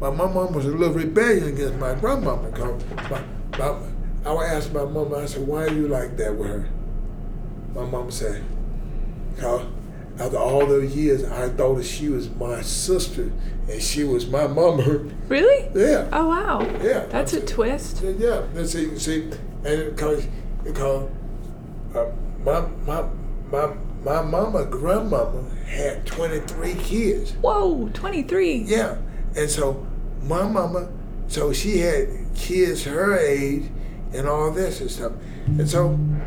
[0.00, 3.22] my mama was a little rebellion against my grandma Cause my,
[3.58, 3.78] my,
[4.24, 6.68] I would ask my mama, I said, why are you like that with her?
[7.74, 8.44] My mom said,
[9.38, 9.66] cause
[10.18, 13.30] after all those years, I thought that she was my sister
[13.68, 15.04] and she was my mama.
[15.28, 15.68] Really?
[15.74, 16.08] Yeah.
[16.12, 16.60] Oh wow.
[16.80, 17.06] Yeah.
[17.06, 18.00] That's a twist.
[18.16, 18.44] Yeah.
[18.54, 19.22] And see, see,
[19.64, 20.28] and because
[20.62, 21.10] because
[21.96, 22.06] uh,
[22.44, 23.04] my my
[23.50, 23.72] my
[24.06, 27.32] my mama grandmama had twenty three kids.
[27.32, 28.58] Whoa, twenty three.
[28.58, 28.98] Yeah,
[29.36, 29.84] and so
[30.22, 30.88] my mama,
[31.26, 33.64] so she had kids her age
[34.14, 35.12] and all this and stuff,
[35.46, 35.88] and so.
[35.88, 36.22] And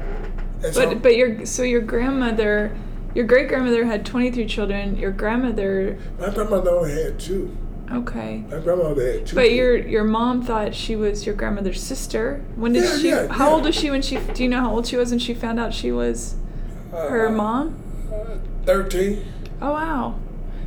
[0.61, 2.75] but so, but your so your grandmother
[3.15, 4.97] your great grandmother had 23 children.
[4.97, 5.97] Your grandmother.
[6.19, 7.55] My grandmother only had two.
[7.91, 8.43] Okay.
[8.51, 9.35] My grandmother had two.
[9.35, 12.43] But your your mom thought she was your grandmother's sister.
[12.55, 13.07] When did Yeah, she?
[13.09, 13.53] yeah, how yeah.
[13.55, 14.17] old was she when she?
[14.17, 16.35] Do you know how old she was when she found out she was
[16.91, 17.75] her Uh, mom?
[18.11, 18.15] uh,
[18.65, 19.23] Thirteen.
[19.61, 20.15] Oh wow,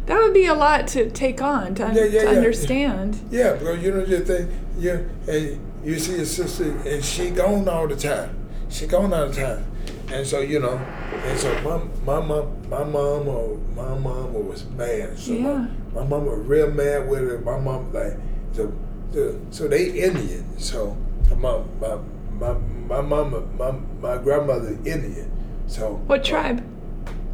[0.07, 2.37] that would be a lot to take on to, un- Yeah, yeah, to yeah.
[2.39, 3.19] understand.
[3.31, 4.49] Yeah, because you know the thing.
[4.79, 8.37] You and you see your sister, and she gone all the time.
[8.69, 9.65] she gone all the time.
[10.11, 10.77] And so, you know,
[11.25, 15.19] and so my, my mom, my mom, or my mom was mad.
[15.19, 15.67] So Yeah.
[15.95, 17.39] my, my mom was real mad with her.
[17.39, 18.17] My mom like,
[18.53, 18.73] so,
[19.13, 20.45] so, so they Indian.
[20.59, 20.97] So
[21.37, 21.97] my, my,
[22.39, 22.53] my,
[22.89, 23.71] my mama, my,
[24.01, 25.31] my grandmother Indian.
[25.73, 26.65] So What uh, tribe?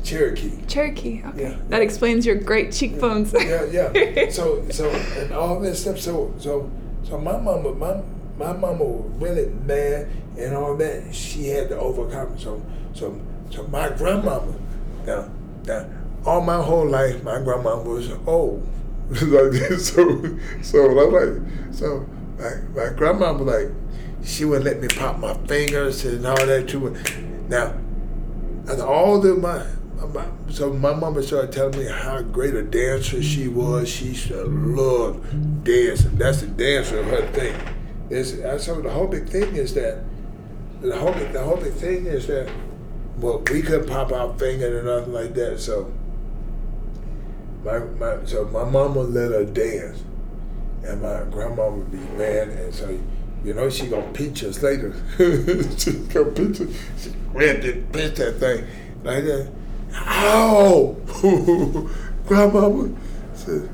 [0.04, 0.64] Cherokee.
[0.68, 1.22] Cherokee.
[1.24, 1.42] Okay.
[1.42, 1.56] Yeah.
[1.70, 3.34] That explains your great cheekbones.
[3.34, 4.30] Yeah, yeah.
[4.30, 5.98] So, so, and all this stuff.
[5.98, 6.70] So, so,
[7.02, 8.00] so my mama, my
[8.38, 10.08] my mama was really mad
[10.38, 11.12] and all that.
[11.12, 12.38] She had to overcome.
[12.38, 12.62] So,
[12.94, 13.20] so,
[13.50, 14.54] so my grandmama,
[15.04, 15.28] now,
[15.66, 15.86] now,
[16.24, 18.66] all my whole life, my grandmama was old.
[19.10, 19.88] like this.
[19.88, 22.06] So, so I'm like, so
[22.38, 23.68] my my grandmama like,
[24.22, 26.96] she would let me pop my fingers and all that too.
[27.48, 27.74] Now,
[28.68, 29.64] and all the my,
[30.12, 33.88] my so my mama started telling me how great a dancer she was.
[33.88, 35.24] She should love
[35.64, 36.16] dancing.
[36.16, 37.56] That's the dancer of her thing.
[38.10, 38.32] It's,
[38.64, 40.02] so the whole big thing is that
[40.80, 42.50] the whole big, the whole big thing is that
[43.18, 45.60] well we couldn't pop our finger or nothing like that.
[45.60, 45.92] So
[47.64, 50.02] my, my so my mama let her dance,
[50.84, 52.98] and my grandma would be mad, and so.
[53.44, 54.94] You know she gonna pinch us later.
[55.78, 56.68] she gonna pinch us.
[56.98, 58.66] She grabbed it, pinch that thing
[59.04, 59.50] like that.
[59.94, 60.96] Ow!
[62.26, 62.94] Grandmama
[63.34, 63.70] said,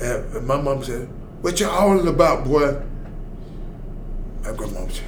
[0.00, 1.08] and and my mom said,
[1.42, 2.80] "What you all about, boy?"
[4.42, 5.04] My grandmama said.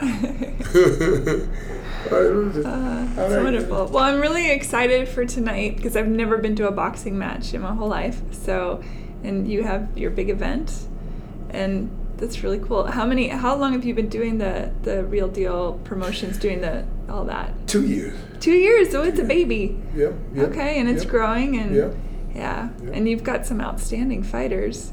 [2.04, 3.86] Uh, That's wonderful.
[3.86, 7.62] Well, I'm really excited for tonight because I've never been to a boxing match in
[7.62, 8.20] my whole life.
[8.30, 8.82] So,
[9.22, 10.86] and you have your big event,
[11.48, 12.84] and that's really cool.
[12.86, 13.28] How many?
[13.28, 17.52] How long have you been doing the the real deal promotions, doing the all that?
[17.66, 18.16] Two years.
[18.40, 18.90] Two years.
[18.90, 19.78] So it's a baby.
[19.94, 20.14] Yep.
[20.34, 21.94] yep Okay, and it's yep, growing, and Yep.
[22.34, 24.92] yeah, and you've got some outstanding fighters.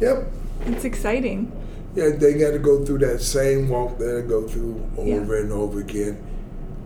[0.00, 0.26] Yep.
[0.66, 1.52] It's exciting.
[1.94, 5.14] Yeah, they got to go through that same walk that they go through Yeah.
[5.16, 6.22] over and over again,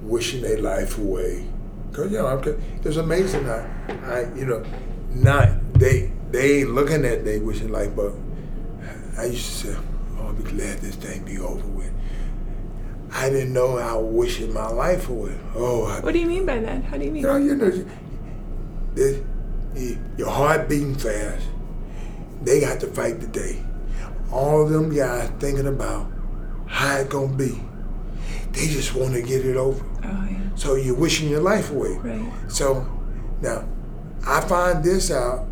[0.02, 1.44] wishing their life away.
[1.92, 2.40] Cause you know, I'm,
[2.84, 3.48] it's amazing.
[3.48, 3.66] I,
[4.04, 4.64] I, you know,
[5.12, 8.12] not they they ain't looking at they wishing life, but
[9.20, 9.76] I used to say,
[10.18, 11.92] "Oh, I'll be glad this thing be over with."
[13.12, 15.36] I didn't know I was wishing my life away.
[15.54, 16.84] Oh, I, What do you mean by that?
[16.84, 17.22] How do you mean?
[17.22, 17.84] you know, you know,
[18.94, 21.46] the, your heart beating fast.
[22.42, 23.62] They got to fight today.
[24.32, 26.10] All of them guys thinking about
[26.66, 27.60] how it gonna be.
[28.52, 29.84] They just want to get it over.
[30.04, 30.38] Oh yeah.
[30.54, 31.98] So you're wishing your life away.
[31.98, 32.32] Right.
[32.48, 32.86] So
[33.42, 33.68] now,
[34.26, 35.46] I find this out.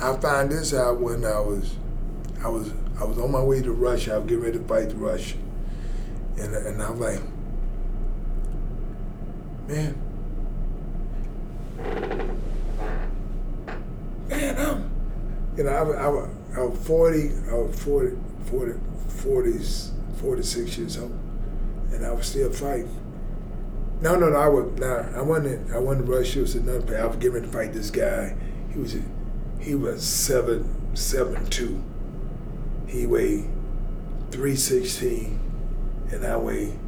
[0.00, 1.76] I find this out when I was,
[2.42, 4.14] I was, I was on my way to Russia.
[4.14, 5.36] I was getting ready to fight Russia,
[6.38, 7.20] and and I'm like,
[9.68, 9.96] man,
[14.28, 14.90] man, I'm,
[15.56, 18.16] you know, I, I, I was 40, I was 40,
[18.46, 18.72] 40,
[19.08, 19.90] 40s,
[20.20, 21.18] 46 years old,
[21.92, 22.98] and I was still fighting.
[24.02, 24.36] No, no, no.
[24.36, 25.70] I was nah, I wasn't.
[25.70, 26.40] I wasn't Russia.
[26.40, 27.00] It was another.
[27.00, 28.34] I was getting ready to fight this guy.
[28.72, 28.96] He was,
[29.60, 31.82] he was seven, seven two.
[32.92, 33.44] He weighed
[34.30, 35.40] three sixteen,
[36.10, 36.78] and I weighed.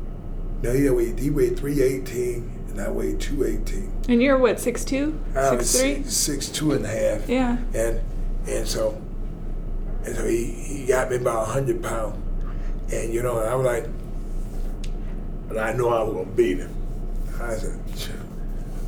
[0.62, 1.18] No, he weighed.
[1.18, 3.90] He weighed three eighteen, and I weighed two eighteen.
[4.08, 4.60] And you're what?
[4.60, 5.18] Six two?
[5.34, 5.94] I was Six three?
[6.04, 7.28] six, six two and a half.
[7.28, 7.56] Yeah.
[7.74, 8.00] And
[8.46, 9.00] and so
[10.04, 12.20] and so he, he got me about hundred pounds.
[12.92, 13.86] And you know, I was like
[15.48, 16.74] but I know I was gonna beat him.
[17.40, 18.10] I said, "Ch-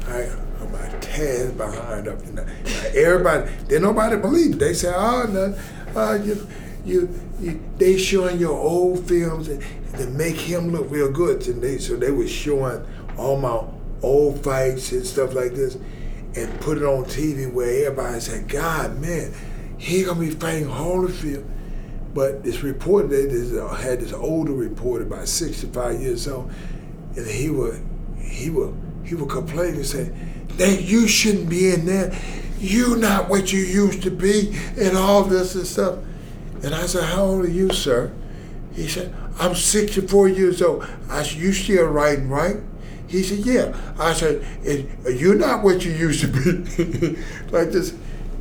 [0.08, 0.28] I
[0.60, 2.46] I'm my tail behind up there.
[2.94, 4.58] Everybody didn't nobody believe it.
[4.58, 6.46] They said, oh no, uh, you,
[6.86, 9.62] you you they showing your old films and,
[9.98, 11.42] to make him look real good.
[11.42, 12.86] They so they was showing
[13.18, 13.62] all my
[14.02, 15.76] old fights and stuff like this
[16.36, 19.32] and put it on TV where everybody said, God man,
[19.78, 21.48] he gonna be fighting Holyfield.
[22.14, 26.50] But this reporter, they uh, had this older reporter, about 65 years old,
[27.14, 27.84] and he would,
[28.18, 30.14] he would, he would complain and say,
[30.56, 32.18] "That you shouldn't be in there.
[32.58, 35.98] You not what you used to be, and all this and stuff."
[36.66, 38.10] And I said, "How old are you, sir?"
[38.74, 42.56] He said, "I'm 64 years old." I said, "You still writing, right?"
[43.06, 47.18] He said, "Yeah." I said, "And "You're not what you used to be."
[47.52, 47.94] like this.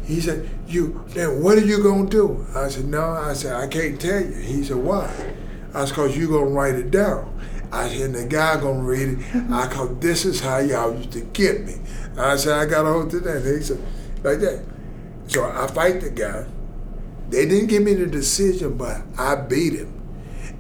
[0.06, 3.68] He said, "You then what are you gonna do?" I said, "No." I said, "I
[3.68, 5.07] can't tell you." He said, "Why?"
[5.76, 7.31] I said, "Cause you're gonna write it down."
[7.72, 9.19] I said, "And the guy gonna read it."
[9.52, 11.76] I cause this is how y'all used to get me.
[12.18, 13.77] I said, "I got a hold of that." He said,
[14.23, 14.64] "Like that."
[15.27, 16.45] So I fight the guy.
[17.30, 19.91] They didn't give me the decision, but I beat him.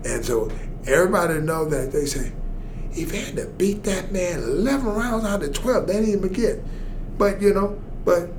[0.03, 0.51] And so
[0.87, 2.31] everybody know that they say,
[2.91, 6.33] if you had to beat that man 11 rounds out of 12, they didn't even
[6.33, 6.63] get.
[7.17, 8.29] But, you know, but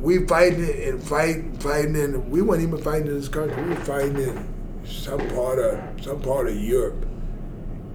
[0.00, 3.60] we fighting and fighting, fighting in, we weren't even fighting in this country.
[3.62, 7.06] We were fighting in some part of, some part of Europe.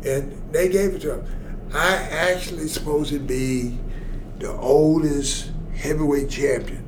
[0.03, 1.69] And they gave it to him.
[1.73, 3.77] I actually supposed to be
[4.39, 6.85] the oldest heavyweight champion.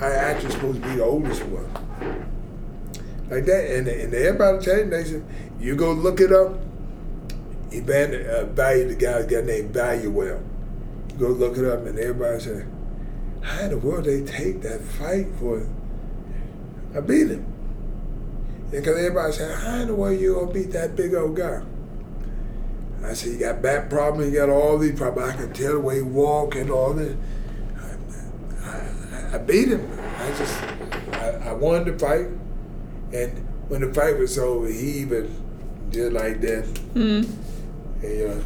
[0.00, 1.66] I actually supposed to be the oldest one.
[3.28, 5.24] Like that, and, and everybody tell they said,
[5.60, 6.58] you go look it up.
[7.70, 10.42] He banned, uh, valued the guy, got named Valuev.
[11.18, 12.66] Go look it up, and everybody said,
[13.42, 15.58] how in the world they take that fight for?
[15.58, 15.66] it?
[16.96, 17.46] I beat him.
[18.70, 21.62] Because everybody said, how in the world you gonna beat that big old guy?
[23.04, 25.34] I said, you got back problems, you got all these problems.
[25.34, 27.16] I can tell the way he walk and all this.
[29.32, 29.88] I, beat him.
[30.18, 30.62] I just,
[31.12, 32.26] I, I won the fight.
[33.12, 35.34] And when the fight was over, he even
[35.90, 36.64] did like that.
[36.94, 37.28] Mm.
[38.02, 38.42] And, you know,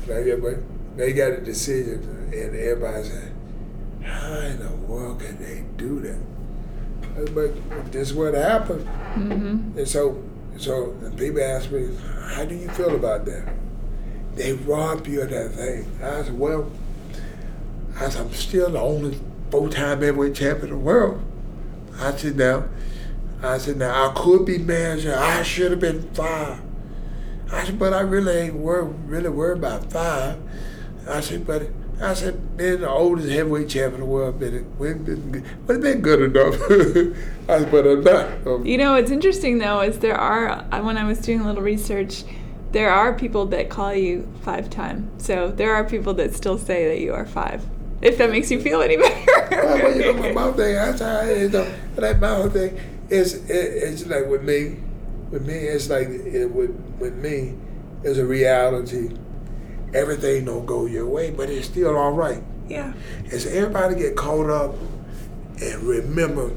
[0.47, 0.59] like,
[0.97, 2.01] they got a decision,
[2.32, 3.32] and everybody said,
[4.02, 7.35] how in the world can they do that?
[7.35, 8.86] But this is what happened.
[9.15, 9.78] Mm-hmm.
[9.78, 10.23] And so,
[10.56, 11.97] so people ask me,
[12.28, 13.52] how do you feel about that?
[14.35, 15.86] They robbed you of that thing.
[16.02, 16.70] I said, well,
[17.97, 19.19] I said, I'm still the only
[19.51, 21.23] four-time heavyweight champion of the world.
[21.99, 22.69] I said, now,
[23.43, 25.15] I said, now I could be manager.
[25.16, 26.61] I should have been five.
[27.53, 30.41] I said, but I really ain't worried, really worried about five.
[31.09, 31.69] I said, but
[32.01, 35.45] I said, being the oldest heavyweight champion in the world, been, we've been, good.
[35.66, 36.55] but been good enough.
[37.49, 38.66] I said, but I'm enough.
[38.66, 41.62] You know, what's interesting though is there are, uh, when I was doing a little
[41.62, 42.25] research,
[42.73, 45.09] there are people that call you five time.
[45.19, 47.65] So there are people that still say that you are five.
[48.03, 49.31] If that makes you feel any better.
[49.63, 51.55] Well, you know, my thing, that's how it is.
[51.97, 52.79] Like my whole thing
[53.09, 54.77] is, it, it's like with me,
[55.31, 57.55] with me, it's like it, with with me,
[58.03, 59.17] it's a reality.
[59.93, 62.43] Everything don't go your way, but it's still all right.
[62.69, 62.93] Yeah.
[63.31, 64.75] As everybody get caught up
[65.61, 66.51] and remember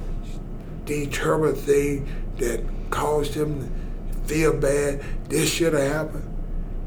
[0.86, 2.08] the terrible thing
[2.38, 3.70] that caused them
[4.12, 6.36] to feel bad, this should have happened.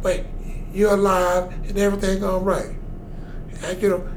[0.02, 0.24] But
[0.72, 2.74] you're alive and everything all right.
[3.62, 4.08] And, you know,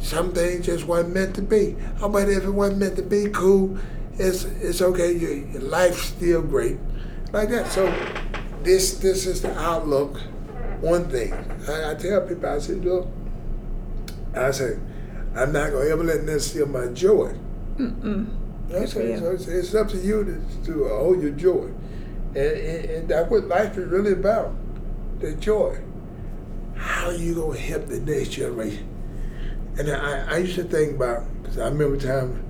[0.00, 1.76] some things just wasn't meant to be.
[1.98, 3.78] How about if it wasn't meant to be, cool,
[4.14, 6.78] it's it's okay, your, your life's still great.
[7.32, 7.70] Like that.
[7.70, 7.86] So
[8.62, 10.18] this this is the outlook.
[10.80, 11.32] One thing.
[11.68, 13.06] I, I tell people, I say, look,
[14.34, 14.78] I say,
[15.34, 17.34] I'm not gonna ever let this steal my joy.
[17.76, 18.36] Mm-mm.
[18.74, 21.70] I say, so it's, it's, up to you to, to hold your joy.
[22.28, 24.54] And, and, and that's what life is really about
[25.18, 25.80] the joy.
[26.76, 28.89] How are you going to help the next generation?
[29.80, 32.44] And I, I used to think about, because I remember time,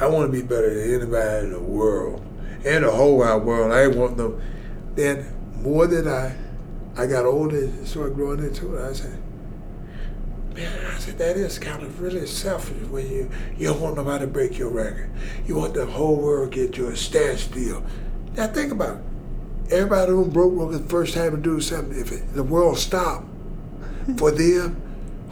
[0.00, 2.24] I want to be better than anybody in the world,
[2.64, 3.72] in the whole wide world.
[3.72, 4.40] I want them.
[4.94, 5.26] Then
[5.60, 6.34] more than I,
[6.96, 9.22] I got older and started growing into it, I said,
[10.54, 14.24] Man, I said that is kind of really selfish when you you don't want nobody
[14.24, 15.10] to break your record.
[15.46, 17.84] You want the whole world to get you a standstill.
[18.34, 19.72] Now think about it.
[19.74, 22.00] Everybody who broke broke the first time to do something.
[22.00, 23.26] If it, the world stopped
[24.16, 24.80] for them,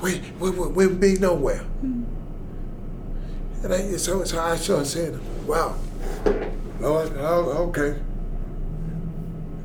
[0.05, 1.65] we we we would be nowhere.
[3.63, 5.77] And I, so, so I started saying, "Wow,
[6.79, 7.99] Lord, oh, okay,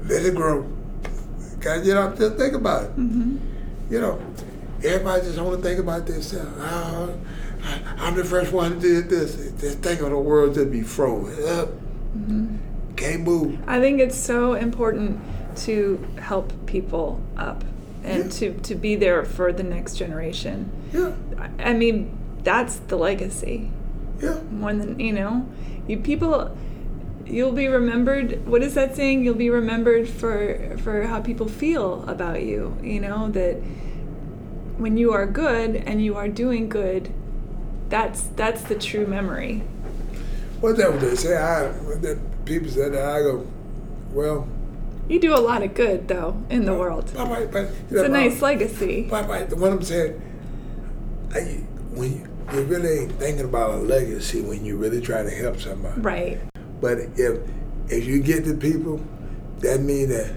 [0.05, 0.65] let it grow."
[1.59, 2.91] Cause you know, just think about it.
[2.91, 3.37] Mm-hmm.
[3.91, 4.21] You know,
[4.81, 6.33] Everybody just want to think about this.
[6.33, 7.19] Oh,
[7.97, 9.35] I'm the first one to do this.
[9.59, 11.67] Just think of the world to be frozen up.
[11.67, 12.55] Mm-hmm.
[12.95, 13.59] Can't move.
[13.67, 15.19] I think it's so important
[15.57, 17.65] to help people up
[18.03, 18.29] and yeah.
[18.29, 20.71] to, to be there for the next generation.
[20.93, 21.13] Yeah.
[21.59, 23.71] I mean, that's the legacy.
[24.21, 24.39] Yeah.
[24.51, 25.47] More than, you know,
[25.87, 26.55] you people
[27.25, 32.03] you'll be remembered what is that saying you'll be remembered for for how people feel
[32.09, 33.55] about you you know that
[34.79, 37.13] when you are good and you are doing good,
[37.89, 39.61] that's that's the true memory.
[40.61, 41.37] Well, that what they say.
[41.37, 41.67] I
[41.97, 43.45] that people said that I go,
[44.11, 44.47] well.
[45.09, 47.11] You do a lot of good though in the world.
[47.15, 49.07] But, but, but, it's know, a nice legacy.
[49.09, 50.21] But, but the one I'm saying,
[51.33, 51.39] I,
[51.91, 55.59] when you, you really ain't thinking about a legacy when you really try to help
[55.59, 55.99] somebody.
[55.99, 56.39] Right.
[56.79, 57.39] But if
[57.89, 59.01] if you get to people,
[59.59, 60.35] that means that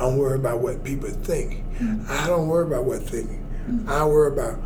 [0.00, 1.64] I'm worried about what people think.
[1.74, 2.06] Mm-hmm.
[2.08, 3.42] I don't worry about what they think.
[3.86, 4.58] I worry about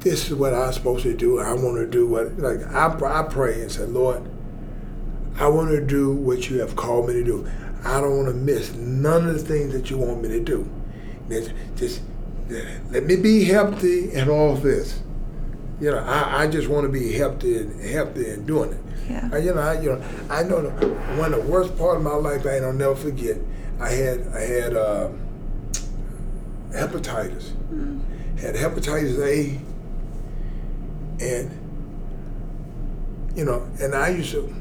[0.00, 1.40] this is what I'm supposed to do.
[1.40, 4.22] I want to do what like I, I pray and say, Lord,
[5.38, 7.50] I want to do what you have called me to do.
[7.84, 10.68] I don't want to miss none of the things that you want me to do.
[11.28, 12.02] Just, just
[12.90, 15.02] let me be healthy and all this.
[15.80, 18.80] You know, I, I just want to be healthy and healthy in doing it.
[19.10, 19.28] Yeah.
[19.32, 20.88] I, you know, I, you know, I know the,
[21.18, 23.36] one of the worst part of my life I ain't never forget.
[23.78, 25.10] I had I had uh,
[26.70, 27.50] hepatitis.
[27.70, 28.00] Mm
[28.38, 29.58] had hepatitis A,
[31.24, 31.50] and
[33.34, 34.54] you know, and I used to,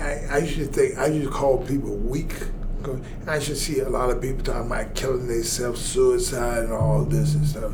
[0.00, 2.34] I, I used to think, I used to call people weak.
[3.26, 7.34] I should see a lot of people talking about killing themselves, suicide, and all this
[7.34, 7.72] and stuff.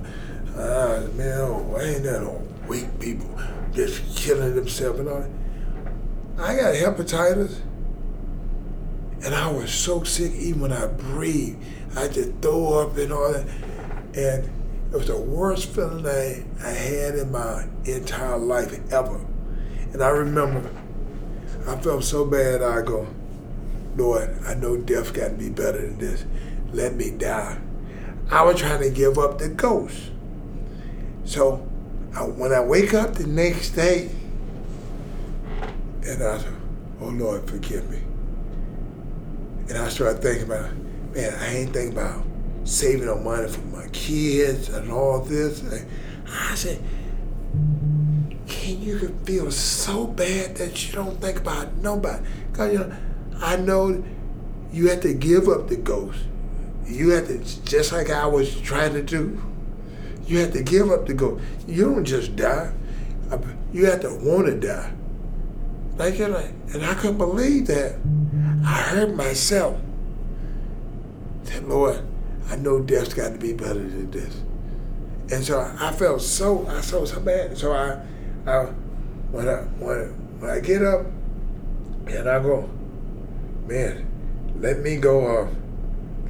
[0.56, 3.28] Ah, man, oh, ain't that all weak people
[3.72, 5.30] just killing themselves and all that.
[6.38, 7.60] I got hepatitis,
[9.24, 11.62] and I was so sick even when I breathed.
[11.97, 13.48] I just throw up and all that.
[14.14, 14.51] And
[14.92, 19.20] it was the worst feeling I, I had in my entire life ever.
[19.92, 20.70] And I remember
[21.66, 23.06] I felt so bad, I go,
[23.96, 26.24] Lord, I know death got to be better than this.
[26.72, 27.58] Let me die.
[28.30, 30.10] I was trying to give up the ghost.
[31.24, 31.66] So
[32.14, 34.10] I, when I wake up the next day,
[36.06, 36.54] and I said,
[37.00, 38.00] oh Lord, forgive me.
[39.68, 40.70] And I started thinking about,
[41.14, 42.24] man, I ain't thinking about
[42.64, 45.62] saving up money for my kids and all this.
[46.28, 46.82] I said,
[48.70, 52.24] can you can feel so bad that you don't think about nobody?
[52.52, 52.97] Cause you know,
[53.40, 54.05] I know
[54.72, 56.20] you have to give up the ghost.
[56.86, 59.42] You have to, just like I was trying to do.
[60.26, 61.42] You have to give up the ghost.
[61.66, 62.72] You don't just die.
[63.30, 63.38] Uh,
[63.72, 64.92] you have to want to die.
[65.97, 66.36] Like you know,
[66.72, 67.97] and I couldn't believe that.
[68.64, 69.78] I heard myself.
[71.44, 72.01] Said, Lord,
[72.48, 74.42] I know death's got to be better than this.
[75.32, 77.56] And so I felt so I felt so bad.
[77.56, 78.01] So I,
[78.46, 78.64] I
[79.30, 81.06] when I when when I get up
[82.06, 82.68] and I go,
[83.66, 84.06] man,
[84.60, 85.44] let me go.
[85.44, 85.48] Uh,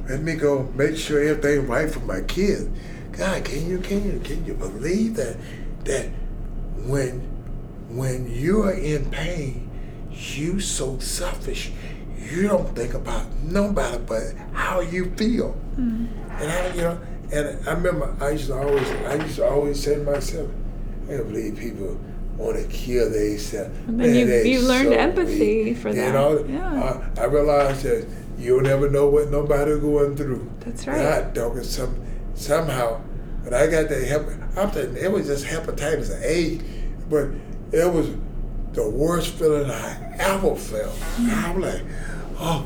[0.09, 2.67] let me go make sure everything's right for my kids.
[3.11, 5.37] God, can you can you can you believe that
[5.85, 6.09] that
[6.85, 7.19] when
[7.89, 9.69] when you are in pain,
[10.11, 11.71] you so selfish
[12.31, 15.57] you don't think about nobody but how you feel.
[15.75, 16.05] Mm-hmm.
[16.41, 17.01] And I, you know,
[17.31, 20.49] and I remember I used to always, I used to always say to myself,
[21.11, 21.99] I can't believe people
[22.37, 23.77] want to kill themselves.
[23.87, 25.77] And Then you, you learned so empathy weak.
[25.77, 26.07] for that.
[26.07, 27.09] You know, yeah.
[27.17, 28.07] I, I realized that
[28.37, 30.49] you'll never know what nobody going through.
[30.61, 30.99] That's right.
[30.99, 32.01] I don't some
[32.33, 33.01] somehow,
[33.43, 34.27] but I got that help.
[34.55, 36.61] I'm saying it was just hepatitis A,
[37.09, 37.29] but
[37.73, 38.09] it was
[38.71, 40.93] the worst feeling I ever felt.
[40.93, 41.45] Mm-hmm.
[41.45, 41.81] I'm like,
[42.39, 42.61] oh,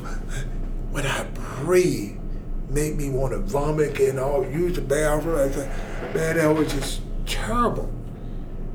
[0.92, 1.24] when I
[1.64, 2.16] breathe,
[2.70, 5.36] made me want to vomit and all, use the bathroom.
[5.36, 7.92] I said, man, that was just terrible.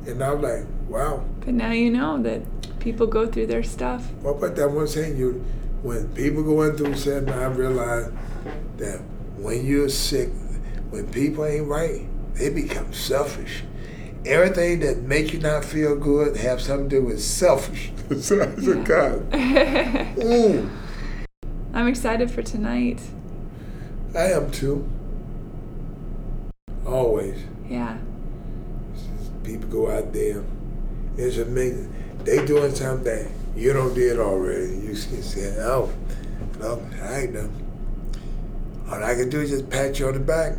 [0.07, 1.23] And I'm like, wow.
[1.41, 2.41] But now you know that
[2.79, 4.11] people go through their stuff.
[4.21, 5.43] What about that one saying you,
[5.83, 8.11] when people going through something, I realize
[8.77, 8.99] that
[9.37, 10.29] when you're sick,
[10.89, 12.01] when people ain't right,
[12.33, 13.63] they become selfish.
[14.25, 17.91] Everything that makes you not feel good have something to do with selfish.
[18.09, 18.83] yeah.
[18.83, 19.31] God.
[19.31, 20.69] mm.
[21.73, 23.01] I'm excited for tonight.
[24.15, 24.87] I am too.
[26.85, 27.39] Always.
[27.69, 27.97] Yeah.
[29.43, 30.43] People go out there.
[31.17, 31.93] It's amazing.
[32.23, 34.75] They doing something you don't did already.
[34.75, 35.91] You can say, oh,
[36.59, 37.51] no, I ain't done.
[38.87, 40.55] All I can do is just pat you on the back.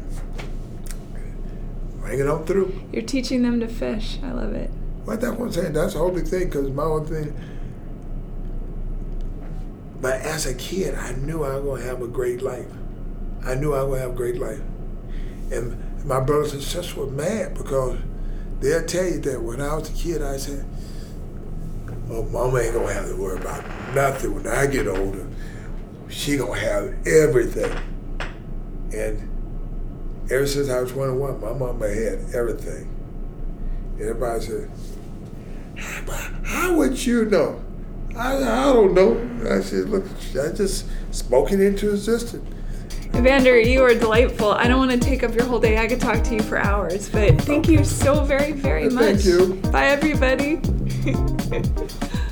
[2.01, 2.83] Bring it on through.
[2.93, 4.19] You're teaching them to fish.
[4.23, 4.71] I love it.
[5.05, 5.73] Well, that's what I'm saying.
[5.73, 7.35] That's the only thing, because my only thing,
[10.01, 12.67] but as a kid, I knew I was going to have a great life.
[13.45, 14.61] I knew I would have a great life.
[15.53, 17.99] And my brothers and sisters were mad because
[18.63, 20.65] they'll tell you that when I was a kid, I said,
[22.11, 23.65] oh, mama ain't to have to worry about
[23.95, 25.27] nothing when I get older.
[26.09, 27.77] She to have everything.
[28.93, 29.29] And
[30.31, 32.89] ever since I was 21, my mama had everything.
[34.01, 34.71] Everybody said,
[36.45, 37.63] how would you know?
[38.17, 39.51] I, I don't know.
[39.51, 42.47] I said, look, I just spoke it into existence.
[43.15, 44.53] Evander, you are delightful.
[44.53, 45.79] I don't want to take up your whole day.
[45.79, 49.21] I could talk to you for hours, but thank you so very, very much.
[49.21, 49.55] Thank you.
[49.71, 50.61] Bye, everybody.